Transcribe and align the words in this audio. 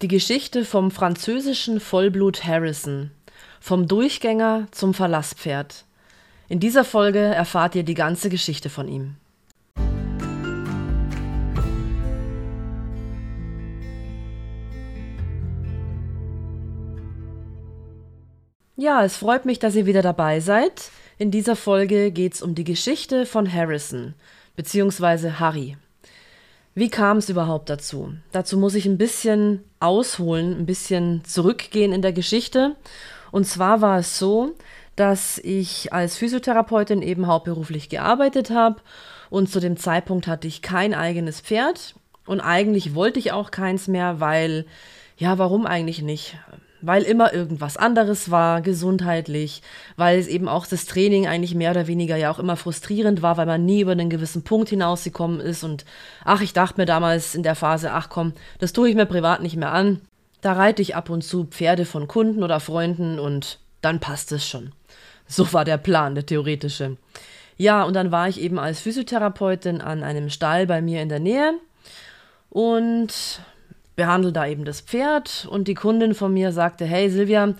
Die 0.00 0.06
Geschichte 0.06 0.64
vom 0.64 0.92
französischen 0.92 1.80
Vollblut 1.80 2.44
Harrison. 2.44 3.10
Vom 3.58 3.88
Durchgänger 3.88 4.68
zum 4.70 4.94
Verlasspferd. 4.94 5.84
In 6.48 6.60
dieser 6.60 6.84
Folge 6.84 7.18
erfahrt 7.18 7.74
ihr 7.74 7.82
die 7.82 7.94
ganze 7.94 8.28
Geschichte 8.28 8.70
von 8.70 8.86
ihm. 8.86 9.16
Ja, 18.76 19.04
es 19.04 19.16
freut 19.16 19.46
mich, 19.46 19.58
dass 19.58 19.74
ihr 19.74 19.86
wieder 19.86 20.02
dabei 20.02 20.38
seid. 20.38 20.92
In 21.18 21.32
dieser 21.32 21.56
Folge 21.56 22.12
geht 22.12 22.34
es 22.34 22.42
um 22.42 22.54
die 22.54 22.62
Geschichte 22.62 23.26
von 23.26 23.52
Harrison, 23.52 24.14
beziehungsweise 24.54 25.40
Harry. 25.40 25.76
Wie 26.78 26.90
kam 26.90 27.16
es 27.16 27.28
überhaupt 27.28 27.70
dazu? 27.70 28.12
Dazu 28.30 28.56
muss 28.56 28.76
ich 28.76 28.86
ein 28.86 28.98
bisschen 28.98 29.64
ausholen, 29.80 30.56
ein 30.56 30.64
bisschen 30.64 31.24
zurückgehen 31.24 31.92
in 31.92 32.02
der 32.02 32.12
Geschichte. 32.12 32.76
Und 33.32 33.48
zwar 33.48 33.80
war 33.80 33.98
es 33.98 34.16
so, 34.16 34.52
dass 34.94 35.38
ich 35.38 35.92
als 35.92 36.16
Physiotherapeutin 36.16 37.02
eben 37.02 37.26
hauptberuflich 37.26 37.88
gearbeitet 37.88 38.50
habe 38.50 38.80
und 39.28 39.50
zu 39.50 39.58
dem 39.58 39.76
Zeitpunkt 39.76 40.28
hatte 40.28 40.46
ich 40.46 40.62
kein 40.62 40.94
eigenes 40.94 41.40
Pferd 41.40 41.96
und 42.26 42.40
eigentlich 42.40 42.94
wollte 42.94 43.18
ich 43.18 43.32
auch 43.32 43.50
keins 43.50 43.88
mehr, 43.88 44.20
weil, 44.20 44.64
ja, 45.16 45.36
warum 45.36 45.66
eigentlich 45.66 46.02
nicht? 46.02 46.36
Weil 46.80 47.02
immer 47.02 47.32
irgendwas 47.32 47.76
anderes 47.76 48.30
war, 48.30 48.60
gesundheitlich, 48.60 49.62
weil 49.96 50.18
es 50.18 50.26
eben 50.26 50.48
auch 50.48 50.66
das 50.66 50.86
Training 50.86 51.26
eigentlich 51.26 51.54
mehr 51.54 51.72
oder 51.72 51.86
weniger 51.86 52.16
ja 52.16 52.30
auch 52.30 52.38
immer 52.38 52.56
frustrierend 52.56 53.22
war, 53.22 53.36
weil 53.36 53.46
man 53.46 53.64
nie 53.64 53.80
über 53.80 53.92
einen 53.92 54.10
gewissen 54.10 54.42
Punkt 54.42 54.68
hinausgekommen 54.68 55.40
ist. 55.40 55.64
Und 55.64 55.84
ach, 56.24 56.40
ich 56.40 56.52
dachte 56.52 56.80
mir 56.80 56.86
damals 56.86 57.34
in 57.34 57.42
der 57.42 57.54
Phase, 57.54 57.92
ach 57.92 58.08
komm, 58.08 58.32
das 58.58 58.72
tue 58.72 58.88
ich 58.88 58.94
mir 58.94 59.06
privat 59.06 59.42
nicht 59.42 59.56
mehr 59.56 59.72
an. 59.72 60.00
Da 60.40 60.52
reite 60.52 60.82
ich 60.82 60.94
ab 60.94 61.10
und 61.10 61.22
zu 61.22 61.44
Pferde 61.44 61.84
von 61.84 62.06
Kunden 62.06 62.42
oder 62.42 62.60
Freunden 62.60 63.18
und 63.18 63.58
dann 63.80 63.98
passt 64.00 64.30
es 64.32 64.46
schon. 64.46 64.72
So 65.26 65.52
war 65.52 65.64
der 65.64 65.78
Plan, 65.78 66.14
der 66.14 66.26
theoretische. 66.26 66.96
Ja, 67.56 67.82
und 67.82 67.94
dann 67.94 68.12
war 68.12 68.28
ich 68.28 68.40
eben 68.40 68.58
als 68.58 68.80
Physiotherapeutin 68.80 69.80
an 69.80 70.04
einem 70.04 70.30
Stall 70.30 70.66
bei 70.66 70.80
mir 70.80 71.02
in 71.02 71.08
der 71.08 71.18
Nähe 71.18 71.54
und 72.50 73.40
behandle 73.98 74.32
da 74.32 74.46
eben 74.46 74.64
das 74.64 74.80
Pferd 74.80 75.46
und 75.50 75.68
die 75.68 75.74
Kundin 75.74 76.14
von 76.14 76.32
mir 76.32 76.52
sagte, 76.52 76.86
hey 76.86 77.10
Silvia, 77.10 77.54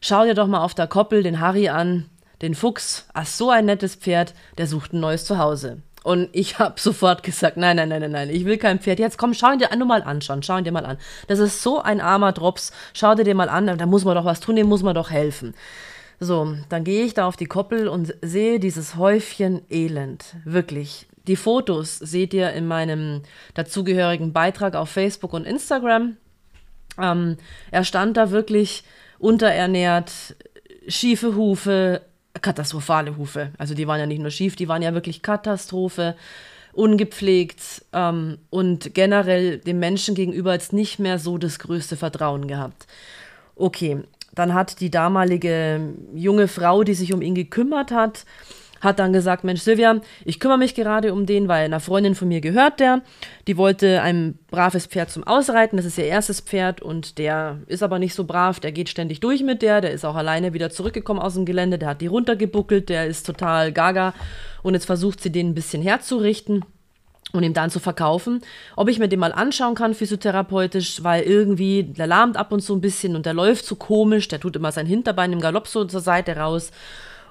schau 0.00 0.24
dir 0.24 0.34
doch 0.34 0.48
mal 0.48 0.62
auf 0.62 0.74
der 0.74 0.88
Koppel 0.88 1.22
den 1.22 1.40
Harry 1.40 1.68
an, 1.68 2.10
den 2.42 2.56
Fuchs, 2.56 3.06
ach 3.14 3.26
so 3.26 3.48
ein 3.48 3.64
nettes 3.64 3.94
Pferd, 3.94 4.34
der 4.58 4.66
sucht 4.66 4.92
ein 4.92 5.00
neues 5.00 5.24
Zuhause. 5.24 5.78
Und 6.02 6.28
ich 6.32 6.58
habe 6.58 6.80
sofort 6.80 7.22
gesagt, 7.22 7.56
nein, 7.56 7.76
nein, 7.76 7.88
nein, 7.88 8.02
nein, 8.02 8.10
nein, 8.10 8.28
ich 8.28 8.44
will 8.44 8.58
kein 8.58 8.80
Pferd. 8.80 8.98
Jetzt 8.98 9.18
komm, 9.18 9.34
schau 9.34 9.52
ihn 9.52 9.60
dir 9.60 9.74
nur 9.76 9.86
mal 9.86 10.02
anschauen, 10.02 10.42
schau 10.42 10.58
ihn 10.58 10.64
dir 10.64 10.72
mal 10.72 10.84
an. 10.84 10.98
Das 11.28 11.38
ist 11.38 11.62
so 11.62 11.80
ein 11.80 12.00
armer 12.00 12.32
Drops, 12.32 12.72
schau 12.92 13.14
dir 13.14 13.24
den 13.24 13.36
mal 13.36 13.48
an, 13.48 13.78
da 13.78 13.86
muss 13.86 14.04
man 14.04 14.16
doch 14.16 14.24
was 14.24 14.40
tun, 14.40 14.56
dem 14.56 14.66
muss 14.66 14.82
man 14.82 14.96
doch 14.96 15.10
helfen. 15.10 15.54
So, 16.18 16.56
dann 16.68 16.82
gehe 16.82 17.04
ich 17.04 17.14
da 17.14 17.26
auf 17.26 17.36
die 17.36 17.46
Koppel 17.46 17.86
und 17.86 18.14
sehe 18.20 18.58
dieses 18.58 18.96
Häufchen 18.96 19.62
Elend. 19.70 20.24
Wirklich. 20.44 21.06
Die 21.26 21.36
Fotos 21.36 21.98
seht 21.98 22.34
ihr 22.34 22.52
in 22.52 22.66
meinem 22.66 23.22
dazugehörigen 23.54 24.32
Beitrag 24.32 24.76
auf 24.76 24.90
Facebook 24.90 25.32
und 25.32 25.46
Instagram. 25.46 26.16
Ähm, 27.00 27.36
er 27.70 27.84
stand 27.84 28.16
da 28.16 28.30
wirklich 28.30 28.84
unterernährt, 29.18 30.12
schiefe 30.86 31.34
Hufe, 31.34 32.02
katastrophale 32.40 33.16
Hufe. 33.16 33.50
Also 33.58 33.74
die 33.74 33.86
waren 33.86 34.00
ja 34.00 34.06
nicht 34.06 34.20
nur 34.20 34.30
schief, 34.30 34.56
die 34.56 34.68
waren 34.68 34.82
ja 34.82 34.92
wirklich 34.94 35.22
Katastrophe, 35.22 36.14
ungepflegt 36.72 37.84
ähm, 37.92 38.38
und 38.50 38.94
generell 38.94 39.58
dem 39.58 39.78
Menschen 39.78 40.14
gegenüber 40.14 40.52
jetzt 40.52 40.72
nicht 40.72 40.98
mehr 40.98 41.18
so 41.18 41.38
das 41.38 41.58
größte 41.58 41.96
Vertrauen 41.96 42.48
gehabt. 42.48 42.86
Okay, 43.56 44.02
dann 44.34 44.54
hat 44.54 44.80
die 44.80 44.90
damalige 44.90 45.94
junge 46.14 46.48
Frau, 46.48 46.82
die 46.82 46.94
sich 46.94 47.12
um 47.12 47.22
ihn 47.22 47.36
gekümmert 47.36 47.92
hat, 47.92 48.24
hat 48.84 48.98
dann 48.98 49.12
gesagt, 49.12 49.44
Mensch, 49.44 49.62
Silvia, 49.62 50.00
ich 50.24 50.38
kümmere 50.38 50.58
mich 50.58 50.74
gerade 50.74 51.12
um 51.12 51.26
den, 51.26 51.48
weil 51.48 51.64
einer 51.64 51.80
Freundin 51.80 52.14
von 52.14 52.28
mir 52.28 52.40
gehört 52.40 52.80
der. 52.80 53.02
Die 53.46 53.56
wollte 53.56 54.02
ein 54.02 54.38
braves 54.50 54.86
Pferd 54.86 55.10
zum 55.10 55.24
Ausreiten, 55.24 55.76
das 55.76 55.86
ist 55.86 55.98
ihr 55.98 56.04
erstes 56.04 56.40
Pferd 56.40 56.82
und 56.82 57.18
der 57.18 57.58
ist 57.66 57.82
aber 57.82 57.98
nicht 57.98 58.14
so 58.14 58.24
brav, 58.24 58.60
der 58.60 58.72
geht 58.72 58.88
ständig 58.88 59.20
durch 59.20 59.42
mit 59.42 59.62
der, 59.62 59.80
der 59.80 59.92
ist 59.92 60.04
auch 60.04 60.16
alleine 60.16 60.52
wieder 60.52 60.70
zurückgekommen 60.70 61.20
aus 61.20 61.34
dem 61.34 61.44
Gelände, 61.44 61.78
der 61.78 61.88
hat 61.88 62.00
die 62.00 62.06
runtergebuckelt, 62.06 62.88
der 62.88 63.06
ist 63.06 63.26
total 63.26 63.72
gaga 63.72 64.14
und 64.62 64.74
jetzt 64.74 64.86
versucht 64.86 65.20
sie 65.20 65.32
den 65.32 65.50
ein 65.50 65.54
bisschen 65.54 65.82
herzurichten 65.82 66.64
und 67.34 67.42
ihm 67.42 67.52
dann 67.52 67.70
zu 67.70 67.80
verkaufen. 67.80 68.42
Ob 68.76 68.88
ich 68.88 68.98
mir 68.98 69.08
den 69.08 69.18
mal 69.18 69.32
anschauen 69.32 69.74
kann, 69.74 69.94
physiotherapeutisch, 69.94 71.02
weil 71.02 71.24
irgendwie, 71.24 71.82
der 71.82 72.06
lahmt 72.06 72.36
ab 72.36 72.52
und 72.52 72.60
zu 72.60 72.74
ein 72.74 72.80
bisschen 72.80 73.16
und 73.16 73.26
der 73.26 73.34
läuft 73.34 73.64
so 73.66 73.74
komisch, 73.74 74.28
der 74.28 74.40
tut 74.40 74.56
immer 74.56 74.72
sein 74.72 74.86
Hinterbein 74.86 75.32
im 75.32 75.40
Galopp 75.40 75.66
so 75.66 75.84
zur 75.84 76.00
Seite 76.00 76.36
raus. 76.36 76.70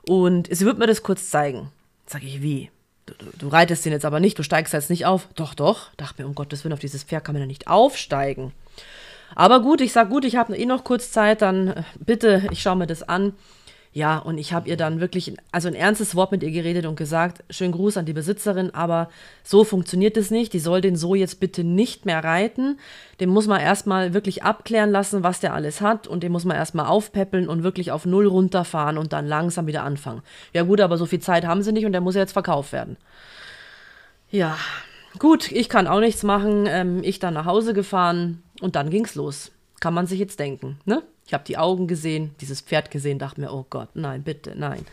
Und 0.08 0.54
sie 0.54 0.66
wird 0.66 0.78
mir 0.78 0.88
das 0.88 1.04
kurz 1.04 1.30
zeigen. 1.30 1.70
Sag 2.06 2.24
ich, 2.24 2.42
wie? 2.42 2.70
Du, 3.06 3.14
du, 3.18 3.26
du, 3.38 3.48
reitest 3.48 3.86
den 3.86 3.92
jetzt 3.92 4.06
aber 4.06 4.20
nicht, 4.20 4.38
du 4.40 4.44
steigst 4.44 4.74
jetzt 4.74 4.90
nicht 4.90 5.06
auf. 5.06 5.28
Doch, 5.36 5.54
doch. 5.54 5.94
Dachte 5.98 6.22
mir, 6.22 6.28
um 6.28 6.36
Gottes 6.36 6.64
Willen, 6.64 6.74
auf 6.74 6.80
dieses 6.80 7.04
Pferd 7.04 7.24
kann 7.24 7.34
man 7.34 7.42
ja 7.42 7.48
nicht 7.48 7.68
aufsteigen. 7.68 8.54
Aber 9.36 9.62
gut, 9.62 9.82
ich 9.82 9.94
sag 9.94 10.10
gut, 10.10 10.26
ich 10.26 10.36
habe 10.36 10.56
eh 10.56 10.66
noch 10.66 10.84
kurz 10.84 11.12
Zeit, 11.12 11.42
dann 11.42 11.70
äh, 11.70 11.84
bitte, 12.00 12.48
ich 12.52 12.62
schaue 12.62 12.76
mir 12.76 12.88
das 12.88 13.04
an. 13.04 13.34
Ja, 13.96 14.18
und 14.18 14.40
ich 14.40 14.54
habe 14.54 14.68
ihr 14.68 14.76
dann 14.76 15.00
wirklich, 15.00 15.36
also 15.52 15.68
ein 15.68 15.76
ernstes 15.76 16.16
Wort 16.16 16.32
mit 16.32 16.42
ihr 16.42 16.50
geredet 16.50 16.88
und 16.88 16.96
gesagt, 16.96 17.44
schönen 17.52 17.74
Gruß 17.74 17.98
an 17.98 18.08
die 18.08 18.14
Besitzerin, 18.14 18.74
aber 18.74 19.08
so 19.44 19.64
funktioniert 19.64 20.18
es 20.18 20.32
nicht. 20.32 20.52
Die 20.54 20.60
soll 20.60 20.82
den 20.82 20.96
so 20.96 21.14
jetzt 21.14 21.40
bitte 21.40 21.64
nicht 21.64 22.08
mehr 22.08 22.24
reiten. 22.24 22.80
Den 23.20 23.30
muss 23.30 23.46
man 23.46 23.62
erstmal 23.62 24.16
wirklich 24.16 24.44
abklären 24.44 24.90
lassen, 24.90 25.22
was 25.22 25.42
der 25.42 25.54
alles 25.54 25.80
hat 25.80 26.08
und 26.08 26.24
den 26.24 26.32
muss 26.32 26.44
man 26.44 26.58
erstmal 26.58 26.88
aufpäppeln 26.88 27.48
und 27.48 27.62
wirklich 27.62 27.92
auf 27.92 28.08
Null 28.08 28.26
runterfahren 28.26 28.98
und 28.98 29.14
dann 29.14 29.28
langsam 29.28 29.68
wieder 29.68 29.84
anfangen. 29.84 30.24
Ja 30.54 30.64
gut, 30.64 30.82
aber 30.82 30.98
so 30.98 31.06
viel 31.06 31.20
Zeit 31.20 31.46
haben 31.46 31.62
sie 31.62 31.72
nicht 31.72 31.86
und 31.86 31.92
der 31.92 32.02
muss 32.02 32.16
ja 32.16 32.22
jetzt 32.22 32.34
verkauft 32.34 32.72
werden. 32.72 32.98
Ja, 34.32 34.58
gut, 35.20 35.52
ich 35.52 35.70
kann 35.70 35.86
auch 35.86 36.00
nichts 36.00 36.24
machen. 36.24 36.66
Ähm, 36.68 37.04
ich 37.04 37.20
dann 37.20 37.36
nach 37.36 37.46
Hause 37.46 37.76
gefahren 37.76 38.42
und 38.60 38.76
dann 38.76 38.90
ging's 38.90 39.14
los. 39.14 39.52
Kann 39.80 39.94
man 39.94 40.08
sich 40.08 40.18
jetzt 40.18 40.40
denken, 40.40 40.80
ne? 40.86 41.04
Ich 41.26 41.34
habe 41.34 41.44
die 41.46 41.58
Augen 41.58 41.88
gesehen, 41.88 42.36
dieses 42.42 42.62
Pferd 42.62 42.92
gesehen, 42.92 43.20
dachte 43.20 43.42
mir, 43.42 43.52
oh 43.52 43.66
Gott, 43.70 43.90
nein, 43.94 44.24
bitte, 44.24 44.54
nein. 44.56 44.86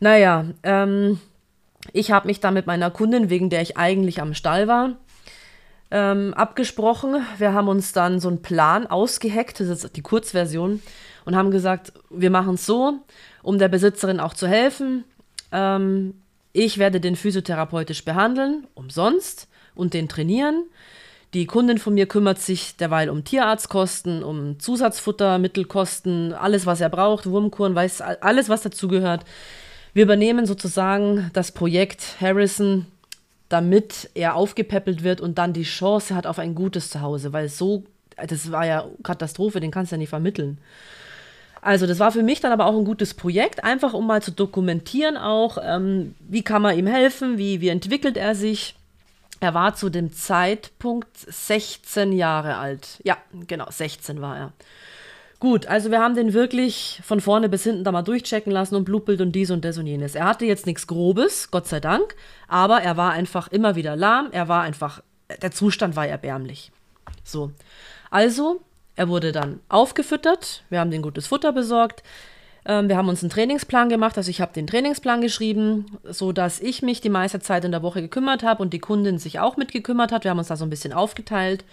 Naja, 0.00 0.46
ähm, 0.62 1.20
ich 1.92 2.10
habe 2.10 2.26
mich 2.26 2.40
dann 2.40 2.54
mit 2.54 2.66
meiner 2.66 2.90
Kundin, 2.90 3.30
wegen 3.30 3.50
der 3.50 3.62
ich 3.62 3.76
eigentlich 3.76 4.20
am 4.20 4.34
Stall 4.34 4.68
war, 4.68 4.96
ähm, 5.90 6.34
abgesprochen. 6.34 7.24
Wir 7.38 7.52
haben 7.52 7.68
uns 7.68 7.92
dann 7.92 8.20
so 8.20 8.28
einen 8.28 8.42
Plan 8.42 8.86
ausgeheckt, 8.86 9.60
das 9.60 9.68
ist 9.68 9.96
die 9.96 10.02
Kurzversion, 10.02 10.82
und 11.24 11.36
haben 11.36 11.50
gesagt, 11.50 11.92
wir 12.10 12.30
machen 12.30 12.54
es 12.54 12.66
so, 12.66 12.94
um 13.42 13.58
der 13.58 13.68
Besitzerin 13.68 14.20
auch 14.20 14.34
zu 14.34 14.48
helfen. 14.48 15.04
Ähm, 15.52 16.14
ich 16.52 16.78
werde 16.78 17.00
den 17.00 17.16
physiotherapeutisch 17.16 18.04
behandeln, 18.04 18.66
umsonst, 18.74 19.48
und 19.74 19.94
den 19.94 20.08
trainieren. 20.08 20.64
Die 21.34 21.46
Kundin 21.46 21.78
von 21.78 21.94
mir 21.94 22.06
kümmert 22.06 22.38
sich 22.38 22.76
derweil 22.76 23.10
um 23.10 23.24
Tierarztkosten, 23.24 24.22
um 24.22 24.58
Zusatzfuttermittelkosten, 24.60 26.32
alles, 26.32 26.66
was 26.66 26.80
er 26.80 26.88
braucht, 26.88 27.26
Wurmkuren, 27.26 27.74
weiß 27.74 28.00
alles, 28.00 28.48
was 28.48 28.62
dazugehört. 28.62 29.24
Wir 29.92 30.04
übernehmen 30.04 30.46
sozusagen 30.46 31.30
das 31.32 31.52
Projekt 31.52 32.20
Harrison, 32.20 32.86
damit 33.48 34.10
er 34.14 34.34
aufgepäppelt 34.34 35.02
wird 35.02 35.20
und 35.20 35.38
dann 35.38 35.52
die 35.52 35.62
Chance 35.62 36.14
hat 36.14 36.26
auf 36.26 36.38
ein 36.38 36.54
gutes 36.54 36.90
Zuhause, 36.90 37.32
weil 37.32 37.48
so, 37.48 37.84
das 38.26 38.50
war 38.50 38.66
ja 38.66 38.86
Katastrophe, 39.02 39.60
den 39.60 39.70
kannst 39.70 39.92
du 39.92 39.96
ja 39.96 39.98
nicht 39.98 40.10
vermitteln. 40.10 40.58
Also 41.62 41.86
das 41.86 41.98
war 41.98 42.12
für 42.12 42.22
mich 42.22 42.40
dann 42.40 42.52
aber 42.52 42.66
auch 42.66 42.76
ein 42.76 42.84
gutes 42.84 43.14
Projekt, 43.14 43.64
einfach 43.64 43.92
um 43.92 44.06
mal 44.06 44.22
zu 44.22 44.30
dokumentieren 44.30 45.16
auch, 45.16 45.58
ähm, 45.60 46.14
wie 46.20 46.42
kann 46.42 46.62
man 46.62 46.78
ihm 46.78 46.86
helfen, 46.86 47.38
wie, 47.38 47.60
wie 47.60 47.68
entwickelt 47.68 48.16
er 48.16 48.34
sich. 48.34 48.76
Er 49.40 49.54
war 49.54 49.74
zu 49.74 49.90
dem 49.90 50.12
Zeitpunkt 50.12 51.16
16 51.16 52.12
Jahre 52.12 52.56
alt. 52.56 53.00
Ja, 53.04 53.18
genau, 53.46 53.66
16 53.70 54.20
war 54.20 54.36
er. 54.36 54.52
Gut, 55.38 55.66
also 55.66 55.90
wir 55.90 56.00
haben 56.00 56.14
den 56.14 56.32
wirklich 56.32 57.00
von 57.04 57.20
vorne 57.20 57.50
bis 57.50 57.64
hinten 57.64 57.84
da 57.84 57.92
mal 57.92 58.02
durchchecken 58.02 58.50
lassen 58.50 58.74
und 58.74 58.84
Blutbild 58.84 59.20
und 59.20 59.32
dies 59.32 59.50
und 59.50 59.64
das 59.66 59.76
und 59.76 59.86
jenes. 59.86 60.14
Er 60.14 60.24
hatte 60.24 60.46
jetzt 60.46 60.64
nichts 60.64 60.86
Grobes, 60.86 61.50
Gott 61.50 61.66
sei 61.66 61.78
Dank, 61.78 62.16
aber 62.48 62.80
er 62.80 62.96
war 62.96 63.12
einfach 63.12 63.48
immer 63.48 63.76
wieder 63.76 63.96
lahm. 63.96 64.28
Er 64.32 64.48
war 64.48 64.62
einfach, 64.62 65.02
der 65.42 65.50
Zustand 65.50 65.94
war 65.94 66.06
erbärmlich. 66.06 66.72
So, 67.22 67.50
also, 68.10 68.62
er 68.94 69.08
wurde 69.08 69.32
dann 69.32 69.60
aufgefüttert. 69.68 70.64
Wir 70.70 70.80
haben 70.80 70.90
den 70.90 71.02
gutes 71.02 71.26
Futter 71.26 71.52
besorgt. 71.52 72.02
Ähm, 72.66 72.88
wir 72.88 72.96
haben 72.96 73.08
uns 73.08 73.22
einen 73.22 73.30
Trainingsplan 73.30 73.88
gemacht, 73.88 74.18
also 74.18 74.28
ich 74.28 74.40
habe 74.40 74.52
den 74.52 74.66
Trainingsplan 74.66 75.20
geschrieben, 75.20 75.98
so 76.02 76.32
dass 76.32 76.60
ich 76.60 76.82
mich 76.82 77.00
die 77.00 77.08
meiste 77.08 77.38
Zeit 77.38 77.64
in 77.64 77.70
der 77.70 77.82
Woche 77.82 78.02
gekümmert 78.02 78.42
habe 78.42 78.60
und 78.60 78.72
die 78.72 78.80
Kundin 78.80 79.18
sich 79.18 79.38
auch 79.38 79.56
mitgekümmert 79.56 80.10
hat. 80.10 80.24
Wir 80.24 80.32
haben 80.32 80.38
uns 80.38 80.48
da 80.48 80.56
so 80.56 80.64
ein 80.64 80.70
bisschen 80.70 80.92
aufgeteilt. 80.92 81.64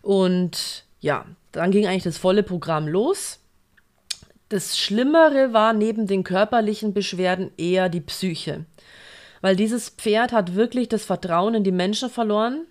Und 0.00 0.84
ja, 1.00 1.26
dann 1.52 1.70
ging 1.70 1.86
eigentlich 1.86 2.04
das 2.04 2.16
volle 2.16 2.42
Programm 2.42 2.88
los. 2.88 3.40
Das 4.48 4.78
Schlimmere 4.78 5.52
war 5.52 5.74
neben 5.74 6.06
den 6.06 6.24
körperlichen 6.24 6.94
Beschwerden 6.94 7.50
eher 7.58 7.88
die 7.90 8.00
Psyche. 8.00 8.64
Weil 9.42 9.54
dieses 9.54 9.90
Pferd 9.90 10.32
hat 10.32 10.54
wirklich 10.54 10.88
das 10.88 11.04
Vertrauen 11.04 11.54
in 11.54 11.64
die 11.64 11.72
Menschen 11.72 12.08
verloren. 12.08 12.64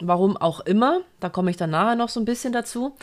Warum 0.00 0.38
auch 0.38 0.60
immer. 0.60 1.00
Da 1.18 1.28
komme 1.28 1.50
ich 1.50 1.58
dann 1.58 1.70
nachher 1.70 1.96
noch 1.96 2.08
so 2.08 2.20
ein 2.20 2.24
bisschen 2.24 2.54
dazu. 2.54 2.94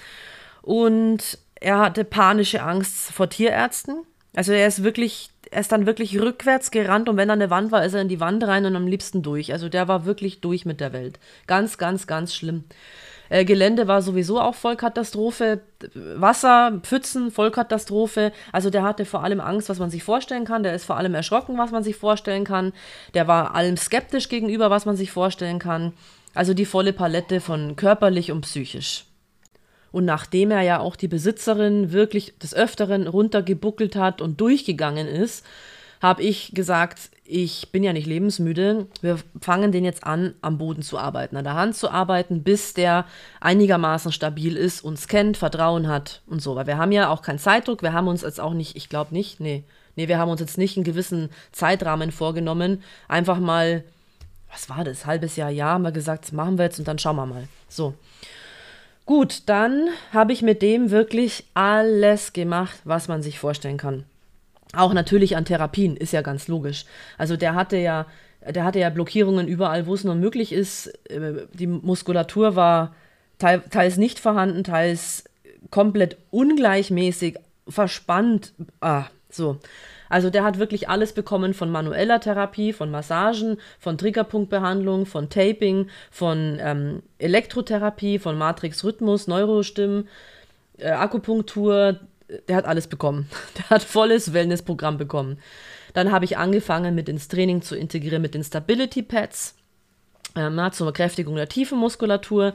Und 0.63 1.38
er 1.59 1.80
hatte 1.80 2.04
panische 2.04 2.62
Angst 2.62 3.12
vor 3.12 3.30
Tierärzten. 3.30 4.04
Also 4.36 4.51
er 4.51 4.68
ist 4.68 4.83
wirklich, 4.83 5.31
er 5.50 5.62
ist 5.62 5.71
dann 5.71 5.86
wirklich 5.86 6.19
rückwärts 6.19 6.71
gerannt 6.71 7.09
und 7.09 7.18
wenn 7.18 7.27
da 7.27 7.33
eine 7.33 7.50
Wand 7.50 7.71
war, 7.71 7.83
ist 7.83 7.94
er 7.94 8.01
in 8.01 8.09
die 8.09 8.19
Wand 8.19 8.44
rein 8.44 8.65
und 8.65 8.75
am 8.75 8.88
liebsten 8.88 9.24
durch. 9.24 9.51
Also 9.51 9.69
der 9.69 9.88
war 9.88 10.06
wirklich 10.06 10.42
durch 10.42 10.65
mit 10.65 10.80
der 10.80 10.94
Welt. 10.94 11.19
Ganz, 11.48 11.77
ganz, 11.77 12.06
ganz 12.06 12.36
schlimm. 12.36 12.65
Äh, 13.30 13.45
Gelände 13.45 13.88
war 13.88 14.01
sowieso 14.01 14.39
auch 14.39 14.56
Vollkatastrophe. 14.56 15.62
Wasser, 15.94 16.80
Pfützen, 16.83 17.31
Vollkatastrophe. 17.31 18.31
Also 18.51 18.69
der 18.69 18.83
hatte 18.83 19.06
vor 19.06 19.24
allem 19.24 19.42
Angst, 19.42 19.69
was 19.69 19.80
man 19.80 19.89
sich 19.89 20.04
vorstellen 20.04 20.45
kann. 20.45 20.63
Der 20.63 20.75
ist 20.75 20.86
vor 20.86 20.98
allem 20.98 21.15
erschrocken, 21.15 21.57
was 21.57 21.71
man 21.71 21.83
sich 21.83 21.95
vorstellen 21.95 22.44
kann. 22.44 22.74
Der 23.13 23.27
war 23.27 23.56
allem 23.56 23.77
skeptisch 23.77 24.30
gegenüber, 24.30 24.69
was 24.69 24.86
man 24.86 24.95
sich 24.95 25.12
vorstellen 25.12 25.59
kann. 25.59 25.94
Also 26.33 26.54
die 26.54 26.65
volle 26.65 26.94
Palette 26.94 27.42
von 27.42 27.75
körperlich 27.75 28.31
und 28.31 28.42
psychisch. 28.42 29.06
Und 29.91 30.05
nachdem 30.05 30.51
er 30.51 30.61
ja 30.61 30.79
auch 30.79 30.95
die 30.95 31.07
Besitzerin 31.07 31.91
wirklich 31.91 32.37
des 32.39 32.53
Öfteren 32.53 33.07
runtergebuckelt 33.07 33.95
hat 33.95 34.21
und 34.21 34.39
durchgegangen 34.41 35.07
ist, 35.07 35.45
habe 36.01 36.21
ich 36.21 36.51
gesagt, 36.53 37.09
ich 37.25 37.71
bin 37.71 37.83
ja 37.83 37.91
nicht 37.91 38.07
lebensmüde. 38.07 38.87
Wir 39.01 39.17
fangen 39.41 39.71
den 39.71 39.83
jetzt 39.83 40.05
an, 40.05 40.33
am 40.41 40.57
Boden 40.57 40.81
zu 40.81 40.97
arbeiten, 40.97 41.35
an 41.35 41.43
der 41.43 41.55
Hand 41.55 41.75
zu 41.75 41.89
arbeiten, 41.89 42.43
bis 42.43 42.73
der 42.73 43.05
einigermaßen 43.41 44.11
stabil 44.11 44.55
ist, 44.55 44.81
uns 44.81 45.07
kennt, 45.07 45.37
Vertrauen 45.37 45.87
hat 45.87 46.21
und 46.27 46.41
so. 46.41 46.55
Weil 46.55 46.67
wir 46.67 46.77
haben 46.77 46.91
ja 46.91 47.09
auch 47.09 47.21
keinen 47.21 47.39
Zeitdruck. 47.39 47.81
Wir 47.81 47.93
haben 47.93 48.07
uns 48.07 48.21
jetzt 48.21 48.39
auch 48.39 48.53
nicht, 48.53 48.77
ich 48.77 48.89
glaube 48.89 49.13
nicht, 49.13 49.39
nee, 49.39 49.63
nee, 49.95 50.07
wir 50.07 50.19
haben 50.19 50.31
uns 50.31 50.39
jetzt 50.39 50.57
nicht 50.57 50.77
einen 50.77 50.85
gewissen 50.85 51.29
Zeitrahmen 51.51 52.11
vorgenommen. 52.11 52.83
Einfach 53.07 53.39
mal, 53.39 53.83
was 54.51 54.69
war 54.69 54.83
das, 54.83 55.05
halbes 55.05 55.35
Jahr, 55.35 55.49
Jahr, 55.49 55.73
haben 55.73 55.83
wir 55.83 55.91
gesagt, 55.91 56.25
das 56.25 56.31
machen 56.31 56.57
wir 56.57 56.65
jetzt 56.65 56.79
und 56.79 56.87
dann 56.87 56.99
schauen 56.99 57.17
wir 57.17 57.25
mal. 57.25 57.47
So. 57.67 57.93
Gut, 59.07 59.44
dann 59.45 59.88
habe 60.12 60.33
ich 60.33 60.42
mit 60.42 60.62
dem 60.62 60.92
wirklich 60.92 61.45
alles 61.54 62.33
gemacht, 62.33 62.77
was 62.83 63.07
man 63.07 63.24
sich 63.24 63.39
vorstellen 63.39 63.77
kann. 63.77 64.04
Auch 64.74 64.94
natürlich 64.94 65.38
an 65.38 65.45
Therapien, 65.45 65.95
ist 65.95 66.12
ja 66.12 66.21
ganz 66.21 66.50
logisch. 66.50 66.83
Also 67.18 67.38
der 67.38 67.56
hatte 67.56 67.77
ja, 67.77 68.06
der 68.45 68.65
hatte 68.65 68.80
ja 68.80 68.89
Blockierungen 68.89 69.48
überall, 69.48 69.88
wo 69.88 69.94
es 69.94 70.04
nur 70.04 70.15
möglich 70.15 70.51
ist. 70.51 70.88
Äh, 71.09 71.48
die 71.54 71.68
Muskulatur 71.68 72.57
war 72.57 72.95
teils 73.39 73.95
nicht 73.95 74.19
vorhanden, 74.19 74.65
teils 74.65 75.24
komplett 75.71 76.18
ungleichmäßig, 76.30 77.38
verspannt. 77.65 78.51
Ah, 78.81 79.06
so. 79.30 79.57
Also 80.09 80.30
der 80.30 80.44
hat 80.44 80.59
wirklich 80.59 80.89
alles 80.89 81.13
bekommen 81.13 81.54
von 81.54 81.69
manueller 81.69 82.19
Therapie, 82.19 82.74
von 82.74 82.92
Massagen, 82.92 83.57
von 83.80 83.98
Triggerpunktbehandlung, 83.98 85.06
von 85.06 85.30
Taping, 85.30 85.89
von 86.12 86.57
ähm, 86.62 87.04
Elektrotherapie, 87.19 88.19
von 88.19 88.38
Matrix-Rhythmus, 88.38 89.27
Neurostimmen, 89.27 90.07
äh, 90.77 90.89
Akupunktur, 90.89 92.00
der 92.48 92.56
hat 92.56 92.65
alles 92.65 92.88
bekommen. 92.88 93.30
Der 93.57 93.69
hat 93.69 93.83
volles 93.83 94.33
Wellnessprogramm 94.33 94.98
bekommen. 94.98 95.39
Dann 95.94 96.12
habe 96.12 96.25
ich 96.25 96.38
angefangen, 96.38 96.94
mit 96.94 97.09
ins 97.09 97.27
Training 97.27 97.62
zu 97.62 97.75
integrieren 97.75 98.21
mit 98.21 98.33
den 98.33 98.44
Stability 98.44 99.01
Pads 99.01 99.56
ähm, 100.36 100.59
zur 100.71 100.94
Kräftigung 100.94 101.36
der 101.36 101.50
tiefen 101.50 101.80
Muskulatur. 101.80 102.54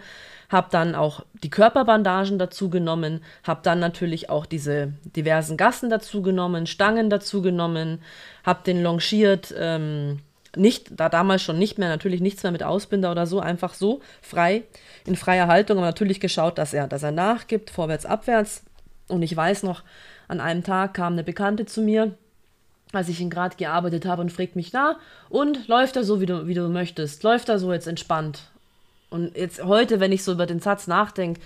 Habe 0.53 0.69
dann 0.71 0.95
auch 0.95 1.25
die 1.43 1.51
Körperbandagen 1.51 2.39
dazu 2.39 2.71
genommen, 2.71 3.25
habe 3.43 3.61
dann 3.65 3.81
natürlich 3.81 4.31
auch 4.31 4.47
diese 4.47 4.93
diversen 5.17 5.57
Gassen 5.57 5.91
dazu 5.91 6.23
genommen, 6.23 6.67
Stangen 6.67 7.11
dazu 7.11 7.43
genommen, 7.43 8.01
habe 8.45 8.63
den 8.65 8.83
longiert, 8.83 9.53
ähm, 9.59 10.21
nicht, 10.55 10.91
da 11.01 11.09
damals 11.09 11.43
schon 11.43 11.59
nicht 11.59 11.79
mehr, 11.79 11.89
natürlich 11.89 12.21
nichts 12.21 12.43
mehr 12.43 12.53
mit 12.53 12.63
Ausbinder 12.63 13.11
oder 13.11 13.27
so, 13.27 13.41
einfach 13.41 13.73
so 13.73 14.01
frei, 14.21 14.65
in 15.07 15.17
freier 15.17 15.49
Haltung, 15.49 15.79
aber 15.79 15.87
natürlich 15.87 16.21
geschaut, 16.21 16.59
dass 16.59 16.75
er, 16.75 16.87
dass 16.87 17.03
er 17.03 17.13
nachgibt, 17.13 17.71
vorwärts, 17.71 18.05
abwärts 18.05 18.63
und 19.09 19.23
ich 19.23 19.35
weiß 19.35 19.63
noch, 19.63 19.83
an 20.29 20.41
einem 20.41 20.63
Tag 20.63 20.95
kam 20.95 21.15
eine 21.15 21.25
Bekannte 21.25 21.67
zu 21.67 21.81
mir, 21.81 22.15
als 22.93 23.09
ich 23.09 23.21
ihn 23.21 23.31
gerade 23.31 23.57
gearbeitet 23.57 24.05
habe 24.05 24.23
und 24.23 24.31
fragt 24.31 24.57
mich, 24.57 24.73
na, 24.73 24.99
und 25.31 25.67
läuft 25.69 25.97
er 25.97 26.05
so, 26.05 26.21
wie 26.21 26.27
du, 26.27 26.47
wie 26.47 26.55
du 26.55 26.69
möchtest? 26.69 27.23
Läuft 27.23 27.49
er 27.49 27.59
so 27.59 27.73
jetzt 27.73 27.89
entspannt? 27.89 28.52
Und 29.13 29.37
jetzt 29.37 29.63
heute, 29.63 30.01
wenn 30.01 30.11
ich 30.11 30.25
so 30.25 30.33
über 30.33 30.47
den 30.47 30.61
Satz 30.61 30.87
nachdenke, 30.87 31.39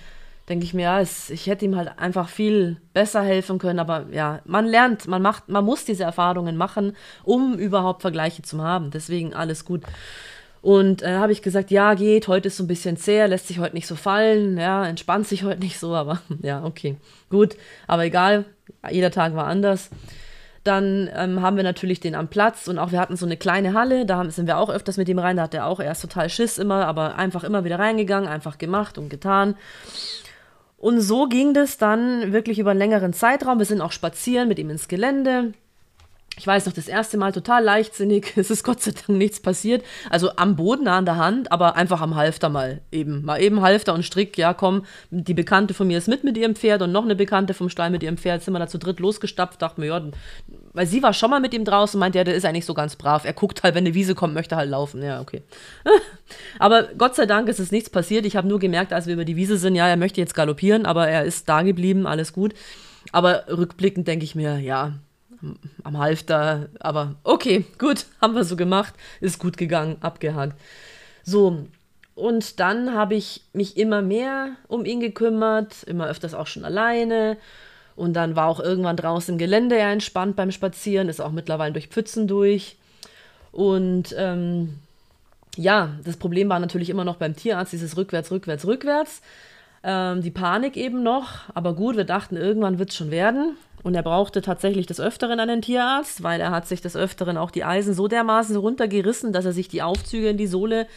denke 0.47 0.63
ich 0.63 0.73
mir, 0.73 0.83
ja, 0.83 1.01
es, 1.01 1.29
ich 1.29 1.47
hätte 1.47 1.65
ihm 1.65 1.75
halt 1.75 1.99
einfach 1.99 2.29
viel 2.29 2.77
besser 2.93 3.21
helfen 3.21 3.59
können. 3.59 3.79
Aber 3.79 4.05
ja, 4.11 4.39
man 4.45 4.65
lernt, 4.65 5.05
man 5.07 5.21
macht, 5.21 5.49
man 5.49 5.65
muss 5.65 5.83
diese 5.83 6.05
Erfahrungen 6.05 6.55
machen, 6.55 6.95
um 7.25 7.59
überhaupt 7.59 8.01
Vergleiche 8.01 8.41
zu 8.41 8.63
haben. 8.63 8.89
Deswegen 8.91 9.33
alles 9.33 9.65
gut. 9.65 9.83
Und 10.61 11.01
äh, 11.01 11.15
habe 11.15 11.33
ich 11.33 11.41
gesagt, 11.41 11.69
ja, 11.69 11.93
geht, 11.93 12.29
heute 12.29 12.47
ist 12.47 12.57
so 12.57 12.63
ein 12.63 12.67
bisschen 12.67 12.95
zäh, 12.95 13.25
lässt 13.25 13.47
sich 13.47 13.59
heute 13.59 13.75
nicht 13.75 13.87
so 13.87 13.95
fallen, 13.95 14.57
ja, 14.57 14.85
entspannt 14.87 15.27
sich 15.27 15.43
heute 15.43 15.59
nicht 15.59 15.77
so, 15.77 15.93
aber 15.93 16.21
ja, 16.41 16.63
okay, 16.63 16.97
gut, 17.29 17.55
aber 17.85 18.05
egal, 18.05 18.45
jeder 18.89 19.11
Tag 19.11 19.35
war 19.35 19.45
anders. 19.45 19.89
Dann 20.67 21.09
ähm, 21.15 21.41
haben 21.41 21.55
wir 21.55 21.63
natürlich 21.63 22.01
den 22.01 22.13
am 22.13 22.27
Platz 22.27 22.67
und 22.67 22.77
auch 22.77 22.91
wir 22.91 22.99
hatten 22.99 23.15
so 23.15 23.25
eine 23.25 23.37
kleine 23.37 23.73
Halle, 23.73 24.05
da 24.05 24.29
sind 24.29 24.47
wir 24.47 24.57
auch 24.57 24.69
öfters 24.69 24.97
mit 24.97 25.07
ihm 25.07 25.17
rein, 25.17 25.37
da 25.37 25.43
hat 25.43 25.53
er 25.53 25.65
auch 25.65 25.79
erst 25.79 26.01
total 26.01 26.29
Schiss 26.29 26.57
immer, 26.57 26.85
aber 26.87 27.15
einfach 27.15 27.45
immer 27.45 27.63
wieder 27.63 27.79
reingegangen, 27.79 28.27
einfach 28.27 28.57
gemacht 28.57 28.97
und 28.97 29.07
getan. 29.07 29.55
Und 30.77 30.99
so 30.99 31.27
ging 31.27 31.53
das 31.53 31.77
dann 31.77 32.33
wirklich 32.33 32.59
über 32.59 32.71
einen 32.71 32.79
längeren 32.79 33.13
Zeitraum. 33.13 33.59
Wir 33.59 33.65
sind 33.65 33.79
auch 33.79 33.93
spazieren 33.93 34.49
mit 34.49 34.59
ihm 34.59 34.69
ins 34.69 34.89
Gelände 34.89 35.53
ich 36.37 36.45
weiß 36.45 36.67
noch, 36.67 36.73
das 36.73 36.87
erste 36.87 37.17
Mal 37.17 37.31
total 37.31 37.63
leichtsinnig, 37.63 38.33
es 38.37 38.51
ist 38.51 38.63
Gott 38.63 38.81
sei 38.81 38.91
Dank 38.91 39.09
nichts 39.09 39.39
passiert. 39.39 39.83
Also 40.09 40.31
am 40.35 40.55
Boden, 40.55 40.87
an 40.87 41.05
der 41.05 41.17
Hand, 41.17 41.51
aber 41.51 41.75
einfach 41.75 41.99
am 41.99 42.15
Halfter 42.15 42.49
mal 42.49 42.81
eben. 42.91 43.25
Mal 43.25 43.41
eben 43.41 43.61
Halfter 43.61 43.93
und 43.93 44.03
Strick, 44.03 44.37
ja 44.37 44.53
komm, 44.53 44.85
die 45.09 45.33
Bekannte 45.33 45.73
von 45.73 45.87
mir 45.87 45.97
ist 45.97 46.07
mit 46.07 46.23
mit 46.23 46.37
ihrem 46.37 46.55
Pferd 46.55 46.81
und 46.83 46.91
noch 46.91 47.03
eine 47.03 47.15
Bekannte 47.15 47.53
vom 47.53 47.69
Stall 47.69 47.89
mit 47.89 48.03
ihrem 48.03 48.17
Pferd. 48.17 48.43
Sind 48.43 48.53
wir 48.53 48.59
da 48.59 48.67
zu 48.67 48.77
dritt 48.77 48.99
losgestapft, 48.99 49.61
dachte 49.61 49.81
mir, 49.81 49.87
ja, 49.87 50.01
weil 50.73 50.87
sie 50.87 51.03
war 51.03 51.13
schon 51.13 51.29
mal 51.29 51.39
mit 51.39 51.53
ihm 51.53 51.65
draußen, 51.65 51.99
meint 51.99 52.15
ja, 52.15 52.23
der 52.23 52.35
ist 52.35 52.45
eigentlich 52.45 52.65
so 52.65 52.73
ganz 52.73 52.95
brav. 52.95 53.25
Er 53.25 53.33
guckt 53.33 53.63
halt, 53.63 53.75
wenn 53.75 53.85
eine 53.85 53.93
Wiese 53.93 54.15
kommt, 54.15 54.33
möchte 54.33 54.55
halt 54.55 54.69
laufen. 54.69 55.01
Ja, 55.01 55.21
okay. 55.21 55.43
aber 56.59 56.83
Gott 56.97 57.15
sei 57.15 57.25
Dank 57.25 57.49
ist 57.49 57.59
es 57.59 57.71
nichts 57.71 57.89
passiert. 57.89 58.25
Ich 58.25 58.35
habe 58.35 58.47
nur 58.47 58.59
gemerkt, 58.59 58.93
als 58.93 59.07
wir 59.07 59.13
über 59.13 59.25
die 59.25 59.35
Wiese 59.35 59.57
sind, 59.57 59.75
ja, 59.75 59.87
er 59.87 59.97
möchte 59.97 60.21
jetzt 60.21 60.35
galoppieren, 60.35 60.85
aber 60.85 61.07
er 61.07 61.23
ist 61.23 61.49
da 61.49 61.61
geblieben, 61.61 62.07
alles 62.07 62.33
gut. 62.33 62.53
Aber 63.11 63.45
rückblickend 63.47 64.07
denke 64.07 64.25
ich 64.25 64.35
mir, 64.35 64.59
ja, 64.59 64.93
am 65.83 65.97
Halfter, 65.97 66.69
aber 66.79 67.15
okay, 67.23 67.65
gut, 67.77 68.05
haben 68.21 68.35
wir 68.35 68.43
so 68.43 68.55
gemacht, 68.55 68.93
ist 69.21 69.39
gut 69.39 69.57
gegangen, 69.57 69.97
abgehakt. 70.01 70.59
So, 71.23 71.67
und 72.15 72.59
dann 72.59 72.95
habe 72.95 73.15
ich 73.15 73.43
mich 73.53 73.77
immer 73.77 74.01
mehr 74.01 74.55
um 74.67 74.85
ihn 74.85 74.99
gekümmert, 74.99 75.83
immer 75.83 76.07
öfters 76.07 76.33
auch 76.33 76.47
schon 76.47 76.65
alleine. 76.65 77.37
Und 77.97 78.13
dann 78.13 78.35
war 78.35 78.47
auch 78.47 78.59
irgendwann 78.59 78.95
draußen 78.95 79.33
im 79.33 79.37
Gelände 79.39 79.75
er 79.75 79.91
entspannt 79.91 80.35
beim 80.35 80.51
Spazieren, 80.51 81.09
ist 81.09 81.19
auch 81.19 81.31
mittlerweile 81.31 81.73
durch 81.73 81.87
Pfützen 81.87 82.27
durch. 82.27 82.77
Und 83.51 84.15
ähm, 84.15 84.75
ja, 85.57 85.89
das 86.05 86.15
Problem 86.15 86.47
war 86.47 86.59
natürlich 86.59 86.91
immer 86.91 87.03
noch 87.03 87.15
beim 87.15 87.35
Tierarzt, 87.35 87.73
dieses 87.73 87.97
rückwärts, 87.97 88.29
rückwärts, 88.29 88.67
rückwärts. 88.67 89.21
Ähm, 89.83 90.21
die 90.21 90.29
Panik 90.29 90.77
eben 90.77 91.01
noch. 91.01 91.49
Aber 91.55 91.73
gut, 91.73 91.97
wir 91.97 92.03
dachten, 92.03 92.37
irgendwann 92.37 92.77
wird 92.77 92.91
es 92.91 92.95
schon 92.95 93.09
werden. 93.09 93.57
Und 93.87 93.95
er 93.95 94.03
brauchte 94.03 94.41
tatsächlich 94.41 94.85
des 94.85 94.99
Öfteren 94.99 95.39
einen 95.39 95.61
Tierarzt, 95.61 96.21
weil 96.21 96.41
er 96.41 96.51
hat 96.51 96.67
sich 96.67 96.81
des 96.81 96.97
Öfteren 96.97 97.37
auch 97.37 97.51
die 97.51 97.63
Eisen 97.63 97.93
so 97.93 98.09
dermaßen 98.09 98.57
runtergerissen, 98.57 99.31
dass 99.31 99.45
er 99.45 99.53
sich 99.53 99.69
die 99.69 99.81
Aufzüge 99.81 100.27
in 100.27 100.35
die 100.35 100.45
Sohle 100.45 100.87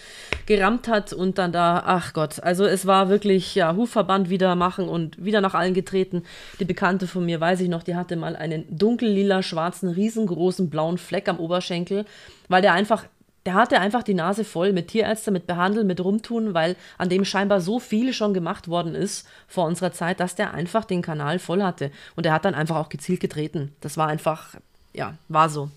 gerammt 0.47 0.88
hat 0.88 1.12
und 1.12 1.38
dann 1.38 1.52
da, 1.52 1.85
ach 1.87 2.14
Gott, 2.14 2.42
also 2.42 2.64
es 2.64 2.87
war 2.87 3.09
wirklich, 3.09 3.54
ja, 3.54 3.76
Hufverband 3.76 4.28
wieder 4.28 4.56
machen 4.56 4.88
und 4.88 5.25
wieder 5.25 5.40
nach 5.40 5.54
allen 5.54 5.73
getreten. 5.73 6.25
Die 6.59 6.64
Bekannte 6.64 7.06
von 7.06 7.25
mir, 7.25 7.40
weiß 7.40 7.61
ich 7.61 7.68
noch, 7.68 7.85
die 7.85 7.94
hatte 7.94 8.16
mal 8.16 8.35
einen 8.35 8.64
dunkellila, 8.76 9.44
schwarzen, 9.44 9.90
riesengroßen 9.90 10.68
blauen 10.68 10.99
Fleck 10.99 11.28
am 11.28 11.38
Oberschenkel, 11.38 12.06
weil 12.49 12.61
der 12.61 12.73
einfach 12.73 13.04
der 13.47 13.54
hatte 13.54 13.80
einfach 13.80 14.02
die 14.02 14.14
Nase 14.14 14.44
voll 14.44 14.73
mit 14.73 14.88
Tierärzten, 14.88 15.32
mit 15.32 15.47
Behandeln, 15.47 15.87
mit 15.87 16.02
Rumtun, 16.02 16.52
weil 16.52 16.76
an 16.99 17.09
dem 17.09 17.25
scheinbar 17.25 17.61
so 17.61 17.78
viel 17.78 18.12
schon 18.12 18.35
gemacht 18.35 18.68
worden 18.68 18.94
ist 18.94 19.26
vor 19.49 19.66
unserer 19.66 19.92
Zeit, 19.92 20.20
dass 20.20 20.35
der 20.35 20.52
einfach 20.52 20.85
den 20.85 21.00
Kanal 21.00 21.38
voll 21.38 21.62
hatte. 21.62 21.90
Und 22.16 22.26
er 22.26 22.35
hat 22.35 22.44
dann 22.44 22.54
einfach 22.54 22.76
auch 22.76 22.90
gezielt 22.90 23.20
getreten. 23.20 23.75
Das 23.80 23.97
war 23.97 24.09
einfach, 24.09 24.56
ja, 24.92 25.14
war 25.28 25.49
so. 25.49 25.70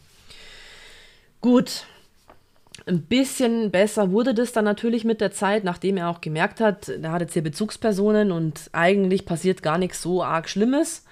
Gut. 1.39 1.86
Ein 2.86 3.03
bisschen 3.03 3.72
besser 3.72 4.12
wurde 4.12 4.34
das 4.34 4.51
dann 4.51 4.65
natürlich 4.65 5.05
mit 5.05 5.22
der 5.22 5.32
Zeit, 5.32 5.63
nachdem 5.63 5.96
er 5.96 6.10
auch 6.10 6.20
gemerkt 6.20 6.60
hat, 6.60 6.89
er 6.89 7.12
hat 7.12 7.22
jetzt 7.22 7.34
hier 7.34 7.43
Bezugspersonen 7.43 8.32
und 8.32 8.70
eigentlich 8.74 9.25
passiert 9.25 9.63
gar 9.63 9.77
nichts 9.77 10.01
so 10.01 10.22
arg 10.24 10.50
Schlimmes. 10.50 11.05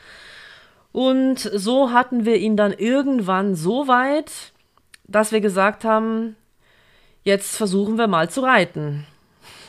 Und 0.91 1.39
so 1.39 1.91
hatten 1.91 2.25
wir 2.25 2.37
ihn 2.37 2.57
dann 2.57 2.73
irgendwann 2.73 3.55
so 3.55 3.87
weit, 3.87 4.31
dass 5.07 5.31
wir 5.31 5.39
gesagt 5.39 5.85
haben, 5.85 6.35
jetzt 7.23 7.55
versuchen 7.55 7.97
wir 7.97 8.07
mal 8.07 8.29
zu 8.29 8.41
reiten. 8.41 9.05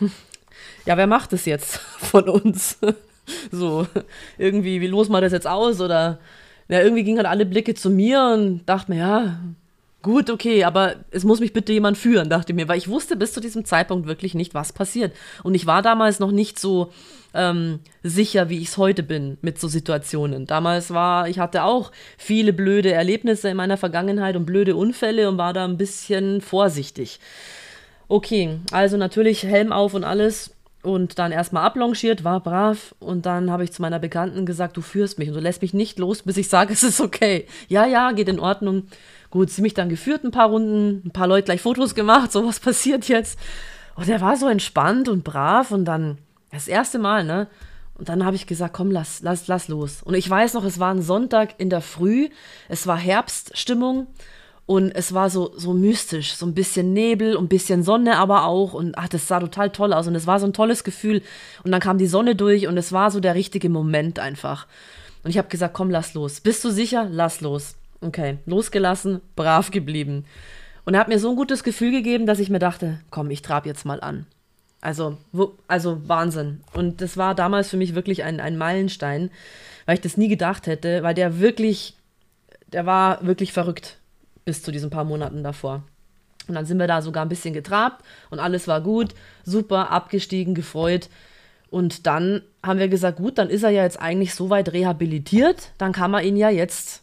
ja, 0.87 0.97
wer 0.97 1.07
macht 1.07 1.33
es 1.33 1.45
jetzt 1.45 1.77
von 1.99 2.29
uns? 2.29 2.79
so, 3.51 3.87
irgendwie, 4.39 4.81
wie 4.81 4.87
los 4.87 5.09
mal 5.09 5.21
das 5.21 5.33
jetzt 5.33 5.47
aus? 5.47 5.81
Oder 5.81 6.19
ja, 6.69 6.81
irgendwie 6.81 7.05
gingen 7.05 7.19
halt 7.19 7.29
alle 7.29 7.47
Blicke 7.47 7.75
zu 7.75 7.91
mir 7.91 8.33
und 8.35 8.65
dachte 8.67 8.91
mir, 8.91 8.99
ja, 8.99 9.39
gut, 10.03 10.31
okay, 10.31 10.65
aber 10.65 10.97
es 11.11 11.25
muss 11.25 11.41
mich 11.41 11.53
bitte 11.53 11.73
jemand 11.73 11.97
führen, 11.97 12.29
dachte 12.29 12.53
mir, 12.53 12.69
weil 12.69 12.79
ich 12.79 12.89
wusste 12.89 13.17
bis 13.17 13.33
zu 13.33 13.41
diesem 13.41 13.65
Zeitpunkt 13.65 14.07
wirklich 14.07 14.35
nicht, 14.35 14.55
was 14.55 14.73
passiert. 14.73 15.15
Und 15.43 15.55
ich 15.55 15.67
war 15.67 15.83
damals 15.83 16.19
noch 16.19 16.33
nicht 16.33 16.59
so 16.59 16.93
ähm, 17.35 17.81
sicher, 18.03 18.49
wie 18.49 18.59
ich 18.59 18.69
es 18.69 18.79
heute 18.79 19.03
bin 19.03 19.39
mit 19.41 19.59
so 19.59 19.69
Situationen. 19.69 20.47
Damals 20.47 20.93
war, 20.93 21.29
ich 21.29 21.39
hatte 21.39 21.65
auch 21.65 21.93
viele 22.19 22.53
blöde 22.53 22.93
Erlebnisse 22.93 23.49
in 23.49 23.57
meiner 23.57 23.77
Vergangenheit 23.77 24.37
und 24.37 24.45
blöde 24.47 24.77
Unfälle 24.77 25.29
und 25.29 25.39
war 25.39 25.53
da 25.53 25.65
ein 25.65 25.79
bisschen 25.79 26.41
vorsichtig. 26.41 27.21
Okay, 28.09 28.59
also 28.73 28.97
natürlich 28.97 29.45
Helm 29.45 29.73
auf 29.73 29.95
und 29.95 30.05
alles 30.05 30.55
und 30.83 31.19
dann 31.19 31.33
erstmal 31.33 31.65
ablongiert, 31.65 32.25
war 32.25 32.41
brav 32.41 32.95
und 32.99 33.25
dann 33.25 33.51
habe 33.51 33.65
ich 33.65 33.73
zu 33.73 33.81
meiner 33.83 34.01
Bekannten 34.01 34.45
gesagt, 34.45 34.77
du 34.77 34.83
führst 34.83 35.19
mich 35.19 35.29
und 35.29 35.35
du 35.35 35.41
lässt 35.41 35.63
mich 35.63 35.73
nicht 35.73 35.99
los, 35.99 36.23
bis 36.23 36.37
ich 36.37 36.49
sage, 36.49 36.73
es 36.75 36.83
ist 36.83 37.01
okay. 37.01 37.47
Ja, 37.69 37.87
ja, 37.87 38.13
geht 38.13 38.29
in 38.29 38.41
Ordnung. 38.41 38.85
Gut, 39.33 39.49
sie 39.49 39.63
mich 39.63 39.73
dann 39.73 39.89
geführt, 39.89 40.25
ein 40.25 40.31
paar 40.31 40.51
Runden, 40.51 41.07
ein 41.07 41.11
paar 41.11 41.27
Leute 41.27 41.47
gleich 41.47 41.63
Fotos 41.63 41.95
gemacht, 41.95 42.31
so 42.31 42.47
was 42.47 42.61
passiert 42.61 43.09
jetzt. 43.09 43.39
Und 43.95 44.07
er 44.07 44.21
war 44.21 44.37
so 44.37 44.47
entspannt 44.47 45.09
und 45.09 45.25
brav 45.25 45.71
und 45.71 45.87
dann 45.87 46.19
das 46.51 46.69
erste 46.69 46.99
Mal, 46.99 47.25
ne? 47.25 47.49
Und 47.95 48.11
dann 48.11 48.27
habe 48.27 48.37
ich 48.37 48.47
gesagt, 48.47 48.75
komm, 48.75 48.91
lass, 48.91 49.23
lass, 49.23 49.49
lass 49.49 49.69
los. 49.69 50.03
Und 50.03 50.13
ich 50.13 50.29
weiß 50.29 50.53
noch, 50.53 50.65
es 50.65 50.79
war 50.79 50.93
ein 50.93 51.01
Sonntag 51.01 51.55
in 51.57 51.71
der 51.71 51.81
Früh, 51.81 52.29
es 52.69 52.87
war 52.87 52.99
Herbststimmung 52.99 54.07
und 54.67 54.95
es 54.95 55.15
war 55.15 55.31
so, 55.31 55.55
so 55.57 55.73
mystisch, 55.73 56.35
so 56.35 56.45
ein 56.45 56.53
bisschen 56.53 56.93
Nebel 56.93 57.35
und 57.35 57.45
ein 57.47 57.49
bisschen 57.49 57.83
Sonne 57.85 58.19
aber 58.19 58.45
auch. 58.45 58.75
Und 58.75 58.99
ach, 58.99 59.09
das 59.09 59.29
sah 59.29 59.41
total 59.41 59.71
toll 59.71 59.95
aus. 59.95 60.07
Und 60.07 60.15
es 60.15 60.27
war 60.27 60.41
so 60.41 60.47
ein 60.47 60.53
tolles 60.53 60.85
Gefühl. 60.85 61.23
Und 61.65 61.73
dann 61.73 61.81
kam 61.81 61.97
die 61.97 62.07
Sonne 62.07 62.37
durch 62.37 62.67
und 62.67 62.77
es 62.77 62.93
war 62.93 63.11
so 63.11 63.19
der 63.19 63.35
richtige 63.35 63.71
Moment 63.71 64.19
einfach. 64.19 64.67
Und 65.25 65.31
ich 65.31 65.39
habe 65.39 65.49
gesagt, 65.49 65.73
komm, 65.73 65.89
lass 65.89 66.13
los. 66.13 66.41
Bist 66.41 66.63
du 66.65 66.71
sicher? 66.71 67.09
Lass 67.11 67.41
los. 67.41 67.77
Okay, 68.03 68.39
losgelassen, 68.47 69.21
brav 69.37 69.71
geblieben. 69.71 70.25
Und 70.85 70.95
er 70.95 71.01
hat 71.01 71.09
mir 71.09 71.21
so 71.21 71.31
ein 71.31 71.37
gutes 71.37 71.63
Gefühl 71.63 71.93
gegeben, 71.93 72.27
dass 72.27 72.41
ich 72.41 72.51
mir 72.51 72.59
dachte, 72.59 73.01
komm, 73.11 73.31
ich 73.31 73.43
trab 73.43 73.65
jetzt 73.65 73.85
mal 73.85 74.01
an. 74.01 74.27
Also, 74.81 75.19
wo, 75.31 75.57
also 75.69 76.09
Wahnsinn. 76.09 76.61
Und 76.73 77.01
das 77.01 77.17
war 77.17 77.37
damals 77.37 77.71
für 77.71 77.77
mich 77.77 77.95
wirklich 77.95 78.25
ein, 78.25 78.41
ein 78.41 78.59
Meilenstein, 78.59 79.31
weil 79.87 79.95
ich 79.95 80.01
das 80.01 80.17
nie 80.17 80.27
gedacht 80.27 80.67
hätte, 80.67 81.05
weil 81.05 81.15
der 81.15 81.39
wirklich, 81.39 81.97
der 82.73 82.85
war 82.85 83.25
wirklich 83.25 83.53
verrückt 83.53 83.99
bis 84.45 84.63
zu 84.65 84.73
diesen 84.73 84.91
paar 84.91 85.05
Monaten 85.05 85.45
davor. 85.45 85.85
Und 86.49 86.57
dann 86.57 86.67
sind 86.67 86.79
wir 86.79 86.89
da 86.89 87.01
sogar 87.01 87.25
ein 87.25 87.29
bisschen 87.29 87.55
getrabt 87.55 88.05
und 88.31 88.41
alles 88.41 88.67
war 88.67 88.81
gut, 88.81 89.15
super, 89.45 89.93
abgestiegen, 89.93 90.57
gefreut. 90.57 91.09
Und 91.71 92.09
dann 92.09 92.43
haben 92.65 92.81
wir 92.81 92.89
gesagt, 92.89 93.19
gut, 93.19 93.39
dann 93.39 93.49
ist 93.49 93.63
er 93.63 93.71
ja 93.71 93.85
jetzt 93.85 94.01
eigentlich 94.01 94.35
so 94.35 94.51
weit 94.51 94.73
rehabilitiert, 94.73 95.71
dann 95.79 95.93
kann 95.93 96.11
man 96.11 96.25
ihn 96.25 96.37
ja 96.37 96.51
jetzt 96.51 97.02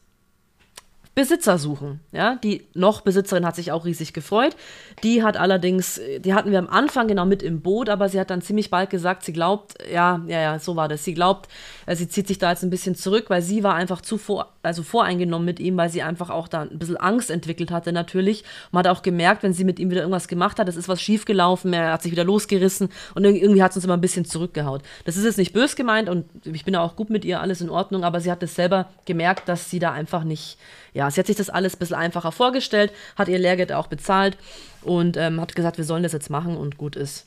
Besitzer 1.19 1.57
suchen. 1.57 1.99
Ja, 2.13 2.35
die 2.35 2.65
noch 2.73 3.01
Besitzerin 3.01 3.45
hat 3.45 3.57
sich 3.57 3.73
auch 3.73 3.83
riesig 3.83 4.13
gefreut. 4.13 4.55
Die 5.03 5.21
hat 5.21 5.35
allerdings, 5.35 5.99
die 6.19 6.33
hatten 6.33 6.49
wir 6.49 6.59
am 6.59 6.69
Anfang 6.69 7.09
genau 7.09 7.25
mit 7.25 7.43
im 7.43 7.59
Boot, 7.59 7.89
aber 7.89 8.07
sie 8.07 8.17
hat 8.21 8.29
dann 8.29 8.41
ziemlich 8.41 8.69
bald 8.69 8.89
gesagt, 8.89 9.25
sie 9.25 9.33
glaubt, 9.33 9.73
ja, 9.91 10.21
ja, 10.27 10.39
ja, 10.39 10.59
so 10.59 10.77
war 10.77 10.87
das. 10.87 11.03
Sie 11.03 11.13
glaubt, 11.13 11.49
äh, 11.87 11.95
sie 11.97 12.07
zieht 12.07 12.29
sich 12.29 12.37
da 12.37 12.51
jetzt 12.51 12.63
ein 12.63 12.69
bisschen 12.69 12.95
zurück, 12.95 13.25
weil 13.27 13.41
sie 13.41 13.63
war 13.63 13.75
einfach 13.75 13.99
zu 13.99 14.17
vor, 14.17 14.53
also 14.63 14.81
voreingenommen 14.81 15.45
mit 15.45 15.59
ihm, 15.59 15.75
weil 15.75 15.89
sie 15.89 16.01
einfach 16.01 16.29
auch 16.29 16.47
da 16.47 16.61
ein 16.61 16.79
bisschen 16.79 16.95
Angst 16.95 17.31
entwickelt 17.31 17.69
hatte 17.69 17.91
natürlich. 17.91 18.45
Man 18.71 18.85
hat 18.85 18.95
auch 18.95 19.01
gemerkt, 19.01 19.43
wenn 19.43 19.51
sie 19.51 19.65
mit 19.65 19.77
ihm 19.77 19.91
wieder 19.91 19.99
irgendwas 19.99 20.29
gemacht 20.29 20.57
hat, 20.57 20.69
es 20.69 20.77
ist 20.77 20.87
was 20.87 21.01
schiefgelaufen, 21.01 21.73
er 21.73 21.91
hat 21.91 22.03
sich 22.03 22.13
wieder 22.13 22.23
losgerissen 22.23 22.87
und 23.13 23.25
irgendwie 23.25 23.61
hat 23.61 23.71
es 23.71 23.75
uns 23.75 23.83
immer 23.83 23.97
ein 23.97 24.01
bisschen 24.01 24.23
zurückgehaut. 24.23 24.83
Das 25.03 25.17
ist 25.17 25.25
jetzt 25.25 25.37
nicht 25.37 25.51
bös 25.51 25.75
gemeint 25.75 26.07
und 26.07 26.27
ich 26.45 26.63
bin 26.63 26.77
auch 26.77 26.95
gut 26.95 27.09
mit 27.09 27.25
ihr, 27.25 27.41
alles 27.41 27.59
in 27.59 27.69
Ordnung, 27.69 28.05
aber 28.05 28.21
sie 28.21 28.31
hat 28.31 28.41
es 28.41 28.55
selber 28.55 28.87
gemerkt, 29.03 29.49
dass 29.49 29.69
sie 29.69 29.79
da 29.79 29.91
einfach 29.91 30.23
nicht 30.23 30.57
ja, 30.93 31.09
sie 31.09 31.19
hat 31.19 31.27
sich 31.27 31.35
das 31.35 31.49
alles 31.49 31.75
ein 31.75 31.79
bisschen 31.79 31.95
einfacher 31.95 32.31
vorgestellt, 32.31 32.91
hat 33.15 33.27
ihr 33.27 33.39
Lehrgeld 33.39 33.71
auch 33.71 33.87
bezahlt 33.87 34.37
und 34.81 35.17
ähm, 35.17 35.39
hat 35.39 35.55
gesagt, 35.55 35.77
wir 35.77 35.85
sollen 35.85 36.03
das 36.03 36.13
jetzt 36.13 36.29
machen 36.29 36.57
und 36.57 36.77
gut 36.77 36.95
ist. 36.95 37.25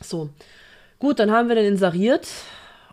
So, 0.00 0.30
gut, 0.98 1.18
dann 1.18 1.30
haben 1.30 1.48
wir 1.48 1.54
den 1.54 1.66
inseriert 1.66 2.28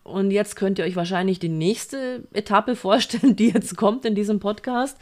und 0.03 0.31
jetzt 0.31 0.55
könnt 0.55 0.79
ihr 0.79 0.85
euch 0.85 0.95
wahrscheinlich 0.95 1.39
die 1.39 1.49
nächste 1.49 2.23
Etappe 2.33 2.75
vorstellen, 2.77 3.35
die 3.35 3.49
jetzt 3.49 3.77
kommt 3.77 4.05
in 4.05 4.15
diesem 4.15 4.39
Podcast. 4.39 4.97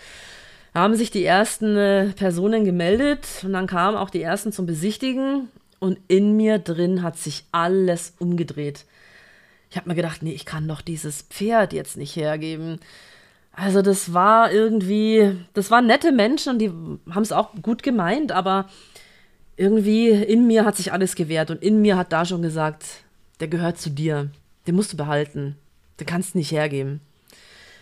Da 0.73 0.81
haben 0.81 0.95
sich 0.95 1.09
die 1.09 1.23
ersten 1.23 1.77
äh, 1.77 2.07
Personen 2.09 2.65
gemeldet 2.65 3.25
und 3.43 3.53
dann 3.53 3.67
kamen 3.67 3.95
auch 3.97 4.09
die 4.09 4.21
ersten 4.21 4.51
zum 4.51 4.65
Besichtigen 4.65 5.47
und 5.79 5.99
in 6.07 6.35
mir 6.35 6.59
drin 6.59 7.01
hat 7.01 7.17
sich 7.17 7.45
alles 7.51 8.13
umgedreht. 8.19 8.85
Ich 9.69 9.77
habe 9.77 9.89
mir 9.89 9.95
gedacht, 9.95 10.21
nee, 10.21 10.31
ich 10.31 10.45
kann 10.45 10.67
doch 10.67 10.81
dieses 10.81 11.21
Pferd 11.23 11.73
jetzt 11.73 11.97
nicht 11.97 12.15
hergeben. 12.15 12.79
Also 13.55 13.81
das 13.81 14.13
war 14.13 14.51
irgendwie, 14.51 15.37
das 15.53 15.71
waren 15.71 15.87
nette 15.87 16.11
Menschen 16.11 16.53
und 16.53 16.59
die 16.59 16.69
haben 16.69 17.21
es 17.21 17.31
auch 17.31 17.53
gut 17.61 17.83
gemeint, 17.83 18.33
aber 18.33 18.67
irgendwie 19.55 20.09
in 20.09 20.45
mir 20.45 20.65
hat 20.65 20.75
sich 20.75 20.91
alles 20.91 21.15
gewehrt 21.15 21.49
und 21.49 21.63
in 21.63 21.81
mir 21.81 21.95
hat 21.95 22.11
da 22.11 22.25
schon 22.25 22.41
gesagt, 22.41 22.83
der 23.39 23.47
gehört 23.47 23.77
zu 23.77 23.89
dir, 23.89 24.29
den 24.67 24.75
musst 24.75 24.91
du 24.91 24.97
behalten, 24.97 25.55
den 25.99 26.05
kannst 26.07 26.33
du 26.33 26.37
nicht 26.37 26.51
hergeben. 26.51 26.99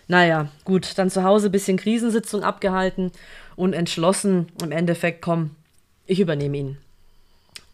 Naja, 0.06 0.48
gut, 0.64 0.96
dann 0.96 1.10
zu 1.10 1.24
Hause 1.24 1.50
bisschen 1.50 1.76
Krisensitzung 1.76 2.44
abgehalten 2.44 3.10
und 3.56 3.72
entschlossen, 3.72 4.46
im 4.62 4.70
Endeffekt, 4.70 5.22
komm, 5.22 5.50
ich 6.06 6.20
übernehme 6.20 6.56
ihn. 6.56 6.76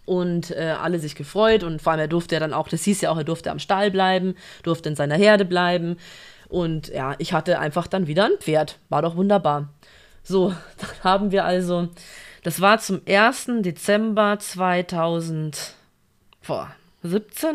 Und 0.07 0.53
äh, 0.53 0.75
alle 0.81 0.99
sich 0.99 1.15
gefreut 1.15 1.65
und 1.65 1.83
vor 1.83 1.93
allem 1.93 2.01
er 2.01 2.09
durfte 2.09 2.37
ja 2.37 2.41
dann 2.41 2.55
auch, 2.55 2.69
das 2.69 2.85
hieß 2.85 3.03
ja 3.03 3.11
auch, 3.11 3.19
er 3.19 3.25
durfte 3.25 3.51
am 3.51 3.59
Stall 3.59 3.91
bleiben, 3.91 4.37
durfte 4.63 4.89
in 4.89 4.97
seiner 4.97 5.17
Herde 5.17 5.45
bleiben. 5.45 5.99
Und 6.51 6.89
ja, 6.89 7.15
ich 7.19 7.33
hatte 7.33 7.59
einfach 7.59 7.87
dann 7.87 8.07
wieder 8.09 8.27
ein 8.27 8.39
Pferd. 8.39 8.79
War 8.89 9.03
doch 9.03 9.17
wunderbar. 9.17 9.69
So, 10.23 10.51
dann 10.79 10.91
haben 11.03 11.31
wir 11.31 11.45
also, 11.45 11.89
das 12.43 12.61
war 12.61 12.79
zum 12.79 13.01
1. 13.07 13.47
Dezember 13.61 14.39
2017 14.39 15.73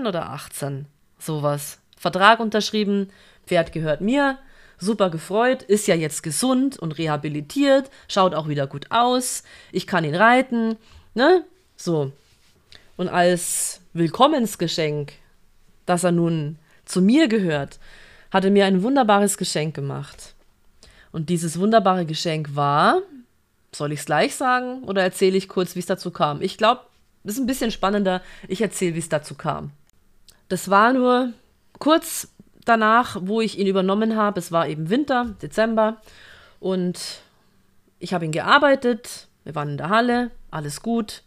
oder 0.07 0.29
18, 0.29 0.87
sowas. 1.19 1.79
Vertrag 1.97 2.39
unterschrieben, 2.39 3.09
Pferd 3.45 3.71
gehört 3.71 4.01
mir, 4.01 4.39
super 4.77 5.09
gefreut, 5.09 5.63
ist 5.63 5.87
ja 5.87 5.95
jetzt 5.95 6.23
gesund 6.23 6.77
und 6.77 6.97
rehabilitiert, 6.97 7.89
schaut 8.07 8.33
auch 8.33 8.47
wieder 8.47 8.67
gut 8.67 8.87
aus, 8.91 9.43
ich 9.71 9.87
kann 9.87 10.03
ihn 10.03 10.15
reiten, 10.15 10.77
ne? 11.13 11.45
So. 11.75 12.11
Und 12.97 13.09
als 13.09 13.81
Willkommensgeschenk, 13.93 15.13
dass 15.85 16.03
er 16.03 16.11
nun 16.11 16.57
zu 16.85 17.01
mir 17.01 17.27
gehört, 17.27 17.79
hatte 18.35 18.49
mir 18.49 18.65
ein 18.65 18.83
wunderbares 18.83 19.37
Geschenk 19.37 19.75
gemacht. 19.75 20.35
Und 21.13 21.29
dieses 21.29 21.57
wunderbare 21.57 22.05
Geschenk 22.05 22.53
war, 22.53 23.01
soll 23.73 23.93
ich 23.93 24.01
es 24.01 24.05
gleich 24.05 24.35
sagen 24.35 24.83
oder 24.83 25.03
erzähle 25.03 25.37
ich 25.37 25.47
kurz, 25.47 25.73
wie 25.75 25.79
es 25.79 25.85
dazu 25.85 26.11
kam? 26.11 26.41
Ich 26.41 26.57
glaube, 26.57 26.81
es 27.23 27.35
ist 27.35 27.39
ein 27.39 27.45
bisschen 27.45 27.71
spannender. 27.71 28.21
Ich 28.49 28.59
erzähle, 28.59 28.95
wie 28.95 28.99
es 28.99 29.07
dazu 29.07 29.35
kam. 29.35 29.71
Das 30.49 30.69
war 30.69 30.91
nur 30.91 31.31
kurz 31.79 32.27
danach, 32.65 33.15
wo 33.21 33.39
ich 33.39 33.57
ihn 33.57 33.67
übernommen 33.67 34.17
habe. 34.17 34.37
Es 34.37 34.51
war 34.51 34.67
eben 34.67 34.89
Winter, 34.89 35.33
Dezember. 35.41 36.01
Und 36.59 37.21
ich 37.99 38.13
habe 38.13 38.25
ihn 38.25 38.33
gearbeitet. 38.33 39.29
Wir 39.45 39.55
waren 39.55 39.69
in 39.69 39.77
der 39.77 39.87
Halle, 39.87 40.31
alles 40.51 40.81
gut. 40.81 41.23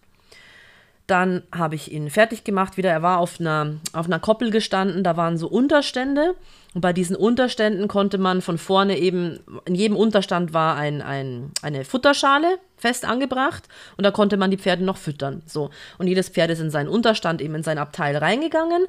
Dann 1.06 1.42
habe 1.52 1.74
ich 1.74 1.90
ihn 1.90 2.10
fertig 2.10 2.44
gemacht 2.44 2.76
wieder. 2.76 2.90
Er 2.90 3.00
war 3.00 3.16
auf 3.16 3.40
einer, 3.40 3.76
auf 3.94 4.04
einer 4.04 4.20
Koppel 4.20 4.50
gestanden. 4.50 5.02
Da 5.02 5.16
waren 5.16 5.38
so 5.38 5.48
Unterstände. 5.48 6.34
Und 6.74 6.82
bei 6.82 6.92
diesen 6.92 7.16
Unterständen 7.16 7.88
konnte 7.88 8.18
man 8.18 8.42
von 8.42 8.58
vorne 8.58 8.98
eben, 8.98 9.40
in 9.64 9.74
jedem 9.74 9.96
Unterstand 9.96 10.52
war 10.52 10.76
ein, 10.76 11.00
ein, 11.00 11.50
eine 11.62 11.84
Futterschale 11.84 12.58
fest 12.76 13.04
angebracht 13.04 13.64
und 13.96 14.04
da 14.04 14.10
konnte 14.10 14.36
man 14.36 14.50
die 14.50 14.58
Pferde 14.58 14.84
noch 14.84 14.98
füttern. 14.98 15.42
So. 15.46 15.70
Und 15.96 16.06
jedes 16.06 16.28
Pferd 16.28 16.50
ist 16.50 16.60
in 16.60 16.70
seinen 16.70 16.88
Unterstand, 16.88 17.40
eben 17.40 17.54
in 17.54 17.62
sein 17.62 17.78
Abteil 17.78 18.16
reingegangen. 18.16 18.86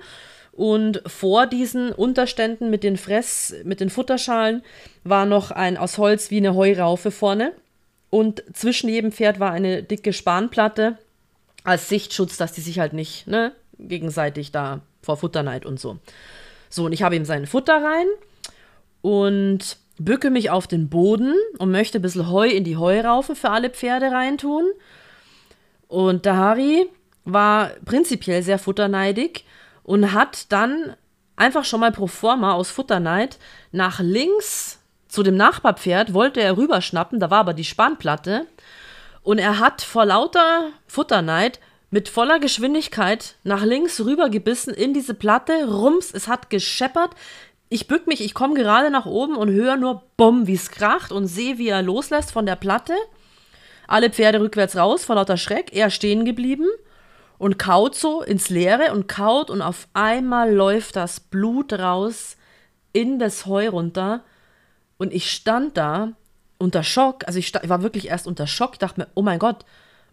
Und 0.51 1.01
vor 1.07 1.47
diesen 1.47 1.93
Unterständen 1.93 2.69
mit 2.69 2.83
den 2.83 2.97
Fress, 2.97 3.55
mit 3.63 3.79
den 3.79 3.89
Futterschalen 3.89 4.61
war 5.05 5.25
noch 5.25 5.51
ein 5.51 5.77
aus 5.77 5.97
Holz 5.97 6.31
wie 6.31 6.37
eine 6.37 6.53
Heuraufe 6.53 7.11
vorne. 7.11 7.53
Und 8.09 8.43
zwischen 8.53 8.89
jedem 8.89 9.11
Pferd 9.13 9.39
war 9.39 9.51
eine 9.51 9.83
dicke 9.83 10.11
Spanplatte 10.11 10.97
als 11.63 11.87
Sichtschutz, 11.87 12.35
dass 12.35 12.51
die 12.51 12.61
sich 12.61 12.79
halt 12.79 12.91
nicht 12.91 13.27
ne, 13.27 13.53
gegenseitig 13.77 14.51
da 14.51 14.81
vor 15.01 15.15
Futterneid 15.17 15.65
und 15.65 15.79
so. 15.79 15.97
So, 16.69 16.85
und 16.85 16.93
ich 16.93 17.03
habe 17.03 17.15
ihm 17.15 17.25
sein 17.25 17.47
Futter 17.47 17.83
rein 17.83 18.07
und 19.01 19.77
bücke 19.97 20.29
mich 20.29 20.49
auf 20.49 20.67
den 20.67 20.89
Boden 20.89 21.33
und 21.57 21.71
möchte 21.71 21.99
ein 21.99 22.01
bisschen 22.01 22.29
Heu 22.29 22.47
in 22.47 22.63
die 22.63 22.77
Heuraufe 22.77 23.35
für 23.35 23.49
alle 23.49 23.69
Pferde 23.69 24.11
reintun. 24.11 24.65
Und 25.87 26.25
der 26.25 26.37
Harry 26.37 26.87
war 27.25 27.71
prinzipiell 27.85 28.43
sehr 28.43 28.59
futterneidig 28.59 29.45
und 29.83 30.13
hat 30.13 30.51
dann 30.51 30.95
einfach 31.35 31.65
schon 31.65 31.79
mal 31.79 31.91
pro 31.91 32.07
forma 32.07 32.53
aus 32.53 32.69
Futterneid 32.69 33.39
nach 33.71 33.99
links 33.99 34.79
zu 35.09 35.23
dem 35.23 35.35
Nachbarpferd 35.35 36.13
wollte 36.13 36.39
er 36.39 36.55
rüberschnappen, 36.55 37.19
da 37.19 37.31
war 37.31 37.39
aber 37.39 37.53
die 37.53 37.65
Spanplatte 37.65 38.45
und 39.23 39.39
er 39.39 39.59
hat 39.59 39.81
vor 39.81 40.05
lauter 40.05 40.69
Futterneid 40.85 41.59
mit 41.91 42.09
voller 42.09 42.39
Geschwindigkeit 42.39 43.35
nach 43.43 43.63
links 43.63 43.99
rübergebissen 43.99 44.73
in 44.73 44.93
diese 44.93 45.13
Platte. 45.13 45.67
Rums, 45.67 46.11
es 46.13 46.27
hat 46.27 46.49
gescheppert. 46.49 47.11
Ich 47.69 47.87
bück 47.87 48.07
mich, 48.07 48.21
ich 48.21 48.33
komme 48.33 48.55
gerade 48.55 48.89
nach 48.91 49.05
oben 49.05 49.35
und 49.35 49.51
höre 49.51 49.75
nur 49.75 50.03
Bumm, 50.17 50.47
wie 50.47 50.55
es 50.55 50.71
kracht 50.71 51.11
und 51.11 51.27
sehe, 51.27 51.57
wie 51.57 51.69
er 51.69 51.81
loslässt 51.81 52.31
von 52.31 52.45
der 52.45 52.55
Platte. 52.55 52.93
Alle 53.87 54.09
Pferde 54.09 54.39
rückwärts 54.39 54.75
raus 54.75 55.05
vor 55.05 55.15
lauter 55.15 55.37
Schreck, 55.37 55.73
er 55.73 55.89
stehen 55.89 56.25
geblieben 56.25 56.67
und 57.39 57.57
kaut 57.57 57.95
so 57.95 58.21
ins 58.21 58.49
Leere 58.49 58.91
und 58.91 59.07
kaut 59.07 59.49
und 59.49 59.61
auf 59.61 59.87
einmal 59.93 60.53
läuft 60.53 60.95
das 60.95 61.19
Blut 61.19 61.73
raus 61.73 62.37
in 62.93 63.17
das 63.17 63.45
Heu 63.45 63.69
runter 63.69 64.23
und 64.97 65.13
ich 65.13 65.31
stand 65.31 65.77
da 65.77 66.11
unter 66.59 66.83
Schock, 66.83 67.25
also 67.25 67.39
ich, 67.39 67.55
ich 67.55 67.69
war 67.69 67.81
wirklich 67.81 68.09
erst 68.09 68.27
unter 68.27 68.45
Schock, 68.45 68.77
dachte 68.77 68.99
mir, 68.99 69.07
oh 69.15 69.21
mein 69.21 69.39
Gott, 69.39 69.65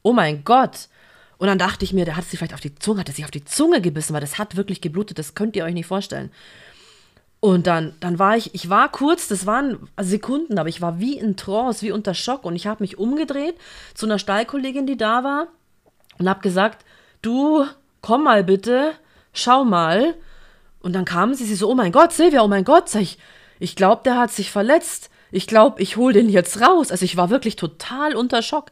oh 0.02 0.12
mein 0.12 0.45
Gott. 0.45 0.88
Und 1.38 1.48
dann 1.48 1.58
dachte 1.58 1.84
ich 1.84 1.92
mir, 1.92 2.04
der 2.04 2.16
hat 2.16 2.24
sich 2.24 2.38
vielleicht 2.38 2.54
auf 2.54 2.60
die 2.60 2.74
Zunge, 2.74 3.00
hat 3.00 3.18
er 3.18 3.24
auf 3.24 3.30
die 3.30 3.44
Zunge 3.44 3.80
gebissen, 3.80 4.14
weil 4.14 4.20
das 4.20 4.38
hat 4.38 4.56
wirklich 4.56 4.80
geblutet, 4.80 5.18
das 5.18 5.34
könnt 5.34 5.54
ihr 5.56 5.64
euch 5.64 5.74
nicht 5.74 5.86
vorstellen. 5.86 6.30
Und 7.40 7.66
dann, 7.66 7.94
dann 8.00 8.18
war 8.18 8.36
ich, 8.36 8.54
ich 8.54 8.70
war 8.70 8.90
kurz, 8.90 9.28
das 9.28 9.46
waren 9.46 9.88
Sekunden, 10.00 10.58
aber 10.58 10.68
ich 10.68 10.80
war 10.80 10.98
wie 10.98 11.18
in 11.18 11.36
Trance, 11.36 11.82
wie 11.82 11.92
unter 11.92 12.14
Schock. 12.14 12.44
Und 12.44 12.56
ich 12.56 12.66
habe 12.66 12.82
mich 12.82 12.98
umgedreht 12.98 13.56
zu 13.94 14.06
einer 14.06 14.18
Stallkollegin, 14.18 14.86
die 14.86 14.96
da 14.96 15.22
war, 15.22 15.48
und 16.18 16.28
habe 16.28 16.40
gesagt, 16.40 16.84
du, 17.20 17.66
komm 18.00 18.24
mal 18.24 18.42
bitte, 18.42 18.92
schau 19.34 19.64
mal. 19.64 20.14
Und 20.80 20.94
dann 20.94 21.04
kam 21.04 21.34
sie, 21.34 21.44
sie 21.44 21.54
so, 21.54 21.70
oh 21.70 21.74
mein 21.74 21.92
Gott, 21.92 22.12
Silvia, 22.12 22.42
oh 22.42 22.48
mein 22.48 22.64
Gott, 22.64 22.88
sag 22.88 23.02
ich, 23.02 23.18
ich 23.58 23.76
glaube, 23.76 24.02
der 24.04 24.18
hat 24.18 24.32
sich 24.32 24.50
verletzt. 24.50 25.10
Ich 25.30 25.46
glaube, 25.46 25.82
ich 25.82 25.96
hol 25.96 26.12
den 26.12 26.28
jetzt 26.28 26.60
raus. 26.60 26.90
Also 26.90 27.04
ich 27.04 27.16
war 27.16 27.30
wirklich 27.30 27.56
total 27.56 28.14
unter 28.14 28.42
Schock. 28.42 28.70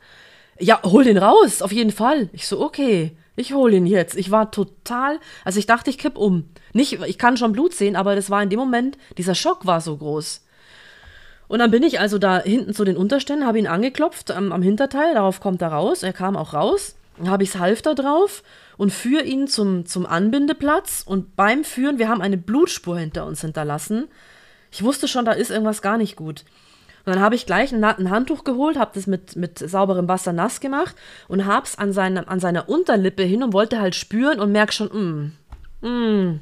Ja, 0.59 0.81
hol 0.85 1.05
den 1.05 1.19
raus, 1.19 1.63
auf 1.63 1.73
jeden 1.73 1.91
Fall. 1.91 2.29
Ich 2.33 2.47
so, 2.47 2.61
okay, 2.61 3.17
ich 3.37 3.53
hol 3.53 3.73
ihn 3.73 3.87
jetzt. 3.87 4.17
Ich 4.17 4.31
war 4.31 4.51
total, 4.51 5.19
also 5.45 5.59
ich 5.59 5.67
dachte, 5.67 5.91
ich 5.91 5.99
kipp 5.99 6.17
um. 6.17 6.49
Nicht, 6.73 7.01
ich 7.03 7.19
kann 7.19 7.37
schon 7.37 7.53
Blut 7.53 7.75
sehen, 7.75 7.97
aber 7.97 8.15
das 8.15 8.31
war 8.31 8.43
in 8.43 8.51
dem 8.51 8.61
Moment, 8.61 8.97
dieser 9.19 9.35
Schock 9.35 9.67
war 9.67 9.81
so 9.81 9.97
groß. 9.97 10.43
Und 11.49 11.59
dann 11.59 11.71
bin 11.71 11.83
ich 11.83 12.01
also 12.01 12.19
da 12.19 12.41
hinten 12.41 12.73
zu 12.73 12.85
den 12.85 12.97
Unterständen, 12.97 13.47
habe 13.47 13.59
ihn 13.59 13.67
angeklopft 13.67 14.31
am, 14.31 14.53
am, 14.53 14.63
Hinterteil, 14.63 15.15
darauf 15.15 15.41
kommt 15.41 15.61
er 15.61 15.69
raus, 15.69 16.03
er 16.03 16.13
kam 16.13 16.37
auch 16.37 16.55
raus, 16.55 16.97
dann 17.19 17.29
habe 17.29 17.43
ich 17.43 17.53
das 17.53 17.61
Halfter 17.61 17.95
drauf 17.95 18.43
und 18.77 18.93
führe 18.93 19.25
ihn 19.25 19.47
zum, 19.47 19.87
zum 19.87 20.07
Anbindeplatz 20.07 21.03
und 21.05 21.37
beim 21.37 21.65
Führen, 21.65 21.99
wir 21.99 22.09
haben 22.09 22.23
eine 22.23 22.39
Blutspur 22.39 22.99
hinter 22.99 23.27
uns 23.27 23.41
hinterlassen. 23.43 24.09
Ich 24.73 24.83
wusste 24.83 25.07
schon, 25.07 25.25
da 25.25 25.33
ist 25.33 25.51
irgendwas 25.51 25.83
gar 25.83 25.99
nicht 25.99 26.17
gut. 26.17 26.45
Und 27.07 27.15
dann 27.15 27.21
habe 27.21 27.35
ich 27.35 27.47
gleich 27.47 27.73
ein, 27.73 27.85
ein, 27.85 28.11
Handtuch 28.11 28.45
geholt, 28.45 28.79
habe 28.79 28.93
das 28.95 29.07
mit, 29.07 29.37
mit 29.37 29.59
sauberem 29.59 30.09
Wasser 30.09 30.33
nass 30.33 30.61
gemacht 30.61 30.97
und 31.29 31.45
habe 31.45 31.67
es 31.67 31.77
an, 31.77 31.97
an 32.19 32.41
seiner 32.41 32.69
Unterlippe 32.69 33.23
hin 33.23 33.43
und 33.43 33.53
wollte 33.53 33.81
halt 33.81 33.95
spüren 33.95 34.41
und 34.41 34.53
merke 34.53 34.73
schon, 34.73 35.33
mm, 35.83 35.87
mm. 35.87 36.41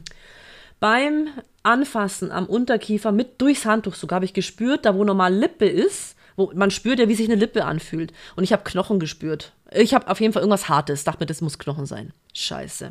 Beim 0.78 1.28
Anfassen 1.62 2.32
am 2.32 2.46
Unterkiefer 2.46 3.12
mit 3.12 3.40
durchs 3.40 3.66
Handtuch 3.66 3.94
sogar 3.94 4.16
habe 4.16 4.24
ich 4.24 4.34
gespürt, 4.34 4.84
da 4.84 4.96
wo 4.96 5.04
normal 5.04 5.32
Lippe 5.32 5.66
ist, 5.66 6.16
wo 6.34 6.50
man 6.54 6.72
spürt 6.72 6.98
ja, 6.98 7.08
wie 7.08 7.14
sich 7.14 7.28
eine 7.28 7.38
Lippe 7.38 7.64
anfühlt. 7.64 8.12
Und 8.34 8.42
ich 8.42 8.52
habe 8.52 8.64
Knochen 8.64 8.98
gespürt. 8.98 9.52
Ich 9.70 9.94
habe 9.94 10.08
auf 10.10 10.20
jeden 10.20 10.32
Fall 10.32 10.42
irgendwas 10.42 10.68
Hartes. 10.68 11.04
Dachte 11.04 11.20
mir, 11.20 11.26
das 11.26 11.40
muss 11.40 11.60
Knochen 11.60 11.86
sein. 11.86 12.12
Scheiße. 12.34 12.90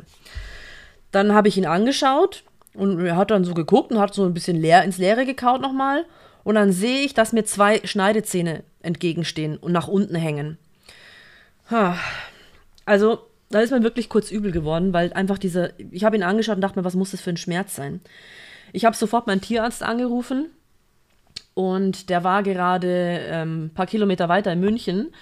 Dann 1.10 1.34
habe 1.34 1.48
ich 1.48 1.58
ihn 1.58 1.66
angeschaut 1.66 2.44
und 2.74 3.04
er 3.04 3.16
hat 3.16 3.30
dann 3.30 3.44
so 3.44 3.52
geguckt 3.52 3.92
und 3.92 3.98
hat 3.98 4.14
so 4.14 4.24
ein 4.24 4.32
bisschen 4.32 4.56
leer 4.56 4.84
ins 4.84 4.96
Leere 4.96 5.26
gekaut 5.26 5.60
nochmal. 5.60 6.06
Und 6.44 6.56
dann 6.56 6.72
sehe 6.72 7.02
ich, 7.02 7.14
dass 7.14 7.32
mir 7.32 7.44
zwei 7.44 7.80
Schneidezähne 7.84 8.64
entgegenstehen 8.82 9.56
und 9.56 9.72
nach 9.72 9.88
unten 9.88 10.14
hängen. 10.16 10.58
Also, 12.84 13.20
da 13.50 13.60
ist 13.60 13.70
mir 13.70 13.82
wirklich 13.82 14.08
kurz 14.08 14.30
übel 14.30 14.50
geworden, 14.50 14.92
weil 14.92 15.12
einfach 15.12 15.38
diese, 15.38 15.74
ich 15.90 16.04
habe 16.04 16.16
ihn 16.16 16.22
angeschaut 16.22 16.56
und 16.56 16.62
dachte 16.62 16.78
mir, 16.78 16.84
was 16.84 16.96
muss 16.96 17.12
das 17.12 17.20
für 17.20 17.30
ein 17.30 17.36
Schmerz 17.36 17.76
sein? 17.76 18.00
Ich 18.72 18.84
habe 18.84 18.96
sofort 18.96 19.26
meinen 19.26 19.40
Tierarzt 19.40 19.82
angerufen 19.82 20.46
und 21.54 22.08
der 22.08 22.24
war 22.24 22.42
gerade 22.42 23.20
ähm, 23.26 23.66
ein 23.66 23.74
paar 23.74 23.86
Kilometer 23.86 24.28
weiter 24.28 24.52
in 24.52 24.60
München 24.60 25.12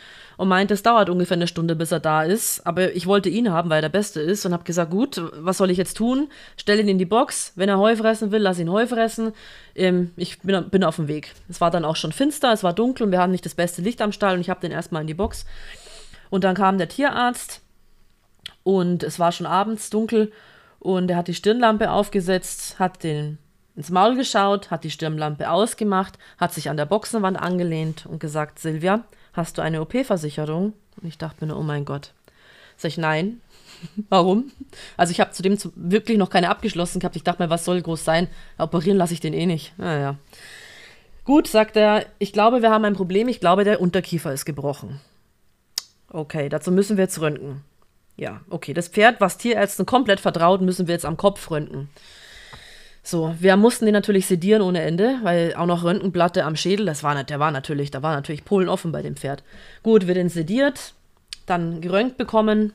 und 0.41 0.49
meinte, 0.49 0.73
es 0.73 0.83
dauert 0.83 1.11
ungefähr 1.11 1.37
eine 1.37 1.47
Stunde, 1.47 1.77
bis 1.77 1.93
er 1.93 2.01
da 2.01 2.23
ist. 2.23 2.67
Aber 2.67 2.97
ich 2.97 3.07
wollte 3.07 3.29
ihn 3.29 3.53
haben, 3.53 3.69
weil 3.69 3.81
er 3.81 3.83
der 3.83 3.89
Beste 3.91 4.23
ist 4.23 4.47
und 4.47 4.55
habe 4.55 4.65
gesagt, 4.65 4.91
gut, 4.91 5.21
was 5.35 5.59
soll 5.59 5.71
ich 5.71 5.77
jetzt 5.77 5.99
tun? 5.99 6.31
Stell 6.57 6.81
ihn 6.81 6.89
in 6.89 6.97
die 6.97 7.05
Box. 7.05 7.53
Wenn 7.57 7.69
er 7.69 7.77
Heu 7.77 7.95
fressen 7.95 8.33
will, 8.33 8.41
lass 8.41 8.59
ihn 8.59 8.71
Heu 8.71 8.87
fressen. 8.87 9.35
Ähm, 9.75 10.13
ich 10.17 10.41
bin, 10.41 10.71
bin 10.71 10.83
auf 10.83 10.97
dem 10.97 11.09
Weg. 11.09 11.35
Es 11.51 11.61
war 11.61 11.71
dann 11.71 11.85
auch 11.85 11.97
schon 11.97 12.13
finster, 12.13 12.55
es 12.55 12.65
war 12.65 12.73
dunkel 12.73 13.05
und 13.05 13.13
wir 13.13 13.21
haben 13.21 13.33
nicht 13.33 13.45
das 13.45 13.55
beste 13.55 13.83
Licht 13.83 14.01
am 14.01 14.13
Stall 14.13 14.37
und 14.37 14.41
ich 14.41 14.49
habe 14.49 14.63
den 14.63 14.73
erstmal 14.73 15.03
in 15.03 15.09
die 15.09 15.15
Box. 15.15 15.45
Und 16.31 16.43
dann 16.43 16.55
kam 16.55 16.79
der 16.79 16.89
Tierarzt 16.89 17.61
und 18.63 19.03
es 19.03 19.19
war 19.19 19.33
schon 19.33 19.47
abends 19.47 19.91
dunkel 19.91 20.33
und 20.79 21.11
er 21.11 21.19
hat 21.19 21.29
die 21.29 21.35
Stirnlampe 21.35 21.91
aufgesetzt, 21.91 22.79
hat 22.79 23.05
den 23.05 23.37
ins 23.77 23.91
Maul 23.91 24.17
geschaut, 24.17 24.71
hat 24.71 24.85
die 24.85 24.91
Stirnlampe 24.91 25.51
ausgemacht, 25.51 26.19
hat 26.39 26.55
sich 26.55 26.71
an 26.71 26.79
der 26.79 26.87
Boxenwand 26.87 27.39
angelehnt 27.39 28.07
und 28.07 28.21
gesagt, 28.21 28.59
Silvia, 28.59 29.05
hast 29.33 29.59
du 29.59 29.63
eine 29.63 29.81
OP-Versicherung? 29.81 30.73
Und 31.01 31.09
ich 31.09 31.19
dachte 31.19 31.45
mir 31.45 31.53
nur, 31.53 31.61
oh 31.61 31.63
mein 31.63 31.85
Gott. 31.85 32.13
Sag 32.77 32.91
ich, 32.91 32.99
nein. 32.99 33.41
Warum? 34.09 34.51
Also 34.97 35.11
ich 35.13 35.21
habe 35.21 35.33
zudem 35.33 35.59
zu, 35.59 35.73
wirklich 35.75 36.19
noch 36.19 36.31
keine 36.31 36.51
abgeschlossen 36.51 37.01
gehabt. 37.01 37.17
Ich 37.17 37.25
dachte 37.25 37.43
mir, 37.43 37.51
was 37.51 37.65
soll 37.65 37.81
groß 37.81 38.05
sein? 38.05 38.29
Operieren 38.59 38.99
lasse 38.99 39.15
ich 39.15 39.21
den 39.21 39.35
eh 39.35 39.47
nicht. 39.47 39.73
Naja. 39.79 40.17
Gut, 41.25 41.47
sagt 41.47 41.77
er, 41.77 42.07
ich 42.19 42.33
glaube, 42.33 42.63
wir 42.63 42.71
haben 42.71 42.85
ein 42.85 42.95
Problem. 42.95 43.29
Ich 43.29 43.41
glaube, 43.41 43.65
der 43.65 43.81
Unterkiefer 43.81 44.33
ist 44.33 44.45
gebrochen. 44.45 45.01
Okay, 46.09 46.49
dazu 46.49 46.73
müssen 46.73 46.97
wir 46.97 47.05
jetzt 47.05 47.21
röntgen. 47.21 47.63
Ja, 48.17 48.41
okay, 48.51 48.75
das 48.75 48.89
Pferd, 48.89 49.21
was 49.21 49.39
Tierärzten 49.39 49.87
komplett 49.87 50.21
vertraut, 50.21 50.61
müssen 50.61 50.87
wir 50.89 50.95
jetzt 50.95 51.07
am 51.07 51.17
Kopf 51.17 51.51
röntgen. 51.51 51.89
So, 53.03 53.35
wir 53.39 53.57
mussten 53.57 53.87
den 53.87 53.95
natürlich 53.95 54.27
sedieren 54.27 54.63
ohne 54.63 54.83
Ende, 54.83 55.19
weil 55.23 55.55
auch 55.55 55.67
noch 55.67 55.85
Röntgenplatte 55.85 56.45
am 56.45 56.57
Schädel, 56.57 56.87
das 56.87 57.03
war 57.03 57.23
der 57.25 57.41
war 57.41 57.51
natürlich, 57.51 57.91
da 57.91 58.03
war 58.03 58.15
natürlich 58.15 58.45
Polen 58.45 58.69
offen 58.69 58.93
bei 58.93 59.03
dem 59.03 59.17
Pferd. 59.17 59.43
Gut, 59.83 60.07
wir 60.07 60.15
den 60.15 60.29
sediert, 60.29 60.95
dann 61.47 61.81
geröntgt 61.81 62.19
bekommen 62.19 62.75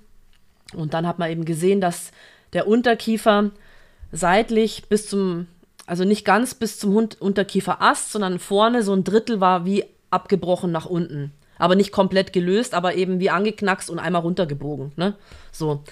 und 0.73 0.93
dann 0.93 1.05
hat 1.05 1.19
man 1.19 1.29
eben 1.29 1.45
gesehen, 1.45 1.79
dass 1.79 2.11
der 2.53 2.67
Unterkiefer 2.67 3.51
seitlich 4.11 4.85
bis 4.89 5.07
zum, 5.07 5.47
also 5.85 6.03
nicht 6.03 6.25
ganz 6.25 6.55
bis 6.55 6.79
zum 6.79 6.95
Unterkieferast, 7.19 8.11
sondern 8.11 8.39
vorne 8.39 8.81
so 8.81 8.93
ein 8.93 9.03
Drittel 9.03 9.39
war 9.39 9.65
wie 9.65 9.85
abgebrochen 10.09 10.71
nach 10.71 10.85
unten. 10.85 11.31
Aber 11.57 11.75
nicht 11.75 11.91
komplett 11.91 12.33
gelöst, 12.33 12.73
aber 12.73 12.95
eben 12.95 13.19
wie 13.19 13.29
angeknackst 13.29 13.89
und 13.89 13.99
einmal 13.99 14.21
runtergebogen. 14.21 14.91
Ne? 14.95 15.15
So. 15.51 15.83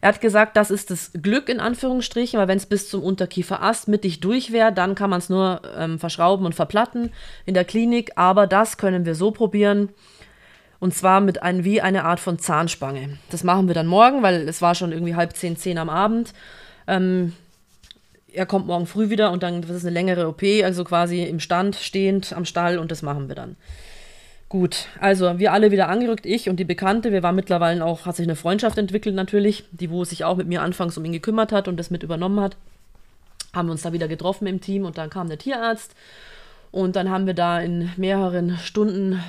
Er 0.00 0.10
hat 0.10 0.20
gesagt, 0.20 0.56
das 0.56 0.70
ist 0.70 0.90
das 0.90 1.10
Glück 1.20 1.48
in 1.48 1.60
Anführungsstrichen, 1.60 2.38
weil 2.38 2.48
wenn 2.48 2.58
es 2.58 2.66
bis 2.66 2.88
zum 2.88 3.02
Unterkieferast 3.02 3.88
mittig 3.88 4.20
durch 4.20 4.52
wäre, 4.52 4.72
dann 4.72 4.94
kann 4.94 5.10
man 5.10 5.18
es 5.18 5.28
nur 5.28 5.62
ähm, 5.76 5.98
verschrauben 5.98 6.46
und 6.46 6.54
verplatten 6.54 7.10
in 7.46 7.54
der 7.54 7.64
Klinik. 7.64 8.12
Aber 8.16 8.46
das 8.46 8.76
können 8.76 9.04
wir 9.04 9.14
so 9.14 9.30
probieren. 9.30 9.88
Und 10.80 10.94
zwar 10.94 11.20
mit 11.20 11.42
einem, 11.42 11.64
wie 11.64 11.80
eine 11.80 12.04
Art 12.04 12.20
von 12.20 12.38
Zahnspange. 12.38 13.18
Das 13.30 13.42
machen 13.42 13.66
wir 13.66 13.74
dann 13.74 13.88
morgen, 13.88 14.22
weil 14.22 14.48
es 14.48 14.62
war 14.62 14.76
schon 14.76 14.92
irgendwie 14.92 15.16
halb 15.16 15.36
zehn, 15.36 15.56
zehn 15.56 15.78
am 15.78 15.90
Abend. 15.90 16.32
Ähm, 16.86 17.32
er 18.32 18.46
kommt 18.46 18.66
morgen 18.66 18.86
früh 18.86 19.10
wieder 19.10 19.32
und 19.32 19.42
dann 19.42 19.62
das 19.62 19.70
ist 19.70 19.84
eine 19.84 19.94
längere 19.94 20.28
OP, 20.28 20.42
also 20.62 20.84
quasi 20.84 21.24
im 21.24 21.40
Stand, 21.40 21.76
stehend 21.76 22.32
am 22.32 22.44
Stall 22.44 22.78
und 22.78 22.90
das 22.92 23.02
machen 23.02 23.28
wir 23.28 23.34
dann. 23.34 23.56
Gut, 24.48 24.86
also 24.98 25.38
wir 25.38 25.52
alle 25.52 25.70
wieder 25.70 25.90
angerückt, 25.90 26.24
ich 26.24 26.48
und 26.48 26.56
die 26.56 26.64
Bekannte. 26.64 27.12
Wir 27.12 27.22
waren 27.22 27.34
mittlerweile 27.34 27.84
auch, 27.84 28.06
hat 28.06 28.16
sich 28.16 28.26
eine 28.26 28.36
Freundschaft 28.36 28.78
entwickelt 28.78 29.14
natürlich, 29.14 29.64
die 29.72 29.90
wo 29.90 30.04
sich 30.04 30.24
auch 30.24 30.36
mit 30.36 30.48
mir 30.48 30.62
anfangs 30.62 30.96
um 30.96 31.04
ihn 31.04 31.12
gekümmert 31.12 31.52
hat 31.52 31.68
und 31.68 31.76
das 31.76 31.90
mit 31.90 32.02
übernommen 32.02 32.40
hat. 32.40 32.56
Haben 33.52 33.68
wir 33.68 33.72
uns 33.72 33.82
da 33.82 33.92
wieder 33.92 34.08
getroffen 34.08 34.46
im 34.46 34.62
Team 34.62 34.86
und 34.86 34.96
dann 34.96 35.10
kam 35.10 35.28
der 35.28 35.36
Tierarzt 35.36 35.94
und 36.70 36.96
dann 36.96 37.10
haben 37.10 37.26
wir 37.26 37.34
da 37.34 37.60
in 37.60 37.90
mehreren 37.98 38.56
Stunden 38.56 39.22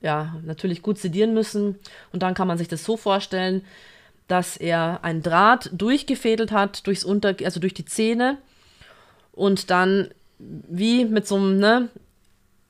ja 0.00 0.34
natürlich 0.44 0.82
gut 0.82 0.98
sedieren 0.98 1.34
müssen 1.34 1.78
und 2.12 2.24
dann 2.24 2.34
kann 2.34 2.48
man 2.48 2.58
sich 2.58 2.68
das 2.68 2.84
so 2.84 2.96
vorstellen, 2.96 3.62
dass 4.26 4.56
er 4.56 5.00
ein 5.02 5.22
Draht 5.22 5.70
durchgefädelt 5.72 6.50
hat 6.50 6.84
durchs 6.88 7.04
Unter, 7.04 7.36
also 7.44 7.60
durch 7.60 7.74
die 7.74 7.84
Zähne 7.84 8.38
und 9.32 9.70
dann 9.70 10.08
wie 10.38 11.04
mit 11.04 11.28
so 11.28 11.36
einem, 11.36 11.58
ne, 11.58 11.88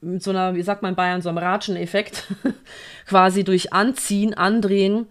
mit 0.05 0.23
so 0.23 0.31
einer, 0.31 0.55
wie 0.55 0.63
sagt 0.63 0.83
man 0.83 0.91
in 0.91 0.97
Bayern, 0.97 1.23
so 1.23 1.29
einem 1.29 1.39
Ratschen-Effekt, 1.39 2.27
quasi 3.07 3.45
durch 3.45 3.73
Anziehen, 3.73 4.35
Andrehen, 4.35 5.07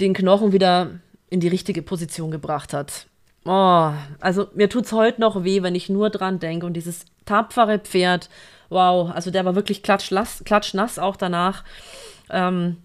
den 0.00 0.14
Knochen 0.14 0.52
wieder 0.52 0.90
in 1.30 1.40
die 1.40 1.48
richtige 1.48 1.82
Position 1.82 2.30
gebracht 2.30 2.72
hat. 2.72 3.06
Oh, 3.44 3.92
also 4.20 4.48
mir 4.54 4.68
tut 4.68 4.86
es 4.86 4.92
heute 4.92 5.20
noch 5.20 5.44
weh, 5.44 5.62
wenn 5.62 5.74
ich 5.74 5.88
nur 5.88 6.10
dran 6.10 6.38
denke. 6.38 6.66
Und 6.66 6.74
dieses 6.74 7.04
tapfere 7.24 7.78
Pferd, 7.78 8.28
wow, 8.68 9.10
also 9.10 9.30
der 9.30 9.44
war 9.44 9.54
wirklich 9.54 9.82
klatschnass, 9.82 10.42
klatschnass 10.44 10.98
auch 10.98 11.16
danach. 11.16 11.64
Ähm, 12.30 12.76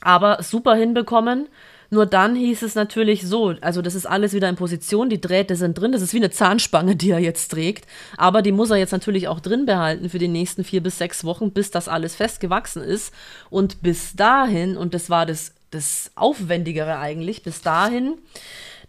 aber 0.00 0.42
super 0.42 0.74
hinbekommen. 0.74 1.48
Nur 1.90 2.06
dann 2.06 2.34
hieß 2.34 2.62
es 2.62 2.74
natürlich 2.74 3.26
so, 3.26 3.54
also 3.60 3.82
das 3.82 3.94
ist 3.94 4.06
alles 4.06 4.32
wieder 4.32 4.48
in 4.48 4.56
Position, 4.56 5.08
die 5.08 5.20
Drähte 5.20 5.56
sind 5.56 5.78
drin, 5.78 5.92
das 5.92 6.02
ist 6.02 6.12
wie 6.12 6.18
eine 6.18 6.30
Zahnspange, 6.30 6.96
die 6.96 7.10
er 7.10 7.18
jetzt 7.18 7.48
trägt, 7.48 7.86
aber 8.16 8.42
die 8.42 8.52
muss 8.52 8.70
er 8.70 8.76
jetzt 8.76 8.92
natürlich 8.92 9.28
auch 9.28 9.40
drin 9.40 9.66
behalten 9.66 10.08
für 10.10 10.18
die 10.18 10.28
nächsten 10.28 10.64
vier 10.64 10.82
bis 10.82 10.98
sechs 10.98 11.24
Wochen, 11.24 11.50
bis 11.50 11.70
das 11.70 11.88
alles 11.88 12.14
festgewachsen 12.14 12.82
ist. 12.82 13.12
Und 13.50 13.82
bis 13.82 14.16
dahin, 14.16 14.76
und 14.76 14.94
das 14.94 15.10
war 15.10 15.26
das, 15.26 15.52
das 15.70 16.10
Aufwendigere 16.14 16.98
eigentlich, 16.98 17.42
bis 17.42 17.62
dahin 17.62 18.14